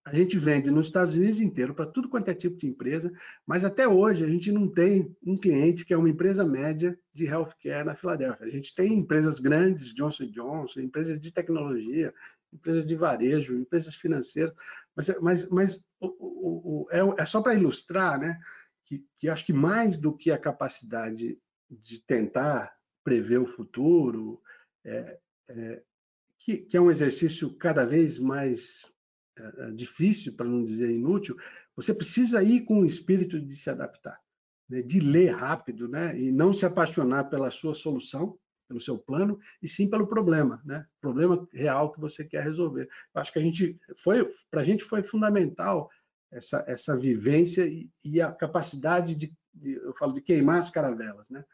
a 0.06 0.14
gente 0.14 0.38
vende 0.38 0.70
nos 0.70 0.86
Estados 0.86 1.16
Unidos 1.16 1.40
inteiro 1.40 1.74
para 1.74 1.84
tudo 1.84 2.08
quanto 2.08 2.28
é 2.28 2.34
tipo 2.34 2.56
de 2.56 2.68
empresa, 2.68 3.12
mas 3.44 3.64
até 3.64 3.88
hoje 3.88 4.24
a 4.24 4.28
gente 4.28 4.52
não 4.52 4.68
tem 4.68 5.12
um 5.20 5.36
cliente 5.36 5.84
que 5.84 5.92
é 5.92 5.96
uma 5.96 6.08
empresa 6.08 6.44
média 6.44 6.96
de 7.12 7.24
healthcare 7.24 7.84
na 7.84 7.96
Filadélfia. 7.96 8.46
A 8.46 8.50
gente 8.50 8.72
tem 8.72 8.94
empresas 8.94 9.40
grandes, 9.40 9.92
Johnson 9.92 10.26
Johnson, 10.26 10.78
empresas 10.78 11.20
de 11.20 11.32
tecnologia, 11.32 12.14
empresas 12.52 12.86
de 12.86 12.94
varejo, 12.94 13.58
empresas 13.58 13.96
financeiras, 13.96 14.54
mas, 14.94 15.12
mas, 15.20 15.48
mas 15.48 15.84
o, 15.98 16.06
o, 16.06 16.84
o, 16.84 16.86
é, 16.92 17.22
é 17.22 17.26
só 17.26 17.42
para 17.42 17.56
ilustrar, 17.56 18.16
né? 18.16 18.38
Que, 18.84 19.04
que 19.18 19.28
acho 19.28 19.44
que 19.44 19.52
mais 19.52 19.98
do 19.98 20.16
que 20.16 20.30
a 20.30 20.38
capacidade 20.38 21.36
de 21.68 22.00
tentar 22.00 22.72
prever 23.02 23.38
o 23.38 23.46
futuro, 23.46 24.40
é, 24.84 25.18
é, 25.48 25.82
que, 26.38 26.58
que, 26.58 26.76
é 26.76 26.80
um 26.80 26.92
exercício 26.92 27.52
cada 27.56 27.84
vez 27.84 28.20
mais 28.20 28.86
difícil, 29.74 30.32
para 30.34 30.46
não 30.46 30.64
dizer 30.64 30.90
inútil, 30.90 31.36
você 31.74 31.92
precisa 31.92 32.42
ir 32.42 32.62
com 32.64 32.80
o 32.80 32.86
espírito 32.86 33.40
de 33.40 33.54
se 33.54 33.68
adaptar, 33.68 34.18
né, 34.68 34.82
de 34.82 35.00
ler 35.00 35.34
rápido, 35.34 35.88
né, 35.88 36.18
e 36.18 36.32
não 36.32 36.52
se 36.52 36.64
apaixonar 36.64 37.24
pela 37.24 37.50
sua 37.50 37.74
solução, 37.74 38.38
pelo 38.68 38.80
seu 38.80 38.98
plano, 38.98 39.38
e 39.62 39.68
sim 39.68 39.88
pelo 39.88 40.06
problema, 40.06 40.60
né, 40.64 40.86
problema 41.00 41.46
real 41.52 41.92
que 41.92 42.00
você 42.00 42.24
quer 42.24 42.42
resolver. 42.42 42.88
Eu 43.14 43.20
acho 43.20 43.32
que 43.32 43.38
a 43.38 43.42
gente 43.42 43.78
foi, 43.96 44.24
para 44.50 44.62
a 44.62 44.64
gente 44.64 44.82
foi 44.82 45.02
fundamental 45.02 45.90
essa, 46.32 46.64
essa 46.66 46.96
vivência 46.96 47.66
e, 47.66 47.90
e 48.04 48.20
a 48.20 48.32
capacidade 48.32 49.14
de, 49.14 49.32
de, 49.54 49.74
eu 49.74 49.94
falo 49.94 50.12
de 50.12 50.20
queimar 50.20 50.58
as 50.58 50.70
caravelas, 50.70 51.28
né? 51.28 51.44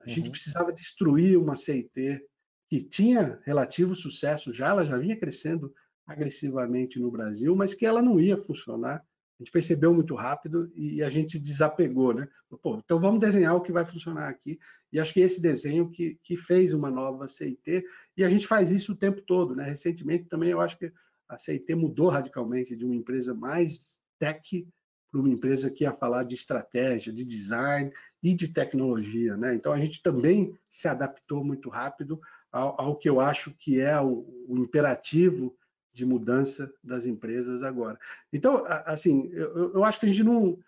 A 0.00 0.08
uhum. 0.08 0.14
gente 0.14 0.30
precisava 0.30 0.72
destruir 0.72 1.38
uma 1.38 1.56
CIT 1.56 2.20
que 2.68 2.82
tinha 2.82 3.40
relativo 3.44 3.94
sucesso 3.94 4.52
já, 4.52 4.68
ela 4.68 4.84
já 4.84 4.96
vinha 4.96 5.18
crescendo 5.18 5.74
agressivamente 6.10 6.98
no 6.98 7.10
Brasil, 7.10 7.54
mas 7.54 7.72
que 7.72 7.86
ela 7.86 8.02
não 8.02 8.20
ia 8.20 8.36
funcionar. 8.36 8.96
A 8.96 9.42
gente 9.42 9.52
percebeu 9.52 9.94
muito 9.94 10.14
rápido 10.14 10.70
e 10.74 11.02
a 11.02 11.08
gente 11.08 11.38
desapegou, 11.38 12.12
né? 12.12 12.28
Pô, 12.62 12.76
então 12.76 13.00
vamos 13.00 13.20
desenhar 13.20 13.54
o 13.54 13.60
que 13.60 13.72
vai 13.72 13.84
funcionar 13.84 14.28
aqui. 14.28 14.58
E 14.92 14.98
acho 14.98 15.14
que 15.14 15.20
esse 15.20 15.40
desenho 15.40 15.88
que, 15.88 16.18
que 16.22 16.36
fez 16.36 16.74
uma 16.74 16.90
nova 16.90 17.28
CIT, 17.28 17.84
e 18.16 18.24
a 18.24 18.28
gente 18.28 18.46
faz 18.46 18.70
isso 18.70 18.92
o 18.92 18.96
tempo 18.96 19.22
todo, 19.22 19.54
né? 19.54 19.64
Recentemente 19.64 20.24
também 20.24 20.50
eu 20.50 20.60
acho 20.60 20.76
que 20.76 20.92
a 21.28 21.38
CIT 21.38 21.74
mudou 21.74 22.08
radicalmente 22.08 22.76
de 22.76 22.84
uma 22.84 22.94
empresa 22.94 23.32
mais 23.32 23.80
tech 24.18 24.66
para 25.10 25.20
uma 25.20 25.30
empresa 25.30 25.70
que 25.70 25.84
ia 25.84 25.92
falar 25.92 26.24
de 26.24 26.34
estratégia, 26.34 27.12
de 27.12 27.24
design 27.24 27.90
e 28.22 28.34
de 28.34 28.48
tecnologia. 28.48 29.36
Né? 29.36 29.54
Então, 29.54 29.72
a 29.72 29.78
gente 29.78 30.02
também 30.02 30.54
se 30.68 30.86
adaptou 30.86 31.44
muito 31.44 31.68
rápido 31.68 32.20
ao, 32.52 32.80
ao 32.80 32.96
que 32.96 33.08
eu 33.08 33.20
acho 33.20 33.52
que 33.52 33.80
é 33.80 33.98
o, 34.00 34.26
o 34.48 34.58
imperativo 34.58 35.56
de 35.92 36.04
mudança 36.04 36.72
das 36.82 37.06
empresas 37.06 37.62
agora. 37.62 37.98
Então, 38.32 38.64
assim, 38.84 39.28
eu, 39.32 39.74
eu 39.74 39.84
acho 39.84 40.00
que 40.00 40.06
a 40.06 40.08
gente 40.08 40.22
não, 40.22 40.58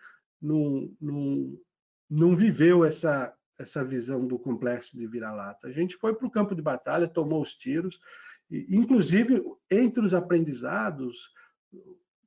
não, 0.41 0.91
não, 1.01 1.59
não 2.11 2.37
viveu 2.37 2.85
essa, 2.85 3.35
essa 3.59 3.85
visão 3.85 4.27
do 4.27 4.39
complexo 4.39 4.97
de 4.97 5.07
vira-lata. 5.07 5.69
A 5.69 5.73
gente 5.73 5.97
foi 5.97 6.15
para 6.15 6.27
o 6.27 6.31
campo 6.31 6.55
de 6.55 6.63
batalha, 6.63 7.09
tomou 7.09 7.41
os 7.41 7.55
tiros, 7.55 8.01
e, 8.51 8.77
inclusive 8.77 9.43
entre 9.71 10.05
os 10.05 10.13
aprendizados, 10.13 11.31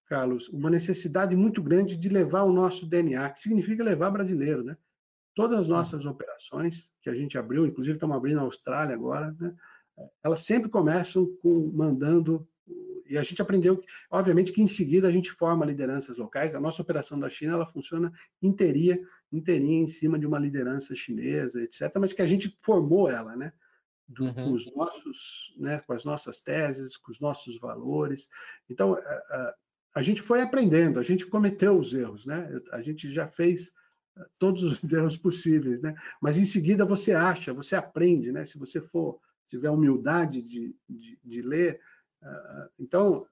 Carlos, 0.08 0.48
uma 0.50 0.70
necessidade 0.70 1.36
muito 1.36 1.62
grande 1.62 1.98
de 1.98 2.10
levar 2.10 2.44
o 2.44 2.54
nosso 2.54 2.86
DNA, 2.86 3.30
que 3.32 3.40
significa 3.40 3.84
levar 3.84 4.12
brasileiro, 4.12 4.64
né? 4.64 4.78
Todas 5.34 5.60
as 5.60 5.68
nossas 5.68 6.06
operações 6.06 6.90
que 7.02 7.10
a 7.10 7.14
gente 7.14 7.38
abriu, 7.38 7.66
inclusive 7.66 7.98
estamos 7.98 8.16
abrindo 8.16 8.38
na 8.38 8.44
Austrália 8.44 8.96
agora, 8.96 9.36
né? 9.38 9.54
elas 10.24 10.42
sempre 10.42 10.70
começam 10.70 11.26
com 11.42 11.72
mandando 11.74 12.48
e 13.08 13.18
a 13.18 13.24
gente 13.24 13.42
aprendeu, 13.42 13.82
obviamente, 14.10 14.52
que 14.52 14.62
em 14.62 14.68
seguida 14.68 15.08
a 15.08 15.12
gente 15.12 15.32
forma 15.32 15.66
lideranças 15.66 16.18
locais. 16.18 16.56
A 16.56 16.60
nossa 16.60 16.82
operação 16.82 17.20
da 17.20 17.30
China 17.30 17.54
ela 17.54 17.66
funciona 17.66 18.12
inteirinha, 18.42 19.00
inteirinha 19.32 19.84
em 19.84 19.88
cima 19.88 20.18
de 20.18 20.26
uma 20.26 20.40
liderança 20.40 20.96
chinesa, 20.96 21.62
etc. 21.62 21.92
Mas 22.00 22.14
que 22.14 22.22
a 22.22 22.28
gente 22.28 22.58
formou 22.62 23.10
ela, 23.10 23.36
né? 23.36 23.54
Do, 24.08 24.26
uhum. 24.26 24.34
com 24.34 24.54
os 24.54 24.76
nossos, 24.76 25.54
né? 25.58 25.80
Com 25.80 25.94
as 25.94 26.04
nossas 26.04 26.42
teses, 26.42 26.98
com 26.98 27.12
os 27.12 27.20
nossos 27.20 27.60
valores. 27.60 28.28
Então 28.70 28.94
a, 28.94 29.00
a, 29.00 29.56
a 29.96 30.02
gente 30.02 30.22
foi 30.22 30.42
aprendendo, 30.42 31.00
a 31.00 31.04
gente 31.04 31.26
cometeu 31.26 31.78
os 31.78 31.94
erros, 31.94 32.26
né? 32.26 32.50
A 32.72 32.82
gente 32.82 33.12
já 33.12 33.28
fez 33.28 33.72
eh, 34.18 34.26
todos 34.38 34.64
os 34.64 34.84
erros 34.92 35.18
possíveis, 35.18 35.82
né? 35.82 35.96
Mas 36.22 36.38
em 36.38 36.46
seguida 36.46 36.86
você 36.86 37.14
acha, 37.14 37.54
você 37.54 37.76
aprende, 37.76 38.32
né? 38.32 38.46
Se 38.46 38.58
você 38.58 38.82
for 38.82 39.20
tiver 39.50 39.70
humildade 39.70 40.42
de, 40.42 40.76
de, 40.90 41.20
de 41.24 41.42
ler, 41.42 41.80
então, 42.80 43.26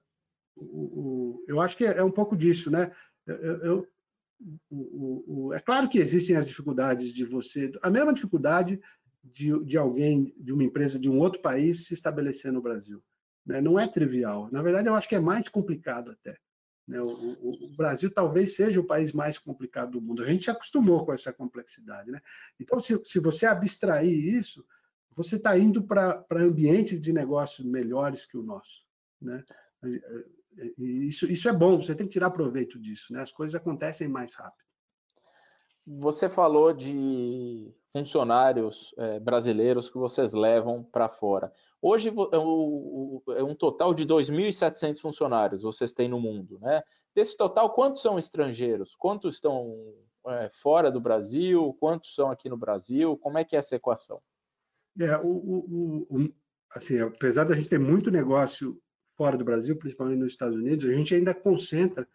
eu 1.46 1.60
acho 1.60 1.76
que 1.76 1.84
é 1.84 2.02
um 2.02 2.10
pouco 2.10 2.36
disso, 2.36 2.70
né? 2.70 2.92
Eu, 3.26 3.86
eu, 4.70 5.52
é 5.54 5.60
claro 5.60 5.88
que 5.88 5.98
existem 5.98 6.36
as 6.36 6.46
dificuldades 6.46 7.12
de 7.12 7.24
você, 7.24 7.72
a 7.82 7.90
mesma 7.90 8.12
dificuldade 8.12 8.80
de, 9.22 9.64
de 9.64 9.78
alguém, 9.78 10.34
de 10.36 10.52
uma 10.52 10.64
empresa 10.64 10.98
de 10.98 11.08
um 11.08 11.18
outro 11.18 11.40
país 11.40 11.86
se 11.86 11.94
estabelecer 11.94 12.52
no 12.52 12.60
Brasil. 12.60 13.02
Né? 13.46 13.60
Não 13.60 13.78
é 13.78 13.88
trivial. 13.88 14.50
Na 14.52 14.62
verdade, 14.62 14.88
eu 14.88 14.94
acho 14.94 15.08
que 15.08 15.14
é 15.14 15.20
mais 15.20 15.48
complicado 15.48 16.10
até. 16.10 16.36
Né? 16.86 17.00
O, 17.00 17.74
Brasil 17.76 18.10
talvez 18.10 18.54
seja 18.54 18.80
o 18.80 18.86
país 18.86 19.12
mais 19.12 19.38
complicado 19.38 19.92
do 19.92 20.00
mundo. 20.00 20.22
A 20.22 20.26
gente 20.26 20.44
se 20.44 20.50
acostumou 20.50 21.04
com 21.04 21.12
essa 21.12 21.32
complexidade. 21.32 22.10
Né? 22.10 22.20
Então, 22.60 22.80
se, 22.80 23.00
se 23.04 23.18
você 23.18 23.46
abstrair 23.46 24.12
isso, 24.12 24.64
você 25.16 25.36
está 25.36 25.56
indo 25.56 25.82
para 25.82 26.24
ambientes 26.32 27.00
de 27.00 27.12
negócio 27.12 27.64
melhores 27.64 28.26
que 28.26 28.36
o 28.36 28.42
nosso. 28.42 28.83
Né? 29.20 29.44
Isso, 30.78 31.30
isso 31.30 31.48
é 31.48 31.52
bom, 31.52 31.80
você 31.80 31.94
tem 31.94 32.06
que 32.06 32.12
tirar 32.12 32.30
proveito 32.30 32.78
disso, 32.78 33.12
né? 33.12 33.20
as 33.20 33.32
coisas 33.32 33.54
acontecem 33.54 34.08
mais 34.08 34.34
rápido. 34.34 34.64
Você 35.86 36.30
falou 36.30 36.72
de 36.72 37.74
funcionários 37.92 38.94
é, 38.96 39.20
brasileiros 39.20 39.90
que 39.90 39.98
vocês 39.98 40.32
levam 40.32 40.82
para 40.82 41.08
fora. 41.08 41.52
Hoje 41.80 42.08
é, 42.08 43.38
é 43.38 43.44
um 43.44 43.54
total 43.54 43.92
de 43.92 44.06
2.700 44.06 44.98
funcionários 45.00 45.62
vocês 45.62 45.92
têm 45.92 46.08
no 46.08 46.18
mundo. 46.18 46.58
Né? 46.60 46.82
Desse 47.14 47.36
total, 47.36 47.74
quantos 47.74 48.00
são 48.00 48.18
estrangeiros? 48.18 48.94
Quantos 48.96 49.34
estão 49.34 49.94
é, 50.26 50.50
fora 50.54 50.90
do 50.90 51.00
Brasil? 51.00 51.76
Quantos 51.78 52.14
são 52.14 52.30
aqui 52.30 52.48
no 52.48 52.56
Brasil? 52.56 53.16
Como 53.18 53.36
é 53.36 53.44
que 53.44 53.54
é 53.54 53.58
essa 53.58 53.76
equação? 53.76 54.20
É, 54.98 55.16
o, 55.18 55.28
o, 55.28 56.06
o, 56.10 56.34
assim, 56.74 56.98
apesar 56.98 57.44
da 57.44 57.54
gente 57.54 57.68
ter 57.68 57.78
muito 57.78 58.10
negócio 58.10 58.80
fora 59.16 59.36
do 59.36 59.44
Brasil, 59.44 59.76
principalmente 59.76 60.18
nos 60.18 60.32
Estados 60.32 60.56
Unidos, 60.56 60.84
a 60.84 60.92
gente 60.92 61.14
ainda 61.14 61.34
concentra 61.34 62.06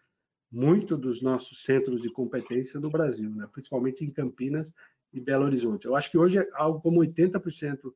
muito 0.50 0.96
dos 0.96 1.22
nossos 1.22 1.62
centros 1.62 2.00
de 2.00 2.10
competência 2.10 2.80
no 2.80 2.90
Brasil, 2.90 3.30
né? 3.30 3.48
principalmente 3.52 4.04
em 4.04 4.10
Campinas 4.10 4.72
e 5.12 5.20
Belo 5.20 5.44
Horizonte. 5.44 5.86
Eu 5.86 5.94
acho 5.94 6.10
que 6.10 6.18
hoje 6.18 6.46
algo 6.54 6.80
como 6.80 7.00
80% 7.00 7.92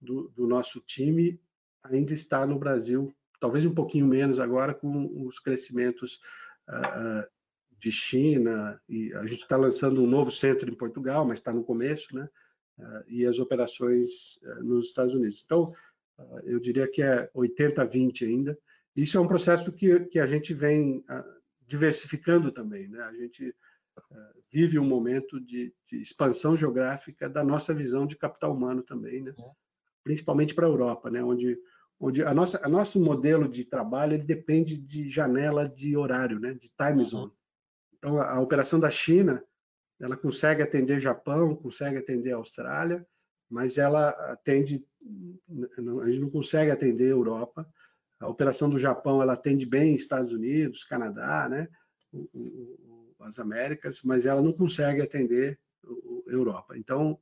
do, 0.00 0.28
do 0.28 0.46
nosso 0.46 0.80
time 0.80 1.40
ainda 1.82 2.12
está 2.12 2.46
no 2.46 2.58
Brasil, 2.58 3.12
talvez 3.40 3.64
um 3.64 3.74
pouquinho 3.74 4.06
menos 4.06 4.38
agora 4.38 4.74
com 4.74 5.26
os 5.26 5.38
crescimentos 5.38 6.20
uh, 6.68 7.26
de 7.78 7.92
China, 7.92 8.80
e 8.88 9.12
a 9.14 9.26
gente 9.26 9.42
está 9.42 9.56
lançando 9.56 10.02
um 10.02 10.06
novo 10.06 10.30
centro 10.30 10.70
em 10.70 10.74
Portugal, 10.74 11.24
mas 11.24 11.38
está 11.38 11.52
no 11.52 11.64
começo, 11.64 12.14
né? 12.14 12.28
Uh, 12.78 13.04
e 13.08 13.26
as 13.26 13.38
operações 13.38 14.36
uh, 14.42 14.62
nos 14.62 14.86
Estados 14.86 15.14
Unidos. 15.14 15.42
Então, 15.44 15.72
eu 16.44 16.58
diria 16.58 16.88
que 16.88 17.02
é 17.02 17.28
80-20 17.34 18.26
ainda. 18.26 18.58
Isso 18.94 19.18
é 19.18 19.20
um 19.20 19.28
processo 19.28 19.70
que, 19.72 20.00
que 20.06 20.18
a 20.18 20.26
gente 20.26 20.54
vem 20.54 21.04
ah, 21.08 21.24
diversificando 21.66 22.50
também. 22.50 22.88
Né? 22.88 23.00
A 23.02 23.12
gente 23.12 23.54
ah, 24.10 24.32
vive 24.50 24.78
um 24.78 24.86
momento 24.86 25.38
de, 25.40 25.74
de, 25.84 26.00
expansão 26.00 26.56
geográfica 26.56 27.28
da 27.28 27.44
nossa 27.44 27.74
visão 27.74 28.06
de 28.06 28.16
capital 28.16 28.54
humano 28.54 28.82
também, 28.82 29.22
né? 29.22 29.34
É. 29.38 29.42
principalmente 30.02 30.54
para 30.54 30.66
a 30.66 30.70
Europa, 30.70 31.10
né? 31.10 31.22
onde, 31.22 31.58
onde 32.00 32.22
a 32.22 32.32
nossa, 32.32 32.64
a 32.64 32.68
nosso 32.68 32.98
modelo 32.98 33.48
de 33.48 33.64
trabalho 33.64 34.14
ele 34.14 34.24
depende 34.24 34.78
de 34.78 35.10
janela 35.10 35.68
de 35.68 35.96
horário, 35.96 36.40
né? 36.40 36.54
de 36.54 36.70
time 36.70 37.04
zone. 37.04 37.32
Então, 37.98 38.16
a, 38.18 38.36
a 38.36 38.40
operação 38.40 38.80
da 38.80 38.90
China 38.90 39.44
ela 40.00 40.16
consegue 40.16 40.62
atender 40.62 41.00
Japão, 41.00 41.56
consegue 41.56 41.98
atender 41.98 42.32
Austrália, 42.32 43.06
mas 43.48 43.78
ela 43.78 44.10
atende, 44.30 44.84
a 46.02 46.06
gente 46.08 46.20
não 46.20 46.30
consegue 46.30 46.70
atender 46.70 47.06
a 47.06 47.16
Europa. 47.16 47.68
A 48.18 48.28
operação 48.28 48.68
do 48.68 48.78
Japão 48.78 49.22
ela 49.22 49.34
atende 49.34 49.66
bem 49.66 49.94
Estados 49.94 50.32
Unidos, 50.32 50.84
Canadá, 50.84 51.48
né? 51.48 51.68
as 53.20 53.38
Américas, 53.38 54.02
mas 54.02 54.26
ela 54.26 54.42
não 54.42 54.52
consegue 54.52 55.02
atender 55.02 55.58
a 56.28 56.30
Europa. 56.30 56.76
Então, 56.76 57.18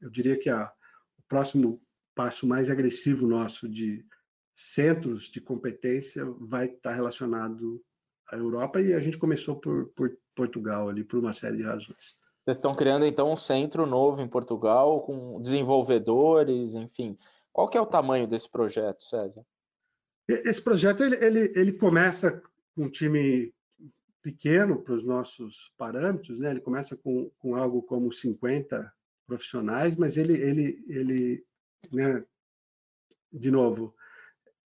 eu 0.00 0.10
diria 0.10 0.38
que 0.38 0.48
a, 0.48 0.70
o 1.18 1.22
próximo 1.28 1.80
passo 2.14 2.46
mais 2.46 2.70
agressivo 2.70 3.26
nosso 3.26 3.68
de 3.68 4.04
centros 4.54 5.24
de 5.24 5.40
competência 5.40 6.24
vai 6.24 6.66
estar 6.66 6.94
relacionado 6.94 7.82
à 8.30 8.36
Europa 8.36 8.80
e 8.80 8.94
a 8.94 9.00
gente 9.00 9.18
começou 9.18 9.58
por, 9.58 9.88
por 9.88 10.16
Portugal 10.34 10.88
ali 10.88 11.02
por 11.04 11.18
uma 11.18 11.32
série 11.32 11.56
de 11.56 11.62
razões. 11.64 12.16
Vocês 12.44 12.58
estão 12.58 12.74
criando 12.74 13.06
então 13.06 13.32
um 13.32 13.36
centro 13.36 13.86
novo 13.86 14.20
em 14.20 14.28
Portugal 14.28 15.00
com 15.00 15.40
desenvolvedores, 15.40 16.74
enfim. 16.74 17.18
Qual 17.50 17.68
que 17.68 17.78
é 17.78 17.80
o 17.80 17.86
tamanho 17.86 18.26
desse 18.26 18.50
projeto, 18.50 19.02
César? 19.02 19.42
Esse 20.28 20.60
projeto 20.60 21.02
ele, 21.02 21.16
ele, 21.24 21.52
ele 21.54 21.72
começa 21.72 22.42
com 22.74 22.84
um 22.84 22.90
time 22.90 23.54
pequeno 24.20 24.82
para 24.82 24.94
os 24.94 25.04
nossos 25.04 25.72
parâmetros, 25.78 26.38
né? 26.38 26.50
Ele 26.50 26.60
começa 26.60 26.96
com, 26.96 27.30
com 27.38 27.56
algo 27.56 27.82
como 27.82 28.12
50 28.12 28.92
profissionais, 29.26 29.96
mas 29.96 30.16
ele 30.18 30.34
ele 30.34 30.84
ele, 30.86 31.46
né, 31.92 32.24
de 33.32 33.50
novo, 33.50 33.94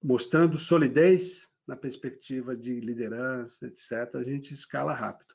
mostrando 0.03 0.59
solidez 0.59 1.49
na 1.67 1.77
perspectiva 1.77 2.57
de 2.57 2.81
liderança, 2.81 3.67
etc. 3.67 4.17
A 4.17 4.25
gente 4.25 4.53
escala 4.53 4.93
rápido. 4.93 5.35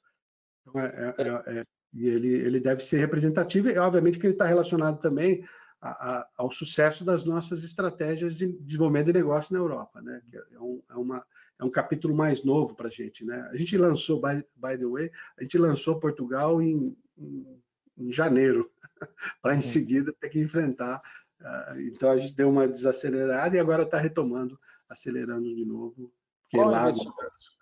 Então 0.62 0.82
é, 0.82 1.16
é, 1.18 1.24
é, 1.24 1.60
é 1.60 1.66
e 1.94 2.08
ele, 2.08 2.28
ele 2.28 2.60
deve 2.60 2.82
ser 2.82 2.98
representativo, 2.98 3.70
e 3.70 3.78
obviamente 3.78 4.20
que 4.20 4.26
ele 4.26 4.34
está 4.34 4.46
relacionado 4.46 5.00
também 5.00 5.44
a, 5.82 5.90
a, 5.90 6.30
ao 6.38 6.52
sucesso 6.52 7.06
das 7.06 7.24
nossas 7.24 7.64
estratégias 7.64 8.36
de 8.36 8.52
desenvolvimento 8.52 9.08
de 9.08 9.14
negócio 9.14 9.54
na 9.54 9.60
Europa, 9.60 10.02
né? 10.02 10.22
Que 10.30 10.38
é, 10.38 10.60
um, 10.60 10.82
é, 10.90 10.96
uma, 10.96 11.26
é 11.60 11.64
um 11.64 11.70
capítulo 11.70 12.16
mais 12.16 12.44
novo 12.44 12.76
para 12.76 12.88
a 12.88 12.92
gente, 12.92 13.24
né? 13.26 13.48
A 13.52 13.58
gente 13.58 13.78
lançou, 13.78 14.20
by, 14.20 14.44
by, 14.56 14.78
the 14.78 14.86
way, 14.86 15.12
a 15.38 15.44
gente 15.44 15.58
lançou 15.58 16.00
Portugal 16.00 16.62
em, 16.62 16.98
em, 17.18 17.62
em 17.98 18.12
janeiro, 18.12 18.72
para 19.42 19.56
em 19.56 19.62
seguida 19.62 20.14
ter 20.20 20.30
que 20.30 20.40
enfrentar. 20.40 21.02
Uh, 21.40 21.82
então 21.82 22.10
a 22.10 22.18
gente 22.18 22.36
deu 22.36 22.50
uma 22.50 22.68
desacelerada 22.68 23.56
e 23.56 23.60
agora 23.60 23.84
está 23.84 24.00
retomando, 24.00 24.60
acelerando 24.90 25.54
de 25.56 25.66
novo, 25.66 26.12
porque 26.42 26.58
Qual 26.58 26.72
lá 26.72 26.88
as, 26.88 26.98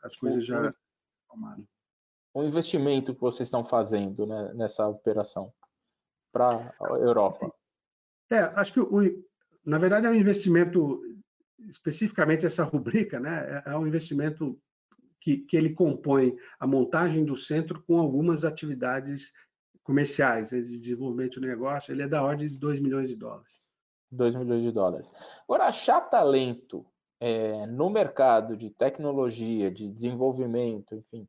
as 0.04 0.16
coisas 0.16 0.46
já 0.46 0.74
tomaram 1.28 1.68
o 2.36 2.44
investimento 2.44 3.16
que 3.16 3.22
vocês 3.22 3.48
estão 3.48 3.64
fazendo 3.64 4.28
né, 4.28 4.54
nessa 4.54 4.86
operação 4.86 5.54
para 6.34 6.76
a 6.82 6.94
Europa? 6.96 7.50
É, 8.30 8.40
acho 8.40 8.74
que, 8.74 8.80
o, 8.82 9.26
na 9.66 9.78
verdade, 9.78 10.06
é 10.06 10.10
um 10.10 10.16
investimento, 10.16 11.02
especificamente 11.70 12.46
essa 12.46 12.66
rubrica, 12.66 13.22
né, 13.22 13.64
é, 13.66 13.72
é 13.72 13.78
um 13.78 13.88
investimento 13.88 14.60
que, 15.22 15.38
que 15.38 15.56
ele 15.56 15.74
compõe 15.74 16.36
a 16.60 16.68
montagem 16.68 17.24
do 17.24 17.38
centro 17.38 17.82
com 17.84 18.00
algumas 18.00 18.44
atividades 18.44 19.32
comerciais, 19.82 20.50
de 20.50 20.82
desenvolvimento 20.82 21.40
de 21.40 21.48
negócio, 21.48 21.94
ele 21.94 22.04
é 22.04 22.08
da 22.08 22.22
ordem 22.22 22.50
de 22.50 22.58
2 22.58 22.82
milhões 22.82 23.08
de 23.08 23.16
dólares. 23.16 23.62
2 24.12 24.36
milhões 24.36 24.62
de 24.62 24.72
dólares. 24.72 25.10
Agora, 25.44 25.68
achar 25.68 26.02
talento 26.02 26.86
é, 27.22 27.66
no 27.66 27.90
mercado 27.90 28.58
de 28.58 28.72
tecnologia, 28.72 29.72
de 29.72 29.90
desenvolvimento, 29.90 30.96
enfim, 30.96 31.26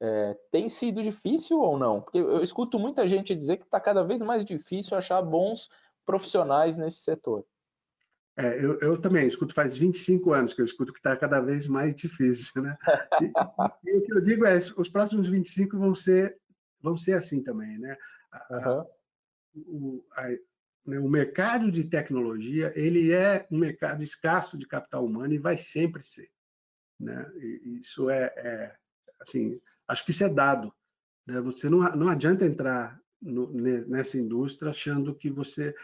é, 0.00 0.36
tem 0.50 0.68
sido 0.68 1.02
difícil 1.02 1.58
ou 1.58 1.78
não? 1.78 2.02
Porque 2.02 2.18
eu 2.18 2.42
escuto 2.42 2.78
muita 2.78 3.06
gente 3.08 3.34
dizer 3.34 3.56
que 3.56 3.64
está 3.64 3.80
cada 3.80 4.04
vez 4.04 4.20
mais 4.22 4.44
difícil 4.44 4.96
achar 4.96 5.22
bons 5.22 5.70
profissionais 6.04 6.76
nesse 6.76 6.98
setor. 6.98 7.44
É, 8.38 8.62
eu, 8.62 8.78
eu, 8.80 9.00
também 9.00 9.26
escuto 9.26 9.54
faz 9.54 9.74
25 9.76 10.32
anos 10.32 10.52
que 10.52 10.60
eu 10.60 10.64
escuto 10.66 10.92
que 10.92 10.98
está 10.98 11.16
cada 11.16 11.40
vez 11.40 11.66
mais 11.66 11.94
difícil, 11.94 12.62
né? 12.62 12.76
E, 13.22 13.90
e, 13.90 13.96
o 13.96 14.02
que 14.02 14.12
eu 14.12 14.20
digo 14.20 14.44
é, 14.44 14.58
os 14.58 14.90
próximos 14.90 15.26
25 15.26 15.78
vão 15.78 15.94
ser, 15.94 16.38
vão 16.82 16.98
ser 16.98 17.14
assim 17.14 17.42
também, 17.42 17.78
né? 17.78 17.96
Uhum. 18.50 18.86
O, 19.56 20.04
a, 20.12 20.28
né, 20.86 20.98
o 20.98 21.08
mercado 21.08 21.72
de 21.72 21.84
tecnologia, 21.84 22.74
ele 22.76 23.10
é 23.10 23.46
um 23.50 23.58
mercado 23.58 24.02
escasso 24.02 24.58
de 24.58 24.66
capital 24.66 25.06
humano 25.06 25.32
e 25.32 25.38
vai 25.38 25.56
sempre 25.56 26.02
ser, 26.02 26.30
né? 27.00 27.26
E, 27.36 27.78
isso 27.80 28.10
é, 28.10 28.26
é, 28.36 28.76
assim, 29.18 29.58
acho 29.88 30.04
que 30.04 30.10
isso 30.10 30.24
é 30.24 30.28
dado, 30.28 30.72
né? 31.26 31.40
Você 31.40 31.68
não, 31.68 31.78
não 31.94 32.08
adianta 32.08 32.44
entrar 32.44 33.00
no, 33.20 33.50
nessa 33.52 34.18
indústria 34.18 34.70
achando 34.70 35.14
que 35.14 35.30
você. 35.30 35.74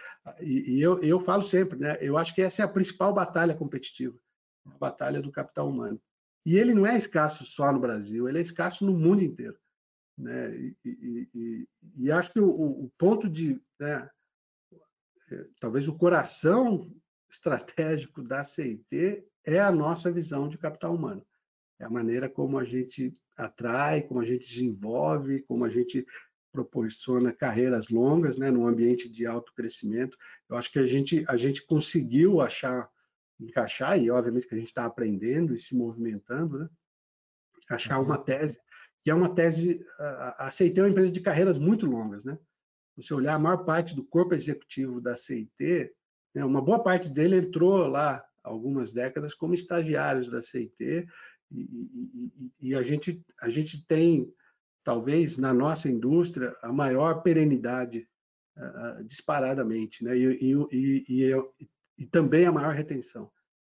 E, 0.40 0.76
e, 0.76 0.82
eu, 0.82 1.02
eu 1.02 1.20
falo 1.20 1.42
sempre, 1.42 1.78
né? 1.78 1.98
Eu 2.00 2.16
acho 2.18 2.34
que 2.34 2.42
essa 2.42 2.62
é 2.62 2.64
a 2.64 2.68
principal 2.68 3.12
batalha 3.12 3.54
competitiva 3.54 4.16
a 4.66 4.78
batalha 4.78 5.20
do 5.20 5.32
capital 5.32 5.68
humano. 5.68 6.00
E 6.44 6.56
ele 6.56 6.74
não 6.74 6.86
é 6.86 6.96
escasso 6.96 7.44
só 7.44 7.72
no 7.72 7.80
Brasil, 7.80 8.28
ele 8.28 8.38
é 8.38 8.42
escasso 8.42 8.84
no 8.84 8.92
mundo 8.92 9.22
inteiro. 9.22 9.58
Né? 10.18 10.56
E, 10.56 10.76
e, 10.84 11.28
e, 11.34 11.68
e 11.96 12.12
acho 12.12 12.32
que 12.32 12.40
o, 12.40 12.48
o 12.48 12.92
ponto 12.98 13.28
de. 13.28 13.60
Né, 13.78 14.08
é, 15.30 15.46
talvez 15.60 15.88
o 15.88 15.96
coração 15.96 16.92
estratégico 17.30 18.22
da 18.22 18.44
CIT 18.44 19.24
é 19.44 19.58
a 19.58 19.72
nossa 19.72 20.10
visão 20.12 20.48
de 20.48 20.58
capital 20.58 20.94
humano. 20.94 21.24
É 21.80 21.84
a 21.84 21.90
maneira 21.90 22.28
como 22.28 22.58
a 22.58 22.64
gente 22.64 23.12
atrai, 23.36 24.02
como 24.02 24.20
a 24.20 24.24
gente 24.24 24.46
desenvolve, 24.46 25.42
como 25.42 25.64
a 25.64 25.68
gente 25.68 26.06
proporciona 26.52 27.32
carreiras 27.32 27.88
longas, 27.88 28.36
né, 28.36 28.50
num 28.50 28.66
ambiente 28.66 29.10
de 29.10 29.26
alto 29.26 29.52
crescimento. 29.54 30.16
Eu 30.48 30.56
acho 30.56 30.70
que 30.70 30.78
a 30.78 30.86
gente 30.86 31.24
a 31.26 31.36
gente 31.36 31.64
conseguiu 31.64 32.40
achar 32.40 32.88
encaixar 33.40 33.98
e 33.98 34.10
obviamente 34.10 34.46
que 34.46 34.54
a 34.54 34.58
gente 34.58 34.68
está 34.68 34.84
aprendendo 34.84 35.54
e 35.54 35.58
se 35.58 35.74
movimentando, 35.74 36.58
né, 36.58 36.68
achar 37.70 37.98
uhum. 37.98 38.04
uma 38.04 38.18
tese 38.18 38.60
que 39.02 39.10
é 39.10 39.14
uma 39.14 39.34
tese 39.34 39.84
aceitei 40.38 40.82
uma 40.82 40.90
empresa 40.90 41.10
de 41.10 41.20
carreiras 41.20 41.58
muito 41.58 41.86
longas, 41.86 42.24
né? 42.24 42.38
Você 42.96 43.12
olhar 43.12 43.34
a 43.34 43.38
maior 43.38 43.64
parte 43.64 43.96
do 43.96 44.04
corpo 44.04 44.34
executivo 44.34 45.00
da 45.00 45.16
CIT, 45.16 45.90
né, 46.34 46.44
uma 46.44 46.62
boa 46.62 46.80
parte 46.80 47.08
dele 47.08 47.36
entrou 47.36 47.88
lá 47.88 48.24
algumas 48.44 48.92
décadas 48.92 49.34
como 49.34 49.54
estagiários 49.54 50.30
da 50.30 50.42
CIT 50.42 51.06
e, 51.52 52.52
e, 52.60 52.74
a 52.74 52.82
gente 52.82 53.24
a 53.40 53.48
gente 53.48 53.86
tem 53.86 54.32
talvez 54.84 55.36
na 55.36 55.52
nossa 55.52 55.88
indústria, 55.88 56.56
a 56.62 56.72
maior 56.72 57.22
perenidade 57.22 58.08
uh, 58.56 59.04
disparadamente, 59.04 60.02
né? 60.04 60.16
E, 60.16 60.54
e, 60.72 61.04
e, 61.08 61.32
e, 61.98 62.06
também 62.06 62.46
a 62.46 62.52
maior 62.52 62.74
retenção. 62.74 63.30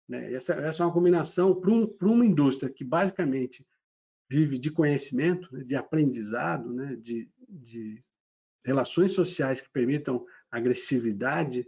Né? 0.08 0.34
Essa, 0.34 0.54
essa 0.56 0.84
é 0.84 0.86
uma 0.86 0.94
combinação 0.94 1.56
para 1.60 1.72
um, 1.72 1.96
uma 2.02 2.26
indústria 2.26 2.72
que 2.72 2.84
basicamente 2.84 3.66
vive 4.30 4.58
de 4.58 4.72
conhecimento, 4.72 5.54
né? 5.54 5.64
de 5.64 5.76
aprendizado, 5.76 6.74
né? 6.74 6.96
de, 6.96 7.30
de 7.48 8.04
relações 8.66 9.14
sociais 9.14 9.62
que 9.62 9.70
permitam 9.70 10.26
agressividade 10.52 11.66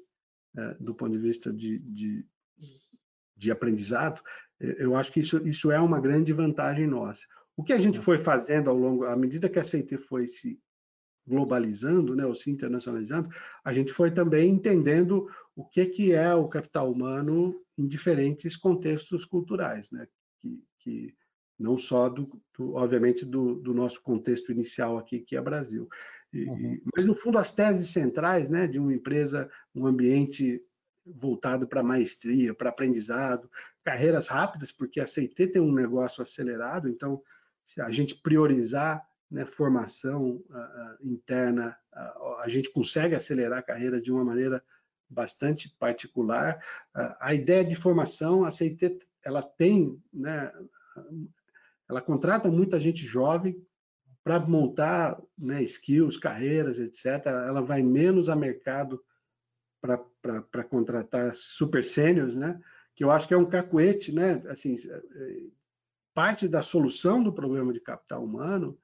uh, 0.57 0.84
do 0.84 0.93
ponto 0.93 1.12
de 1.12 1.18
vista 1.18 1.51
de, 1.51 1.80
de, 1.80 2.26
de 3.36 3.51
aprendizado, 3.51 4.22
eu 4.60 4.95
acho 4.95 5.12
que 5.12 5.22
isso, 5.22 5.45
isso 5.47 5.72
é 5.72 5.80
uma 5.80 5.99
grande 5.99 6.34
vantagem 6.34 6.86
nossa. 6.86 7.22
O 7.55 7.64
que 7.64 7.74
a 7.74 7.78
gente 7.78 7.99
foi 7.99 8.18
fazendo 8.18 8.70
ao 8.70 8.78
longo, 8.78 9.05
à 9.05 9.16
medida 9.16 9.49
que 9.49 9.60
a 9.60 9.64
CIT 9.64 9.97
foi 9.97 10.28
se 10.28 10.60
globalizando, 11.28 12.16
né, 12.16 12.26
ou 12.26 12.34
se 12.34 12.49
internacionalizando, 12.49 13.30
a 13.64 13.72
gente 13.72 13.93
foi 13.93 14.10
também 14.12 14.49
entendendo 14.49 15.30
o 15.55 15.64
que, 15.64 15.86
que 15.86 16.12
é 16.12 16.34
o 16.34 16.47
capital 16.47 16.91
humano 16.91 17.62
em 17.78 17.88
diferentes 17.88 18.57
contextos 18.57 19.26
culturais, 19.26 19.91
né, 19.91 20.07
que, 20.39 20.64
que 20.80 21.16
não 21.60 21.78
só, 21.78 22.10
do, 22.10 22.41
do 22.57 22.74
obviamente, 22.76 23.26
do, 23.26 23.55
do, 23.55 23.74
nosso 23.74 24.01
contexto 24.01 24.51
inicial 24.51 24.97
aqui, 24.97 25.20
que 25.20 25.36
é 25.36 25.41
Brasil. 25.41 25.88
E, 26.34 26.45
uhum. 26.45 26.82
Mas, 26.95 27.05
no 27.05 27.14
fundo, 27.14 27.38
as 27.38 27.53
teses 27.53 27.89
centrais 27.89 28.49
né, 28.49 28.66
de 28.66 28.80
uma 28.80 28.93
empresa, 28.93 29.49
um 29.76 29.86
ambiente 29.86 30.64
voltado 31.05 31.68
para 31.68 31.84
maestria, 31.84 32.53
para 32.53 32.70
aprendizado, 32.70 33.49
carreiras 33.90 34.28
rápidas, 34.28 34.72
porque 34.72 35.02
a 35.02 35.08
CIT 35.08 35.48
tem 35.48 35.60
um 35.60 35.74
negócio 35.74 36.22
acelerado, 36.22 36.88
então 36.88 37.24
se 37.66 37.82
a 37.82 37.90
gente 37.90 38.14
priorizar 38.14 39.04
né, 39.32 39.46
formação 39.46 40.44
uh, 40.48 40.98
interna, 41.02 41.76
uh, 41.92 42.36
a 42.36 42.48
gente 42.48 42.72
consegue 42.72 43.16
acelerar 43.16 43.66
carreiras 43.66 44.04
de 44.04 44.12
uma 44.12 44.24
maneira 44.24 44.64
bastante 45.10 45.76
particular. 45.80 46.64
Uh, 46.96 47.16
a 47.20 47.34
ideia 47.34 47.66
de 47.66 47.76
formação, 47.76 48.46
a 48.46 48.52
CIT, 48.52 49.00
ela 49.24 49.42
tem, 49.42 50.00
né, 50.14 50.52
ela 51.90 52.00
contrata 52.00 52.48
muita 52.48 52.80
gente 52.80 53.04
jovem 53.04 53.60
para 54.24 54.40
montar 54.40 55.20
né, 55.36 55.64
skills, 55.64 56.16
carreiras, 56.16 56.78
etc. 56.78 57.26
Ela 57.26 57.64
vai 57.64 57.82
menos 57.82 58.30
a 58.30 58.36
mercado 58.36 59.04
para 59.82 60.64
contratar 60.64 61.34
super 61.34 61.84
sêniores, 61.84 62.36
né? 62.36 62.62
Que 63.00 63.06
eu 63.06 63.12
acho 63.12 63.30
que 63.30 63.34
é 63.34 63.38
um 63.38 63.50
cacuete, 63.50 64.12
né? 64.12 64.43
Assim, 64.50 64.76
parte 66.14 66.50
da 66.50 66.62
solução 66.62 67.24
do 67.24 67.32
problema 67.32 67.72
de 67.72 67.80
capital 67.80 68.22
humano 68.22 68.78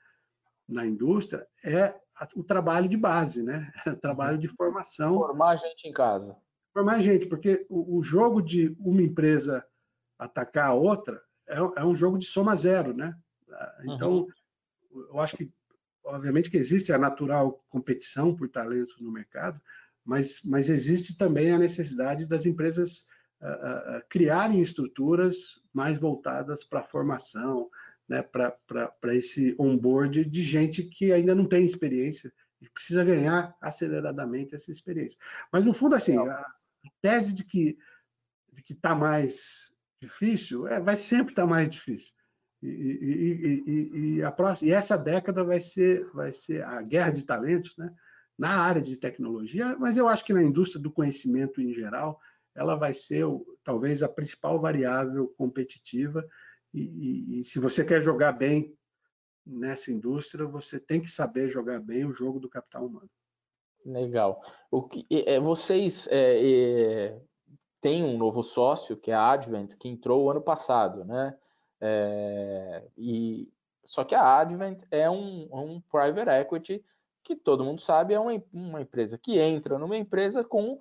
na 0.66 0.86
indústria 0.86 1.45
é 1.61 1.93
o 2.34 2.41
trabalho 2.41 2.88
de 2.88 2.95
base, 2.95 3.43
né? 3.43 3.70
O 3.86 3.97
trabalho 3.97 4.38
de 4.38 4.47
formação. 4.47 5.16
Formar 5.16 5.57
gente 5.57 5.89
em 5.89 5.91
casa. 5.91 6.34
Formar 6.72 7.01
gente, 7.01 7.26
porque 7.26 7.66
o, 7.70 8.01
jogo 8.01 8.41
de 8.41 8.74
uma 8.80 9.01
empresa 9.01 9.68
atacar 10.18 10.70
a 10.70 10.74
outra 10.74 11.22
é, 11.45 11.57
é, 11.57 11.84
um 11.84 11.93
jogo 11.93 12.18
de 12.18 12.26
soma 12.26 12.55
zero, 12.55 12.93
né? 12.93 13.13
Então, 13.84 14.20
uhum. 14.93 15.07
eu 15.09 15.20
acho 15.20 15.36
que, 15.36 15.51
obviamente, 16.05 16.49
que 16.49 16.55
existe 16.55 16.93
a 16.93 16.97
natural 16.97 17.61
competição 17.68 18.34
por 18.34 18.47
talento 18.47 18.95
no 19.03 19.11
mercado, 19.11 19.59
mas, 20.05 20.39
mas 20.41 20.70
existe 20.70 21.18
também 21.18 21.51
a 21.51 21.59
necessidade 21.59 22.26
das 22.26 22.45
empresas 22.45 23.05
uh, 23.45 24.01
criarem 24.09 24.61
estruturas 24.61 25.61
mais 25.73 25.97
voltadas 25.97 26.63
para 26.63 26.81
a 26.81 26.83
formação, 26.83 27.69
né, 28.07 28.21
para 28.21 29.15
esse 29.15 29.55
onboard 29.59 30.25
de 30.25 30.43
gente 30.43 30.83
que 30.83 31.11
ainda 31.11 31.33
não 31.33 31.45
tem 31.45 31.65
experiência 31.65 32.31
e 32.61 32.69
precisa 32.69 33.03
ganhar 33.03 33.55
aceleradamente 33.61 34.55
essa 34.55 34.71
experiência. 34.71 35.19
Mas, 35.51 35.65
no 35.65 35.73
fundo, 35.73 35.95
assim, 35.95 36.17
a 36.17 36.45
tese 37.01 37.33
de 37.33 37.43
que 37.43 37.77
de 38.55 38.63
que 38.63 38.73
está 38.73 38.95
mais 38.95 39.71
difícil 40.01 40.67
é, 40.67 40.79
vai 40.79 40.95
sempre 40.95 41.33
estar 41.33 41.43
tá 41.43 41.47
mais 41.47 41.69
difícil. 41.69 42.13
E, 42.63 42.67
e, 42.67 43.63
e, 43.67 44.15
e, 44.15 44.23
a 44.23 44.31
próxima, 44.31 44.69
e 44.69 44.73
essa 44.73 44.97
década 44.97 45.43
vai 45.43 45.59
ser, 45.59 46.09
vai 46.13 46.31
ser 46.31 46.63
a 46.63 46.81
guerra 46.81 47.11
de 47.11 47.23
talentos, 47.23 47.75
né? 47.77 47.93
na 48.37 48.49
área 48.49 48.81
de 48.81 48.97
tecnologia, 48.97 49.77
mas 49.79 49.95
eu 49.97 50.07
acho 50.07 50.25
que 50.25 50.33
na 50.33 50.43
indústria 50.43 50.81
do 50.81 50.91
conhecimento 50.91 51.61
em 51.61 51.73
geral, 51.73 52.19
ela 52.56 52.76
vai 52.76 52.93
ser 52.93 53.26
talvez 53.64 54.01
a 54.01 54.10
principal 54.10 54.60
variável 54.60 55.28
competitiva. 55.38 56.26
E, 56.74 56.82
e, 56.82 57.39
e, 57.39 57.43
se 57.43 57.60
você 57.60 57.84
quer 57.84 58.01
jogar 58.01 58.32
bem 58.32 58.76
nessa 59.45 59.91
indústria, 59.91 60.45
você 60.45 60.80
tem 60.80 61.01
que 61.01 61.12
saber 61.12 61.49
jogar 61.49 61.80
bem 61.80 62.06
o 62.06 62.14
jogo 62.14 62.39
do 62.39 62.49
capital 62.49 62.86
humano. 62.86 63.10
Legal. 63.86 64.41
O 64.72 64.82
que, 64.84 65.06
é, 65.12 65.39
vocês 65.39 66.08
é, 66.10 66.39
é, 67.12 67.22
têm 67.82 68.03
um 68.03 68.18
novo 68.18 68.41
sócio, 68.41 68.97
que 68.97 69.12
é 69.12 69.14
a 69.14 69.32
Advent, 69.32 69.76
que 69.76 69.88
entrou 69.88 70.24
o 70.24 70.32
ano 70.32 70.41
passado, 70.41 71.03
né? 71.06 71.38
É, 71.80 72.88
e, 72.97 73.51
só 73.84 74.03
que 74.03 74.16
a 74.16 74.39
Advent 74.39 74.84
é 74.89 75.10
um, 75.10 75.47
um 75.51 75.82
private 75.82 76.30
equity 76.30 76.84
que 77.24 77.36
todo 77.36 77.66
mundo 77.66 77.82
sabe 77.82 78.14
é 78.14 78.20
uma, 78.20 78.32
uma 78.53 78.82
empresa 78.82 79.18
que 79.18 79.39
entra 79.39 79.80
numa 79.80 79.97
empresa 79.97 80.43
com 80.43 80.80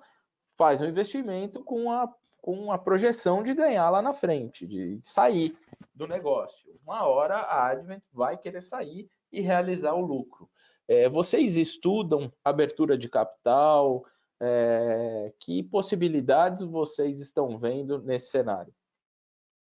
faz 0.57 0.81
um 0.81 0.85
investimento 0.85 1.63
com 1.63 1.91
a, 1.91 2.13
com 2.41 2.71
a 2.71 2.77
projeção 2.77 3.43
de 3.43 3.53
ganhar 3.53 3.89
lá 3.89 4.01
na 4.01 4.13
frente, 4.13 4.65
de 4.65 4.99
sair 5.01 5.57
do 5.93 6.07
negócio. 6.07 6.73
Uma 6.83 7.05
hora 7.05 7.37
a 7.37 7.67
Advent 7.67 8.03
vai 8.13 8.37
querer 8.37 8.61
sair 8.61 9.09
e 9.31 9.41
realizar 9.41 9.93
o 9.93 10.05
lucro. 10.05 10.49
É, 10.87 11.09
vocês 11.09 11.57
estudam 11.57 12.31
abertura 12.43 12.97
de 12.97 13.09
capital? 13.09 14.05
É, 14.39 15.33
que 15.39 15.63
possibilidades 15.63 16.61
vocês 16.61 17.19
estão 17.19 17.57
vendo 17.57 18.01
nesse 18.03 18.31
cenário? 18.31 18.73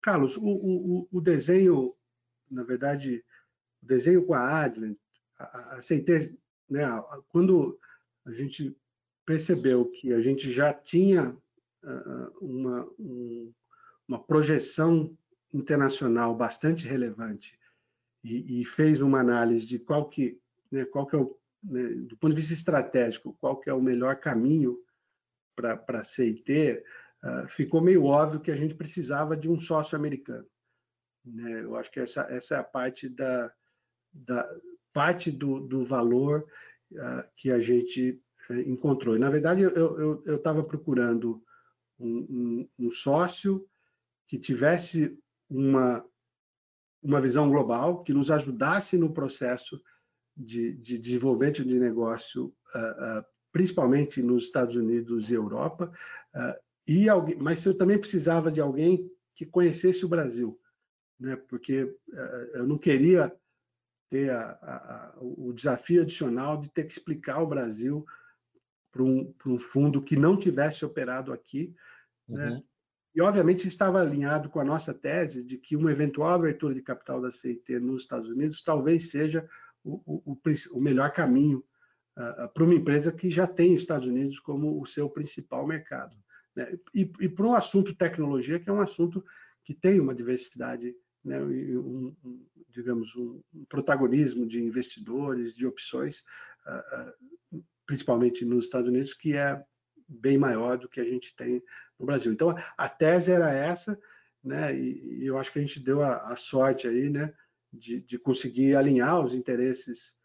Carlos, 0.01 0.37
o, 0.37 0.43
o, 0.43 1.07
o 1.11 1.21
desenho, 1.21 1.93
na 2.49 2.63
verdade, 2.63 3.23
o 3.83 3.85
desenho 3.85 4.25
com 4.25 4.33
a 4.33 4.63
Advent, 4.63 4.97
aceitei, 5.71 6.35
né, 6.69 6.85
quando 7.29 7.77
a 8.25 8.31
gente 8.31 8.75
percebeu 9.31 9.85
que 9.85 10.11
a 10.11 10.19
gente 10.19 10.51
já 10.51 10.73
tinha 10.73 11.29
uh, 11.83 12.37
uma, 12.41 12.85
um, 12.99 13.53
uma 14.05 14.21
projeção 14.21 15.17
internacional 15.53 16.35
bastante 16.35 16.85
relevante 16.85 17.57
e, 18.21 18.59
e, 18.59 18.65
fez 18.65 18.99
uma 18.99 19.21
análise 19.21 19.65
de 19.65 19.79
qual 19.79 20.09
que, 20.09 20.37
né, 20.69 20.83
qual 20.83 21.07
que 21.07 21.15
é 21.15 21.19
o, 21.19 21.37
né, 21.63 21.81
do 22.09 22.17
ponto 22.17 22.33
de 22.33 22.41
vista 22.41 22.53
estratégico, 22.53 23.37
qual 23.39 23.57
que 23.57 23.69
é 23.69 23.73
o 23.73 23.81
melhor 23.81 24.17
caminho 24.17 24.77
para 25.55 25.81
a 25.87 26.03
CIT, 26.03 26.83
uh, 27.23 27.47
ficou 27.47 27.79
meio 27.79 28.03
óbvio 28.03 28.41
que 28.41 28.51
a 28.51 28.55
gente 28.55 28.75
precisava 28.75 29.37
de 29.37 29.47
um 29.49 29.57
sócio 29.57 29.95
americano. 29.95 30.47
Né? 31.23 31.63
Eu 31.63 31.77
acho 31.77 31.89
que 31.89 32.01
essa, 32.01 32.23
essa 32.29 32.55
é 32.55 32.57
a 32.57 32.63
parte 32.63 33.07
da, 33.07 33.49
da 34.11 34.45
parte 34.91 35.31
do, 35.31 35.61
do 35.61 35.85
valor 35.85 36.45
uh, 36.91 37.23
que 37.37 37.49
a 37.49 37.59
gente 37.59 38.21
encontrou. 38.49 39.15
E, 39.15 39.19
na 39.19 39.29
verdade, 39.29 39.61
eu 39.61 40.35
estava 40.35 40.63
procurando 40.63 41.43
um, 41.99 42.67
um, 42.79 42.87
um, 42.87 42.91
sócio 42.91 43.65
que 44.27 44.39
tivesse 44.39 45.17
uma, 45.49 46.03
uma 47.01 47.21
visão 47.21 47.49
global, 47.49 48.03
que 48.03 48.13
nos 48.13 48.31
ajudasse 48.31 48.97
no 48.97 49.13
processo 49.13 49.81
de, 50.35 50.73
de 50.73 50.97
desenvolvimento 50.97 51.63
de 51.63 51.79
negócio, 51.79 52.47
uh, 52.75 53.23
principalmente 53.51 54.21
nos 54.21 54.45
Estados 54.45 54.75
Unidos 54.75 55.29
e 55.29 55.33
Europa, 55.33 55.91
e 56.87 57.09
alguém, 57.09 57.35
mas 57.35 57.65
eu 57.65 57.77
também 57.77 57.99
precisava 57.99 58.49
de 58.51 58.61
alguém 58.61 59.11
que 59.35 59.45
conhecesse 59.45 60.05
o 60.05 60.09
Brasil, 60.09 60.59
né? 61.19 61.35
porque 61.35 61.93
eu 62.53 62.65
não 62.65 62.77
queria 62.77 63.31
ter 64.09 64.29
a, 64.29 64.51
a, 64.51 65.13
o 65.21 65.53
desafio 65.53 66.01
adicional 66.01 66.57
de 66.57 66.69
ter 66.69 66.83
que 66.83 66.91
explicar 66.91 67.41
o 67.41 67.47
Brasil 67.47 68.05
para 68.91 69.03
um, 69.03 69.33
um, 69.45 69.57
fundo 69.57 70.01
que 70.01 70.15
não 70.15 70.37
tivesse 70.37 70.83
operado 70.85 71.31
aqui. 71.31 71.73
Né? 72.27 72.45
Uhum. 72.45 72.55
Né? 72.55 72.63
E, 73.13 73.21
obviamente, 73.21 73.67
estava 73.67 74.01
alinhado 74.01 74.49
com 74.49 74.59
a 74.59 74.63
nossa 74.63 74.93
tese 74.93 75.43
de 75.43 75.57
que 75.57 75.75
uma 75.75 75.91
eventual 75.91 76.29
abertura 76.29 76.73
de 76.73 76.81
capital 76.81 77.21
da 77.21 77.29
CIT 77.29 77.79
nos 77.79 78.03
Estados 78.03 78.29
Unidos 78.29 78.63
talvez 78.63 79.09
seja 79.09 79.47
o, 79.83 80.23
o, 80.33 80.37
o 80.71 80.81
melhor 80.81 81.11
caminho 81.11 81.63
uh, 82.17 82.47
para 82.53 82.63
uma 82.63 82.73
empresa 82.73 83.11
que 83.11 83.29
já 83.29 83.45
tem 83.45 83.75
os 83.75 83.81
Estados 83.81 84.07
Unidos 84.07 84.39
como 84.39 84.81
o 84.81 84.85
seu 84.85 85.09
principal 85.09 85.67
mercado. 85.67 86.15
Né? 86.55 86.77
E, 86.93 87.11
e 87.19 87.27
para 87.27 87.45
um 87.45 87.53
assunto 87.53 87.95
tecnologia, 87.95 88.59
que 88.59 88.69
é 88.69 88.73
um 88.73 88.81
assunto 88.81 89.23
que 89.63 89.73
tem 89.73 89.99
uma 89.99 90.15
diversidade 90.15 90.95
né, 91.23 91.39
um, 91.39 92.15
um, 92.23 92.45
digamos, 92.69 93.15
um, 93.15 93.41
protagonismo 93.69 94.45
de 94.45 94.59
investidores, 94.59 95.55
de 95.55 95.67
opções, 95.67 96.23
uh, 96.65 97.57
uh, 97.57 97.63
principalmente 97.91 98.45
nos 98.45 98.63
Estados 98.63 98.87
Unidos, 98.87 99.13
que 99.13 99.35
é 99.35 99.61
bem 100.07 100.37
maior 100.37 100.77
do 100.77 100.87
que 100.87 101.01
a 101.01 101.03
gente 101.03 101.35
tem 101.35 101.61
no 101.99 102.05
Brasil. 102.05 102.31
Então, 102.31 102.55
a 102.77 102.87
tese 102.87 103.33
era 103.33 103.51
essa, 103.51 103.99
né, 104.41 104.73
e, 104.73 105.23
e 105.23 105.25
eu 105.25 105.37
acho 105.37 105.51
que 105.51 105.59
a 105.59 105.61
gente 105.61 105.77
deu 105.77 106.01
a, 106.01 106.31
a 106.31 106.37
sorte 106.37 106.87
aí, 106.87 107.09
né, 107.09 107.33
de, 107.71 108.01
de, 108.01 108.17
conseguir 108.17 108.77
alinhar 108.77 109.19
os 109.19 109.33
interesses 109.33 110.15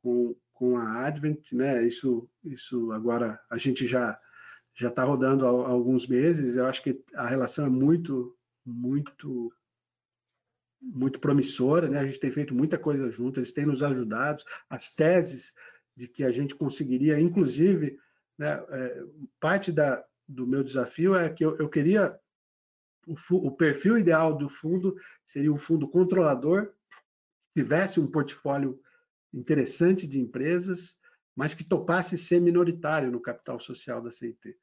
com, 0.00 0.36
com 0.52 0.76
a 0.76 1.06
Advent, 1.06 1.50
né, 1.50 1.84
isso, 1.84 2.30
isso 2.44 2.92
agora 2.92 3.40
a 3.50 3.58
gente 3.58 3.84
já 3.86 4.16
já 4.72 4.90
está 4.90 5.02
rodando 5.02 5.44
há, 5.44 5.48
há 5.48 5.70
alguns 5.70 6.06
meses, 6.06 6.54
eu 6.54 6.66
acho 6.66 6.84
que 6.84 7.02
a 7.16 7.26
relação 7.26 7.66
é 7.66 7.68
muito, 7.68 8.38
muito 8.64 9.52
muito 10.80 11.18
promissora, 11.18 11.88
né? 11.88 11.98
A 11.98 12.04
gente 12.04 12.20
tem 12.20 12.30
feito 12.30 12.54
muita 12.54 12.78
coisa 12.78 13.10
junto, 13.10 13.40
eles 13.40 13.52
têm 13.52 13.66
nos 13.66 13.82
ajudado. 13.82 14.44
As 14.70 14.94
teses 14.94 15.52
de 15.98 16.06
que 16.06 16.22
a 16.22 16.30
gente 16.30 16.54
conseguiria, 16.54 17.18
inclusive, 17.18 17.98
né, 18.38 18.64
é, 18.68 19.02
parte 19.40 19.72
da, 19.72 20.04
do 20.28 20.46
meu 20.46 20.62
desafio 20.62 21.16
é 21.16 21.28
que 21.28 21.44
eu, 21.44 21.56
eu 21.58 21.68
queria 21.68 22.16
o, 23.04 23.16
o, 23.48 23.50
perfil 23.50 23.98
ideal 23.98 24.36
do 24.36 24.48
fundo 24.48 24.94
seria 25.26 25.52
um 25.52 25.58
fundo 25.58 25.88
controlador, 25.88 26.66
que 27.52 27.62
tivesse 27.62 27.98
um 27.98 28.06
portfólio 28.06 28.80
interessante 29.34 30.06
de 30.06 30.20
empresas, 30.20 31.00
mas 31.34 31.52
que 31.52 31.64
topasse 31.64 32.16
ser 32.16 32.40
minoritário 32.40 33.10
no 33.10 33.20
capital 33.20 33.58
social 33.58 34.00
da 34.00 34.12
CIT. 34.12 34.56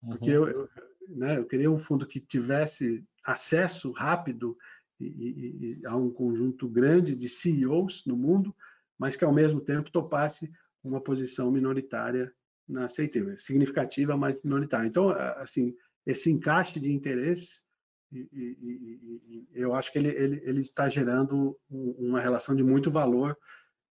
Porque 0.00 0.38
uhum. 0.38 0.46
eu, 0.46 0.60
eu, 0.60 0.68
né, 1.08 1.36
eu 1.36 1.44
queria 1.44 1.70
um 1.70 1.78
fundo 1.78 2.06
que 2.06 2.18
tivesse 2.18 3.04
acesso 3.22 3.90
rápido 3.90 4.56
e, 4.98 5.04
e, 5.06 5.80
e 5.80 5.86
há 5.86 5.94
um 5.96 6.10
conjunto 6.10 6.66
grande 6.66 7.14
de 7.14 7.28
CEOs 7.28 8.06
no 8.06 8.16
mundo, 8.16 8.56
mas 8.98 9.16
que 9.16 9.24
ao 9.24 9.34
mesmo 9.34 9.60
tempo 9.60 9.90
topasse 9.90 10.50
uma 10.82 11.00
posição 11.00 11.50
minoritária 11.50 12.32
na 12.68 12.86
CIT, 12.86 13.38
significativa, 13.38 14.16
mas 14.16 14.38
minoritária. 14.42 14.86
Então, 14.86 15.10
assim, 15.10 15.74
esse 16.06 16.30
encaixe 16.30 16.78
de 16.78 16.92
interesses, 16.92 17.66
e, 18.12 18.28
e, 18.32 19.18
e, 19.26 19.48
eu 19.54 19.74
acho 19.74 19.92
que 19.92 19.98
ele 19.98 20.08
está 20.08 20.22
ele, 20.22 20.42
ele 20.44 20.68
tá 20.68 20.88
gerando 20.88 21.58
uma 21.70 22.20
relação 22.20 22.54
de 22.54 22.62
muito 22.62 22.90
valor, 22.90 23.36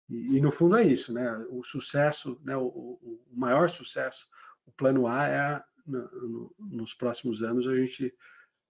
e, 0.08 0.40
no 0.40 0.52
fundo 0.52 0.76
é 0.76 0.84
isso, 0.84 1.12
né? 1.12 1.36
O 1.50 1.64
sucesso, 1.64 2.40
né? 2.44 2.56
o, 2.56 2.66
o 2.66 3.20
maior 3.32 3.68
sucesso, 3.68 4.26
o 4.64 4.72
plano 4.72 5.06
A 5.06 5.26
é, 5.26 5.62
no, 5.86 6.00
no, 6.00 6.54
nos 6.58 6.94
próximos 6.94 7.42
anos, 7.42 7.66
a 7.66 7.74
gente 7.74 8.14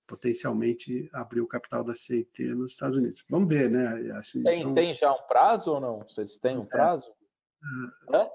potencialmente 0.07 1.11
abrir 1.13 1.41
o 1.41 1.49
capital 1.49 1.83
da 1.83 1.93
CIT 1.93 2.45
nos 2.55 2.73
Estados 2.73 2.97
Unidos. 2.97 3.25
Vamos 3.29 3.49
ver, 3.49 3.69
né? 3.69 4.13
Assim, 4.13 4.43
tem, 4.43 4.63
são... 4.63 4.75
tem 4.75 4.95
já 4.95 5.13
um 5.13 5.27
prazo 5.27 5.73
ou 5.73 5.81
não? 5.81 5.99
Vocês 6.09 6.39
têm 6.39 6.57
um 6.57 6.63
é. 6.63 6.67
prazo? 6.67 7.13
É. 8.13 8.31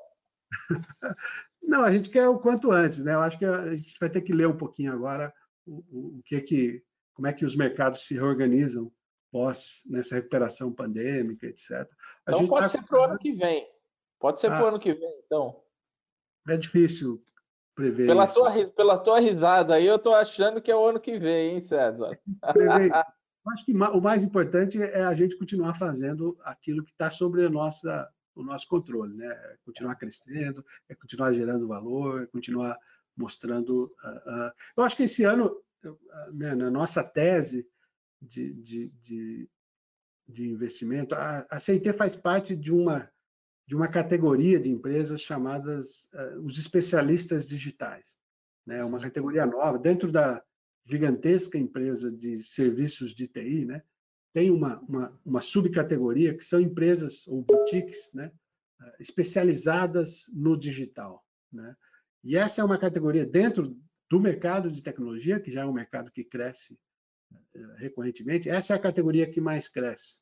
não, 1.61 1.83
a 1.83 1.91
gente 1.91 2.09
quer 2.09 2.27
o 2.27 2.39
quanto 2.39 2.71
antes, 2.71 3.03
né? 3.03 3.13
Eu 3.13 3.21
acho 3.21 3.37
que 3.37 3.45
a 3.45 3.75
gente 3.75 3.97
vai 3.99 4.09
ter 4.09 4.21
que 4.21 4.33
ler 4.33 4.47
um 4.47 4.57
pouquinho 4.57 4.91
agora 4.93 5.33
o, 5.65 5.83
o, 5.89 6.19
o 6.19 6.21
que 6.23 6.41
que, 6.41 6.83
como 7.13 7.27
é 7.27 7.33
que 7.33 7.45
os 7.45 7.55
mercados 7.55 8.05
se 8.05 8.15
reorganizam 8.15 8.91
pós 9.31 9.83
nessa 9.89 10.15
recuperação 10.15 10.73
pandêmica, 10.73 11.47
etc. 11.47 11.71
A 12.25 12.31
então 12.31 12.47
pode 12.47 12.63
tá... 12.63 12.67
ser 12.67 12.83
para 12.83 12.99
o 12.99 13.03
ano 13.03 13.17
que 13.17 13.31
vem. 13.31 13.67
Pode 14.19 14.39
ser 14.39 14.47
ah, 14.47 14.57
para 14.57 14.65
o 14.65 14.67
ano 14.67 14.79
que 14.79 14.93
vem, 14.93 15.21
então. 15.25 15.63
É 16.47 16.57
difícil 16.57 17.23
prever 17.73 18.07
pela 18.07 18.25
isso. 18.25 18.33
Tua, 18.33 18.71
pela 18.75 18.97
tua 18.99 19.19
risada 19.19 19.75
aí, 19.75 19.85
eu 19.85 19.95
estou 19.95 20.13
achando 20.13 20.61
que 20.61 20.69
é 20.69 20.75
o 20.75 20.85
ano 20.85 20.99
que 20.99 21.17
vem, 21.17 21.53
hein, 21.53 21.59
César? 21.59 22.19
Acho 23.47 23.65
que 23.65 23.73
o 23.73 24.01
mais 24.01 24.23
importante 24.23 24.79
é 24.79 25.01
a 25.01 25.15
gente 25.15 25.35
continuar 25.35 25.73
fazendo 25.73 26.37
aquilo 26.43 26.83
que 26.83 26.91
está 26.91 27.09
sobre 27.09 27.43
a 27.43 27.49
nossa, 27.49 28.07
o 28.35 28.43
nosso 28.43 28.67
controle, 28.67 29.15
né? 29.15 29.27
É 29.27 29.57
continuar 29.65 29.95
crescendo, 29.95 30.65
é 30.89 30.95
continuar 30.95 31.33
gerando 31.33 31.67
valor, 31.67 32.23
é 32.23 32.27
continuar 32.27 32.77
mostrando. 33.15 33.93
Uh, 34.03 34.47
uh... 34.47 34.51
Eu 34.77 34.83
acho 34.83 34.95
que 34.97 35.03
esse 35.03 35.23
ano, 35.23 35.55
né, 36.33 36.55
na 36.55 36.71
nossa 36.71 37.03
tese 37.03 37.67
de, 38.21 38.53
de, 38.53 38.89
de, 39.01 39.49
de 40.27 40.49
investimento, 40.49 41.15
a, 41.15 41.45
a 41.49 41.59
CIT 41.59 41.93
faz 41.93 42.15
parte 42.15 42.55
de 42.55 42.71
uma 42.71 43.09
de 43.67 43.75
uma 43.75 43.87
categoria 43.87 44.59
de 44.59 44.69
empresas 44.69 45.21
chamadas 45.21 46.09
uh, 46.13 46.41
os 46.41 46.57
especialistas 46.57 47.47
digitais, 47.47 48.17
né? 48.65 48.83
Uma 48.83 48.99
categoria 48.99 49.45
nova 49.45 49.79
dentro 49.79 50.11
da 50.11 50.43
gigantesca 50.85 51.57
empresa 51.57 52.11
de 52.11 52.43
serviços 52.43 53.15
de 53.15 53.27
TI, 53.29 53.65
né? 53.65 53.81
Tem 54.33 54.49
uma, 54.49 54.79
uma, 54.81 55.19
uma 55.25 55.41
subcategoria 55.41 56.35
que 56.35 56.43
são 56.43 56.59
empresas 56.59 57.27
ou 57.27 57.41
boutiques, 57.41 58.13
né? 58.13 58.31
Especializadas 58.99 60.25
no 60.33 60.57
digital, 60.57 61.23
né? 61.51 61.75
E 62.23 62.37
essa 62.37 62.61
é 62.61 62.63
uma 62.63 62.77
categoria 62.77 63.25
dentro 63.25 63.75
do 64.09 64.19
mercado 64.19 64.71
de 64.71 64.81
tecnologia, 64.81 65.39
que 65.39 65.51
já 65.51 65.61
é 65.61 65.65
um 65.65 65.73
mercado 65.73 66.11
que 66.11 66.23
cresce 66.23 66.77
uh, 67.33 67.75
recorrentemente, 67.77 68.49
essa 68.49 68.73
é 68.73 68.75
a 68.75 68.81
categoria 68.81 69.29
que 69.29 69.41
mais 69.41 69.67
cresce. 69.67 70.19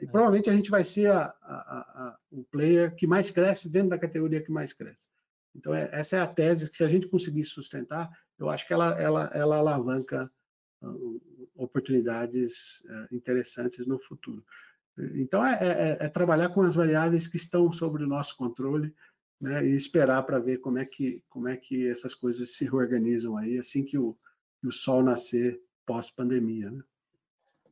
E 0.00 0.04
é. 0.04 0.06
provavelmente 0.06 0.48
a 0.48 0.54
gente 0.54 0.70
vai 0.70 0.84
ser 0.84 1.10
a, 1.10 1.24
a, 1.42 1.80
a, 1.80 2.18
o 2.30 2.44
player 2.44 2.94
que 2.94 3.06
mais 3.06 3.30
cresce 3.30 3.70
dentro 3.70 3.90
da 3.90 3.98
categoria 3.98 4.42
que 4.42 4.50
mais 4.50 4.72
cresce. 4.72 5.08
Então, 5.54 5.74
é, 5.74 5.88
essa 5.92 6.16
é 6.16 6.20
a 6.20 6.26
tese 6.26 6.70
que, 6.70 6.76
se 6.76 6.84
a 6.84 6.88
gente 6.88 7.08
conseguir 7.08 7.44
sustentar, 7.44 8.10
eu 8.38 8.48
acho 8.48 8.66
que 8.66 8.72
ela, 8.72 9.00
ela, 9.00 9.30
ela 9.34 9.56
alavanca 9.56 10.30
uh, 10.82 11.20
oportunidades 11.56 12.80
uh, 12.84 13.14
interessantes 13.14 13.86
no 13.86 13.98
futuro. 13.98 14.44
Então, 15.14 15.44
é, 15.44 15.58
é, 15.60 15.66
é, 15.66 15.96
é, 16.06 16.08
trabalhar 16.08 16.48
com 16.48 16.62
as 16.62 16.74
variáveis 16.74 17.26
que 17.26 17.36
estão 17.36 17.70
sob 17.70 18.02
o 18.02 18.06
nosso 18.06 18.34
controle 18.36 18.94
né, 19.40 19.66
e 19.66 19.74
esperar 19.74 20.22
para 20.22 20.38
ver 20.38 20.58
como 20.58 20.78
é, 20.78 20.86
que, 20.86 21.22
como 21.28 21.48
é 21.48 21.56
que 21.56 21.86
essas 21.88 22.14
coisas 22.14 22.56
se 22.56 22.64
reorganizam 22.64 23.36
aí, 23.36 23.58
assim 23.58 23.84
que 23.84 23.98
o, 23.98 24.16
o 24.64 24.72
sol 24.72 25.02
nascer 25.02 25.60
pós-pandemia. 25.84 26.70
Né? 26.70 26.82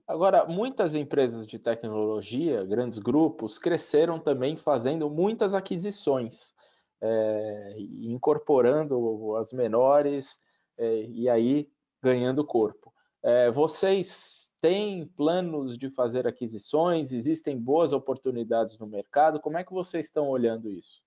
Agora, 0.06 0.44
muitas 0.44 0.94
empresas 0.94 1.46
de 1.46 1.58
tecnologia, 1.58 2.62
grandes 2.64 2.98
grupos, 2.98 3.58
cresceram 3.58 4.20
também 4.20 4.56
fazendo 4.56 5.08
muitas 5.08 5.54
aquisições, 5.54 6.54
é, 7.00 7.76
incorporando 8.02 9.34
as 9.36 9.50
menores 9.50 10.38
é, 10.76 11.04
e 11.04 11.26
aí 11.26 11.70
ganhando 12.02 12.44
corpo. 12.44 12.93
É, 13.24 13.50
vocês 13.50 14.52
têm 14.60 15.06
planos 15.06 15.78
de 15.78 15.88
fazer 15.88 16.26
aquisições? 16.26 17.10
Existem 17.10 17.58
boas 17.58 17.94
oportunidades 17.94 18.78
no 18.78 18.86
mercado? 18.86 19.40
Como 19.40 19.56
é 19.56 19.64
que 19.64 19.72
vocês 19.72 20.04
estão 20.06 20.28
olhando 20.28 20.70
isso? 20.70 21.02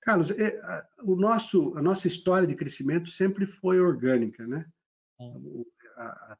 Carlos, 0.00 0.32
é, 0.32 0.60
o 1.04 1.14
nosso, 1.14 1.78
a 1.78 1.82
nossa 1.82 2.08
história 2.08 2.48
de 2.48 2.56
crescimento 2.56 3.08
sempre 3.08 3.46
foi 3.46 3.80
orgânica, 3.80 4.44
né? 4.44 4.66
Hum. 5.20 5.64
A, 5.96 6.36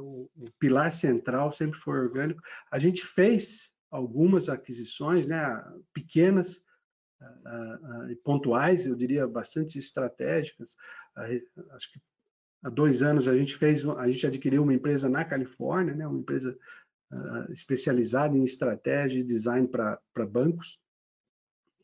o, 0.00 0.28
o, 0.36 0.50
pilar 0.58 0.90
central 0.90 1.52
sempre 1.52 1.78
foi 1.78 1.96
orgânico. 1.96 2.42
A 2.72 2.78
gente 2.80 3.06
fez 3.06 3.72
algumas 3.88 4.48
aquisições, 4.48 5.28
né, 5.28 5.64
pequenas 5.94 6.64
e 8.10 8.16
pontuais, 8.16 8.84
eu 8.84 8.94
diria 8.94 9.26
bastante 9.26 9.78
estratégicas. 9.78 10.76
Acho 11.16 11.92
que 11.92 12.00
há 12.62 12.68
dois 12.68 13.02
anos 13.02 13.28
a 13.28 13.36
gente 13.36 13.56
fez, 13.56 13.84
a 13.84 14.08
gente 14.10 14.26
adquiriu 14.26 14.62
uma 14.62 14.74
empresa 14.74 15.08
na 15.08 15.24
Califórnia, 15.24 15.94
né, 15.94 16.06
uma 16.06 16.18
empresa 16.18 16.56
uh, 17.12 17.52
especializada 17.52 18.36
em 18.36 18.44
estratégia 18.44 19.20
e 19.20 19.24
design 19.24 19.68
para 19.68 20.26
bancos. 20.26 20.78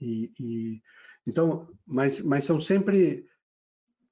E, 0.01 0.33
e, 0.39 0.83
então, 1.27 1.69
mas, 1.87 2.21
mas 2.21 2.45
são 2.45 2.61
sempre 2.61 3.27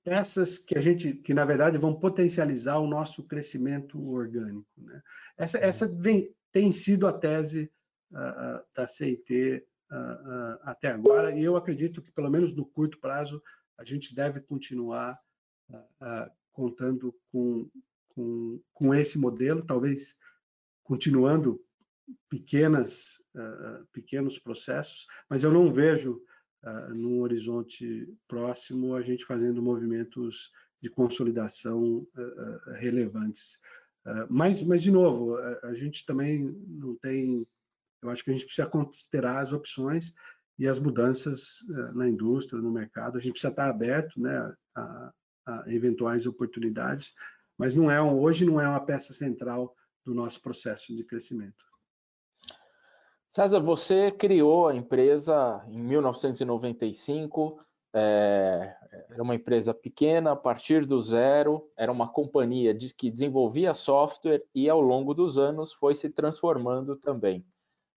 essas 0.05 0.59
que 0.59 0.77
a 0.77 0.81
gente, 0.81 1.15
que 1.15 1.35
na 1.35 1.45
verdade 1.45 1.79
vão 1.79 1.95
potencializar 1.95 2.79
o 2.79 2.89
nosso 2.89 3.23
crescimento 3.25 4.01
orgânico. 4.11 4.67
Né? 4.77 5.03
Essa, 5.37 5.59
uhum. 5.59 5.65
essa 5.65 5.89
vem, 5.89 6.35
tem 6.51 6.73
sido 6.73 7.07
a 7.07 7.13
tese 7.13 7.71
uh, 8.11 8.65
da 8.75 8.89
CIT 8.89 9.65
uh, 9.91 10.59
até 10.63 10.89
agora, 10.89 11.37
e 11.37 11.43
eu 11.43 11.57
acredito 11.57 12.03
que, 12.03 12.13
pelo 12.13 12.31
menos 12.31 12.55
no 12.55 12.65
curto 12.65 12.99
prazo, 12.99 13.43
a 13.79 13.85
gente 13.85 14.15
deve 14.15 14.41
continuar 14.41 15.19
contando 16.53 17.15
com, 17.31 17.69
com, 18.09 18.61
com 18.73 18.95
esse 18.95 19.19
modelo, 19.19 19.65
talvez 19.65 20.17
continuando 20.85 21.61
pequenas, 22.29 23.19
uh, 23.35 23.87
pequenos 23.93 24.39
processos, 24.39 25.07
mas 25.29 25.45
eu 25.45 25.53
não 25.53 25.73
vejo 25.73 26.23
uh, 26.65 26.95
num 26.95 27.21
horizonte 27.21 28.09
próximo 28.29 28.95
a 28.95 29.03
gente 29.03 29.25
fazendo 29.25 29.63
movimentos 29.63 30.51
de 30.83 30.91
consolidação 30.91 32.07
uh, 32.17 32.71
relevantes. 32.75 33.61
mas, 34.29 34.63
mas, 34.63 34.83
de 34.83 34.91
novo, 34.91 35.37
a, 35.37 35.69
a, 35.69 35.75
gente 35.75 36.05
também 36.05 36.43
não 36.67 36.97
tem. 36.97 37.47
Eu 38.03 38.11
acho 38.11 38.25
que 38.25 38.31
a 38.31 38.33
gente 38.33 38.47
precisa 38.47 38.67
considerar 38.67 39.39
as 39.41 39.53
opções 39.53 40.13
e 40.59 40.67
as 40.67 40.81
mudanças 40.81 41.59
na 41.95 42.09
indústria, 42.09 42.61
no 42.61 42.73
mercado. 42.73 43.17
A 43.17 43.21
gente 43.21 43.35
precisa 43.35 43.53
estar 43.53 43.69
aberto 43.71 44.21
né, 44.21 44.53
a, 44.75 45.13
eventuais 45.67 46.27
oportunidades, 46.27 47.13
mas 47.59 47.75
não 47.75 47.91
é 47.91 48.01
hoje 48.01 48.45
não 48.45 48.61
é 48.61 48.69
uma 48.69 48.85
peça 48.85 49.13
central 49.13 49.75
do 50.05 50.15
nosso 50.15 50.41
processo 50.41 50.95
de 50.95 51.05
crescimento. 51.05 51.65
César, 53.31 53.61
você 53.61 54.11
criou 54.11 54.69
a 54.69 54.75
empresa 54.75 55.65
em 55.69 55.79
1995, 55.79 57.59
é, 57.95 58.75
era 59.11 59.23
uma 59.23 59.35
empresa 59.35 59.73
pequena, 59.73 60.33
a 60.33 60.37
partir 60.37 60.85
do 60.85 61.01
zero, 61.01 61.71
era 61.77 61.91
uma 61.91 62.09
companhia 62.09 62.77
que 62.97 63.11
desenvolvia 63.11 63.75
software 63.75 64.43
e 64.55 64.69
ao 64.69 64.81
longo 64.81 65.15
dos 65.15 65.39
anos 65.39 65.73
foi 65.73 65.95
se 65.95 66.11
transformando 66.11 66.97
também. 66.97 67.45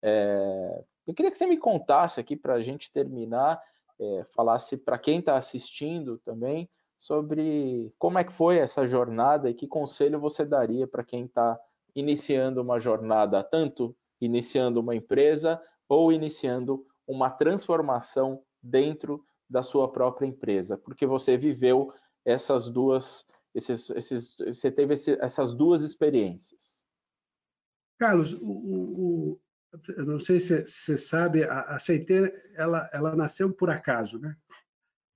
É, 0.03 0.83
eu 1.07 1.13
queria 1.13 1.31
que 1.31 1.37
você 1.37 1.47
me 1.47 1.57
contasse 1.57 2.19
aqui 2.19 2.35
para 2.35 2.55
a 2.55 2.61
gente 2.61 2.91
terminar, 2.91 3.61
é, 3.99 4.25
falasse 4.35 4.77
para 4.77 4.99
quem 4.99 5.19
está 5.19 5.35
assistindo 5.35 6.19
também 6.19 6.69
sobre 7.03 7.93
como 7.99 8.17
é 8.17 8.23
que 8.23 8.31
foi 8.31 8.59
essa 8.59 8.87
jornada 8.87 9.49
e 9.49 9.53
que 9.53 9.67
conselho 9.67 10.21
você 10.21 10.45
daria 10.45 10.87
para 10.87 11.03
quem 11.03 11.25
está 11.25 11.59
iniciando 11.93 12.61
uma 12.61 12.79
jornada, 12.79 13.43
tanto 13.43 13.93
iniciando 14.21 14.79
uma 14.79 14.95
empresa 14.95 15.61
ou 15.89 16.13
iniciando 16.13 16.87
uma 17.05 17.29
transformação 17.29 18.41
dentro 18.61 19.21
da 19.49 19.61
sua 19.61 19.91
própria 19.91 20.25
empresa, 20.25 20.77
porque 20.77 21.05
você 21.05 21.35
viveu 21.35 21.93
essas 22.23 22.69
duas, 22.69 23.25
esses, 23.53 23.89
esses, 23.89 24.37
você 24.37 24.71
teve 24.71 24.93
esse, 24.93 25.11
essas 25.21 25.53
duas 25.53 25.81
experiências. 25.81 26.81
Carlos, 27.99 28.31
o, 28.31 28.47
o, 28.47 29.41
eu 29.97 30.05
não 30.05 30.21
sei 30.21 30.39
se 30.39 30.65
você 30.65 30.97
sabe, 30.97 31.43
a, 31.43 31.75
a 31.75 31.77
ela, 32.55 32.89
ela 32.93 33.13
nasceu 33.13 33.51
por 33.51 33.69
acaso, 33.69 34.17
né? 34.19 34.37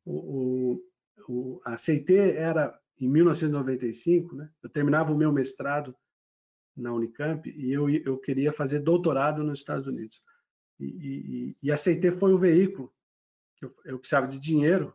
O, 0.06 0.82
o, 1.28 1.62
a 1.66 1.78
CIT 1.78 2.14
era 2.16 2.78
em 3.00 3.08
1995, 3.08 4.36
né? 4.36 4.50
Eu 4.62 4.70
terminava 4.70 5.12
o 5.12 5.18
meu 5.18 5.32
mestrado 5.32 5.96
na 6.76 6.94
Unicamp 6.94 7.50
e 7.50 7.72
eu, 7.72 7.90
eu 7.90 8.18
queria 8.18 8.52
fazer 8.52 8.80
doutorado 8.80 9.44
nos 9.44 9.60
Estados 9.60 9.88
Unidos. 9.88 10.22
E, 10.80 10.86
e, 10.86 11.58
e 11.64 11.72
a 11.72 11.78
CIT 11.78 12.12
foi 12.12 12.34
o 12.34 12.38
veículo 12.38 12.94
que 13.56 13.66
eu, 13.66 13.76
eu 13.86 14.00
precisava 14.00 14.28
de 14.28 14.40
dinheiro 14.40 14.94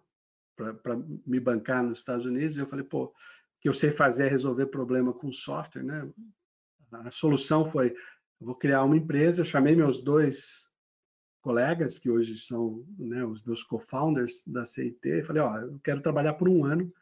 para 0.56 0.96
me 1.26 1.40
bancar 1.40 1.82
nos 1.82 1.98
Estados 1.98 2.24
Unidos. 2.24 2.56
E 2.56 2.60
eu 2.60 2.66
falei, 2.66 2.84
pô, 2.84 3.12
que 3.60 3.68
eu 3.68 3.74
sei 3.74 3.90
fazer 3.90 4.26
é 4.26 4.28
resolver 4.28 4.66
problema 4.66 5.12
com 5.12 5.32
software, 5.32 5.82
né? 5.82 6.08
A 6.90 7.10
solução 7.10 7.70
foi, 7.70 7.94
vou 8.40 8.54
criar 8.54 8.84
uma 8.84 8.96
empresa. 8.96 9.40
Eu 9.40 9.46
chamei 9.46 9.74
meus 9.74 10.02
dois 10.02 10.68
colegas, 11.42 11.98
que 11.98 12.08
hoje 12.08 12.36
são 12.38 12.84
né, 12.98 13.24
os 13.24 13.42
meus 13.42 13.62
co-founders 13.62 14.44
da 14.46 14.64
CIT, 14.64 15.24
falei, 15.24 15.42
ó, 15.42 15.58
eu 15.58 15.80
quero 15.80 16.00
trabalhar 16.00 16.34
por 16.34 16.48
um 16.48 16.64
ano 16.64 16.92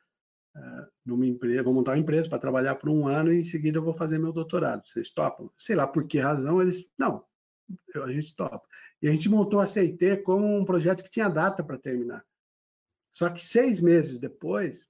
uh, 0.56 0.86
numa 1.04 1.26
empresa, 1.26 1.62
vou 1.62 1.74
montar 1.74 1.92
uma 1.92 1.98
empresa 1.98 2.28
para 2.28 2.38
trabalhar 2.38 2.74
por 2.76 2.88
um 2.88 3.06
ano 3.06 3.32
e 3.32 3.40
em 3.40 3.44
seguida 3.44 3.78
eu 3.78 3.82
vou 3.82 3.94
fazer 3.94 4.18
meu 4.18 4.32
doutorado. 4.32 4.88
Vocês 4.88 5.10
topam? 5.10 5.50
Sei 5.58 5.76
lá 5.76 5.86
por 5.86 6.06
que 6.06 6.18
razão 6.18 6.60
eles, 6.60 6.90
não, 6.98 7.24
a 8.02 8.12
gente 8.12 8.34
topa. 8.34 8.66
E 9.02 9.08
a 9.08 9.12
gente 9.12 9.28
montou 9.28 9.60
a 9.60 9.66
CIT 9.66 10.18
como 10.22 10.46
um 10.46 10.64
projeto 10.64 11.02
que 11.04 11.10
tinha 11.10 11.28
data 11.28 11.62
para 11.62 11.78
terminar. 11.78 12.24
Só 13.12 13.28
que 13.28 13.44
seis 13.44 13.80
meses 13.80 14.18
depois, 14.18 14.88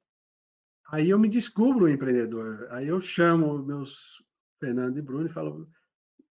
aí 0.90 1.10
eu 1.10 1.18
me 1.18 1.28
descubro 1.28 1.86
um 1.86 1.88
empreendedor. 1.88 2.68
Aí 2.70 2.86
eu 2.86 3.00
chamo 3.00 3.58
meus 3.58 4.24
Fernando 4.58 4.98
e 4.98 5.02
Bruno 5.02 5.26
e 5.26 5.32
falo, 5.32 5.68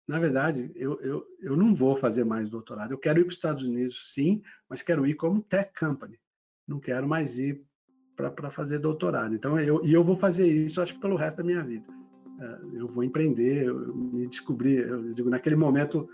na 0.09 0.17
verdade, 0.17 0.71
eu, 0.75 0.99
eu, 1.01 1.23
eu 1.39 1.55
não 1.55 1.75
vou 1.75 1.95
fazer 1.95 2.23
mais 2.23 2.49
doutorado. 2.49 2.91
Eu 2.91 2.97
quero 2.97 3.19
ir 3.19 3.25
para 3.25 3.29
os 3.29 3.35
Estados 3.35 3.63
Unidos, 3.63 4.11
sim, 4.11 4.41
mas 4.67 4.81
quero 4.81 5.05
ir 5.05 5.13
como 5.13 5.39
tech 5.43 5.71
company. 5.79 6.19
Não 6.67 6.79
quero 6.79 7.07
mais 7.07 7.37
ir 7.37 7.61
para 8.15 8.49
fazer 8.49 8.79
doutorado. 8.79 9.35
Então, 9.35 9.59
eu, 9.59 9.85
e 9.85 9.93
eu 9.93 10.03
vou 10.03 10.17
fazer 10.17 10.47
isso, 10.47 10.81
acho 10.81 10.95
que 10.95 10.99
pelo 10.99 11.15
resto 11.15 11.37
da 11.37 11.43
minha 11.43 11.63
vida. 11.63 11.85
É, 12.41 12.59
eu 12.73 12.87
vou 12.87 13.03
empreender, 13.03 13.67
eu 13.67 13.95
me 13.95 14.25
descobri, 14.25 14.77
eu 14.77 15.13
digo, 15.13 15.29
naquele 15.29 15.55
momento 15.55 16.09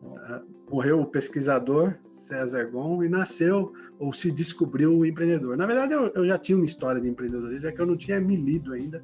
é, 0.00 0.42
morreu 0.70 1.00
o 1.00 1.06
pesquisador 1.06 1.96
César 2.08 2.70
Gon 2.70 3.02
e 3.02 3.08
nasceu 3.08 3.72
ou 3.98 4.12
se 4.12 4.30
descobriu 4.30 4.96
o 4.96 5.04
empreendedor. 5.04 5.56
Na 5.56 5.66
verdade, 5.66 5.92
eu, 5.92 6.06
eu 6.14 6.24
já 6.24 6.38
tinha 6.38 6.56
uma 6.56 6.66
história 6.66 7.00
de 7.00 7.08
empreendedorismo, 7.08 7.66
é 7.66 7.72
que 7.72 7.80
eu 7.80 7.86
não 7.86 7.96
tinha 7.96 8.20
me 8.20 8.36
lido 8.36 8.72
ainda 8.72 9.02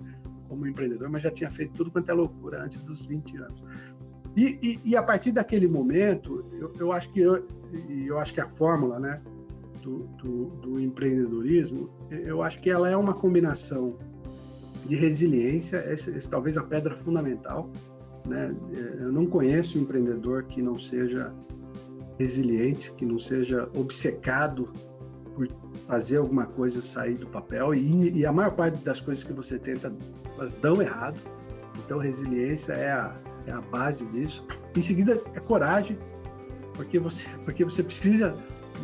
como 0.49 0.67
empreendedor, 0.69 1.09
mas 1.09 1.23
já 1.23 1.33
tinha 1.33 1.51
feito 1.51 1.73
tudo 1.75 1.91
quanto 1.91 2.09
é 2.09 2.15
loucura 2.15 2.63
antes 2.63 2.85
dos 2.85 3.05
20 3.05 3.39
anos. 3.39 3.65
E, 4.37 4.59
e, 4.63 4.91
e, 4.91 4.97
a 4.97 5.03
partir 5.03 5.33
daquele 5.33 5.67
momento, 5.67 6.45
eu, 6.53 6.71
eu 6.79 6.93
acho 6.93 7.11
que 7.11 7.21
eu, 7.21 7.47
eu 7.89 8.19
acho 8.19 8.35
que 8.35 8.41
a 8.41 8.49
fórmula, 8.51 9.01
né, 9.01 9.23
do, 9.83 9.99
do, 10.23 10.45
do, 10.61 10.81
empreendedorismo, 10.81 11.89
eu 12.11 12.43
acho 12.43 12.61
que 12.61 12.69
ela 12.69 12.91
é 12.91 12.97
uma 12.97 13.15
combinação 13.15 13.97
de 14.85 14.95
resiliência, 14.95 15.79
essa, 15.79 16.11
essa 16.11 16.29
talvez 16.29 16.59
a 16.59 16.63
pedra 16.63 16.95
fundamental, 16.95 17.71
né? 18.27 18.55
Eu 18.99 19.11
não 19.11 19.25
conheço 19.25 19.79
empreendedor 19.79 20.45
que 20.45 20.61
não 20.61 20.77
seja 20.77 21.33
resiliente, 22.19 22.93
que 22.93 23.07
não 23.07 23.19
seja 23.19 23.69
obcecado 23.75 24.69
por 25.35 25.49
fazer 25.87 26.19
alguma 26.19 26.47
coisa 26.47 26.83
sair 26.83 27.15
do 27.15 27.27
papel 27.27 27.75
e, 27.75 28.19
e 28.19 28.27
a 28.27 28.33
maior 28.33 28.53
parte 28.53 28.83
das 28.85 29.01
coisas 29.01 29.23
que 29.23 29.33
você 29.33 29.59
tenta 29.59 29.93
elas 30.37 30.53
dão 30.53 30.81
errado. 30.83 31.19
Então 31.85 31.99
resiliência 31.99 32.73
é 32.73 32.91
a 32.91 33.15
é 33.47 33.53
a 33.53 33.61
base 33.61 34.07
disso. 34.07 34.45
Em 34.75 34.83
seguida, 34.83 35.21
é 35.35 35.41
coragem, 35.41 35.99
porque 36.75 36.99
você, 36.99 37.27
porque 37.45 37.65
você 37.65 37.83
precisa 37.83 38.37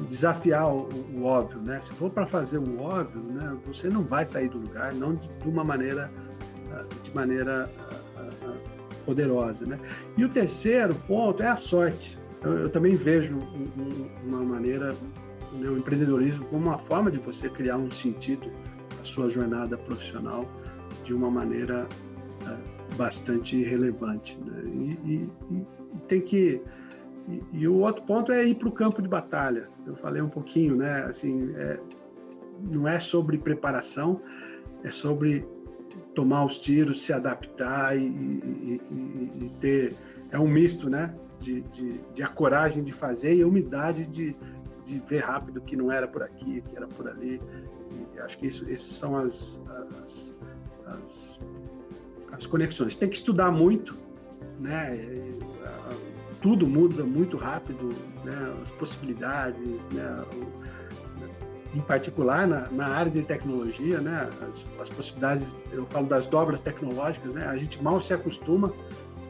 desafiar 0.09 0.73
o, 0.73 0.89
o 1.15 1.25
óbvio, 1.25 1.61
né? 1.61 1.81
Se 1.81 1.93
for 1.93 2.11
para 2.11 2.27
fazer 2.27 2.59
o 2.59 2.81
óbvio, 2.81 3.23
né, 3.23 3.57
você 3.67 3.89
não 3.89 4.03
vai 4.03 4.25
sair 4.25 4.49
do 4.49 4.59
lugar, 4.59 4.95
não 4.95 5.15
de, 5.15 5.29
de 5.29 5.49
uma 5.49 5.63
maneira, 5.63 6.11
ah, 6.73 6.85
de 7.03 7.15
maneira 7.15 7.71
uh, 8.17 8.49
uh, 8.49 8.57
poderosa, 9.05 9.67
né? 9.67 9.79
E 10.17 10.25
o 10.25 10.29
terceiro 10.29 10.95
ponto 10.95 11.43
é 11.43 11.49
a 11.49 11.57
sorte. 11.57 12.19
Eu, 12.43 12.59
eu 12.59 12.71
também 12.71 12.97
vejo 12.97 13.37
um, 13.37 14.09
uma 14.25 14.43
maneira, 14.43 14.95
né, 15.53 15.69
o 15.69 15.77
empreendedorismo 15.77 16.47
como 16.47 16.69
uma 16.69 16.79
forma 16.79 17.11
de 17.11 17.19
você 17.19 17.49
criar 17.49 17.77
um 17.77 17.91
sentido 17.91 18.51
à 19.01 19.05
sua 19.05 19.29
jornada 19.29 19.77
profissional 19.77 20.49
de 21.05 21.13
uma 21.13 21.31
maneira 21.31 21.87
bastante 22.95 23.63
relevante. 23.63 24.39
Né? 24.45 24.63
E, 24.65 25.11
e, 25.13 25.31
e, 25.57 25.99
tem 26.09 26.21
que. 26.21 26.61
E, 27.29 27.43
e, 27.53 27.69
o 27.69 27.81
outro 27.81 28.03
ponto 28.05 28.33
é 28.33 28.45
ir 28.45 28.55
para 28.55 28.69
o 28.69 28.73
campo 28.73 29.01
de 29.01 29.09
batalha. 29.09 29.69
Eu 29.87 29.97
falei 29.97 30.21
um 30.21 30.29
pouquinho, 30.29 30.77
né? 30.77 31.05
Assim, 31.05 31.53
é, 31.57 31.79
não 32.61 32.87
é 32.87 32.99
sobre 33.01 33.39
preparação, 33.39 34.21
é 34.83 34.91
sobre 34.91 35.47
tomar 36.15 36.45
os 36.45 36.59
tiros, 36.59 37.03
se 37.03 37.13
adaptar 37.13 37.97
e, 37.97 39.51
ter. 39.61 39.95
É 40.31 40.39
um 40.39 40.49
misto, 40.49 40.89
né? 40.89 41.15
De, 41.41 41.61
de, 41.61 41.99
de, 42.15 42.23
a 42.23 42.29
coragem 42.29 42.85
de 42.85 42.93
fazer 42.93 43.35
e 43.35 43.43
a 43.43 43.47
humildade 43.47 44.07
de, 44.07 44.37
de 44.85 45.01
ver 45.01 45.25
rápido 45.25 45.61
que 45.61 45.77
não 45.77 45.91
era 45.91 46.07
por 46.07 46.23
aqui, 46.23 46.63
que 46.63 46.77
era 46.77 46.87
por 46.87 47.09
ali. 47.09 47.41
E 48.15 48.21
acho 48.21 48.39
que 48.39 48.47
isso, 48.47 48.65
essas 48.65 48.95
são 48.95 49.17
as, 49.17 49.61
as, 50.01 50.37
as 50.87 51.41
as 52.33 52.47
conexões. 52.47 52.97
Tem 52.97 53.09
que 53.09 53.17
estudar 53.17 53.51
muito, 53.51 53.95
né? 54.59 54.99
Tudo 56.41 56.67
muda 56.67 57.05
muito 57.05 57.37
rápido, 57.37 57.91
né? 58.25 58.55
As 58.63 58.71
possibilidades, 58.73 59.81
né? 59.93 60.25
em 61.75 61.81
particular 61.81 62.47
na, 62.47 62.69
na 62.71 62.89
área 62.89 63.11
de 63.11 63.23
tecnologia, 63.23 64.01
né? 64.01 64.29
As, 64.47 64.67
as, 64.81 64.89
possibilidades, 64.89 65.57
eu 65.73 65.87
falo 65.87 66.07
das 66.07 66.27
dobras 66.27 66.61
tecnológicas, 66.61 67.33
né? 67.33 67.47
A 67.47 67.57
gente 67.57 67.83
mal 67.83 68.01
se 68.01 68.13
acostuma 68.13 68.73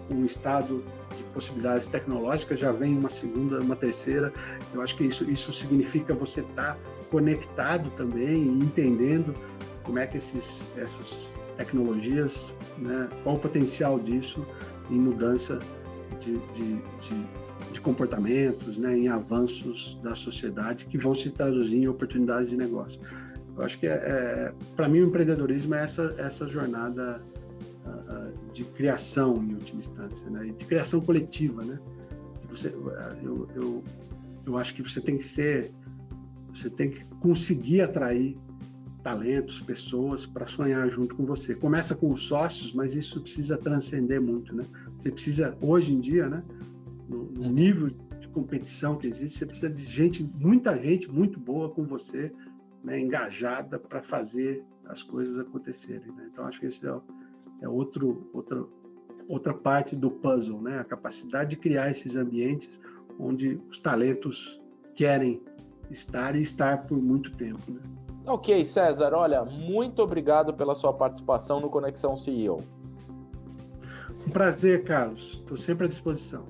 com 0.08 0.14
um 0.14 0.24
estado 0.24 0.82
de 1.16 1.22
possibilidades 1.34 1.86
tecnológicas, 1.86 2.58
já 2.58 2.72
vem 2.72 2.96
uma 2.96 3.10
segunda, 3.10 3.60
uma 3.60 3.76
terceira. 3.76 4.32
Eu 4.74 4.82
acho 4.82 4.96
que 4.96 5.04
isso, 5.04 5.28
isso 5.30 5.52
significa 5.52 6.14
você 6.14 6.40
estar 6.40 6.74
tá 6.74 6.78
conectado 7.10 7.90
também, 7.90 8.42
entendendo 8.48 9.34
como 9.84 9.98
é 9.98 10.06
que 10.06 10.16
esses, 10.16 10.66
essas 10.76 11.28
tecnologias, 11.64 12.54
né? 12.78 13.08
Qual 13.22 13.36
o 13.36 13.38
potencial 13.38 13.98
disso 13.98 14.44
em 14.90 14.98
mudança 14.98 15.58
de, 16.20 16.38
de, 16.54 16.76
de 17.00 17.42
de 17.70 17.80
comportamentos, 17.80 18.76
né, 18.76 18.96
em 18.96 19.08
avanços 19.08 19.98
da 20.02 20.14
sociedade 20.14 20.86
que 20.86 20.98
vão 20.98 21.14
se 21.14 21.30
traduzir 21.30 21.78
em 21.78 21.88
oportunidades 21.88 22.50
de 22.50 22.56
negócio. 22.56 23.00
Eu 23.56 23.62
acho 23.62 23.78
que, 23.78 23.86
é, 23.86 23.92
é 23.92 24.52
para 24.74 24.88
mim, 24.88 25.00
o 25.00 25.06
empreendedorismo 25.06 25.74
é 25.74 25.84
essa, 25.84 26.14
essa 26.18 26.46
jornada 26.48 27.22
uh, 27.84 28.52
de 28.52 28.64
criação, 28.64 29.36
em 29.36 29.54
última 29.54 29.80
instância, 29.80 30.28
né, 30.30 30.52
de 30.56 30.64
criação 30.64 31.00
coletiva. 31.00 31.62
Né? 31.62 31.78
Você, 32.50 32.68
eu, 33.22 33.48
eu, 33.54 33.84
eu 34.46 34.58
acho 34.58 34.74
que 34.74 34.82
você 34.82 35.00
tem 35.00 35.16
que 35.16 35.24
ser, 35.24 35.72
você 36.52 36.70
tem 36.70 36.90
que 36.90 37.04
conseguir 37.20 37.82
atrair 37.82 38.36
talentos, 39.02 39.60
pessoas 39.60 40.24
para 40.24 40.46
sonhar 40.46 40.88
junto 40.88 41.14
com 41.14 41.24
você. 41.24 41.54
Começa 41.54 41.94
com 41.94 42.12
os 42.12 42.26
sócios, 42.26 42.72
mas 42.72 42.94
isso 42.94 43.20
precisa 43.20 43.56
transcender 43.56 44.20
muito, 44.20 44.54
né? 44.54 44.64
Você 44.96 45.10
precisa 45.10 45.56
hoje 45.60 45.92
em 45.92 46.00
dia, 46.00 46.28
né? 46.28 46.42
no, 47.12 47.24
no 47.24 47.48
nível 47.50 47.90
de 48.20 48.28
competição 48.28 48.96
que 48.96 49.06
existe, 49.06 49.38
você 49.38 49.46
precisa 49.46 49.70
de 49.70 49.84
gente, 49.84 50.22
muita 50.22 50.76
gente 50.78 51.10
muito 51.10 51.38
boa 51.38 51.68
com 51.70 51.84
você, 51.84 52.32
né, 52.82 52.98
engajada 52.98 53.78
para 53.78 54.02
fazer 54.02 54.64
as 54.86 55.02
coisas 55.02 55.38
acontecerem. 55.38 56.10
Né? 56.12 56.28
Então, 56.32 56.46
acho 56.46 56.58
que 56.58 56.66
esse 56.66 56.86
é, 56.86 57.00
é 57.60 57.68
outro, 57.68 58.28
outra, 58.32 58.64
outra 59.28 59.54
parte 59.54 59.94
do 59.94 60.10
puzzle, 60.10 60.60
né? 60.62 60.78
a 60.78 60.84
capacidade 60.84 61.50
de 61.50 61.56
criar 61.56 61.90
esses 61.90 62.16
ambientes 62.16 62.80
onde 63.18 63.60
os 63.68 63.78
talentos 63.78 64.60
querem 64.94 65.40
estar 65.90 66.34
e 66.34 66.42
estar 66.42 66.86
por 66.86 67.00
muito 67.00 67.30
tempo. 67.36 67.70
Né? 67.70 67.80
Ok, 68.26 68.64
César, 68.64 69.12
olha, 69.14 69.44
muito 69.44 70.00
obrigado 70.02 70.54
pela 70.54 70.74
sua 70.74 70.92
participação 70.92 71.58
no 71.58 71.68
Conexão 71.68 72.16
CEO. 72.16 72.58
Um 74.26 74.30
prazer, 74.30 74.84
Carlos. 74.84 75.40
Estou 75.40 75.56
sempre 75.56 75.86
à 75.86 75.88
disposição. 75.88 76.44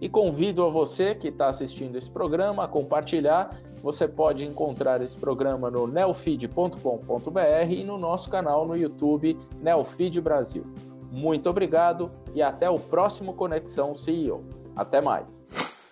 E 0.00 0.08
convido 0.08 0.64
a 0.64 0.70
você 0.70 1.14
que 1.14 1.28
está 1.28 1.48
assistindo 1.48 1.96
esse 1.96 2.10
programa 2.10 2.64
a 2.64 2.68
compartilhar. 2.68 3.60
Você 3.82 4.08
pode 4.08 4.46
encontrar 4.46 5.02
esse 5.02 5.16
programa 5.16 5.70
no 5.70 5.86
neofeed.com.br 5.86 7.70
e 7.70 7.84
no 7.84 7.98
nosso 7.98 8.30
canal 8.30 8.66
no 8.66 8.76
YouTube 8.76 9.38
Neofeed 9.60 10.20
Brasil. 10.20 10.64
Muito 11.10 11.50
obrigado 11.50 12.10
e 12.34 12.40
até 12.40 12.70
o 12.70 12.78
próximo 12.78 13.34
Conexão 13.34 13.94
CEO. 13.94 14.42
Até 14.74 15.00
mais. 15.00 15.48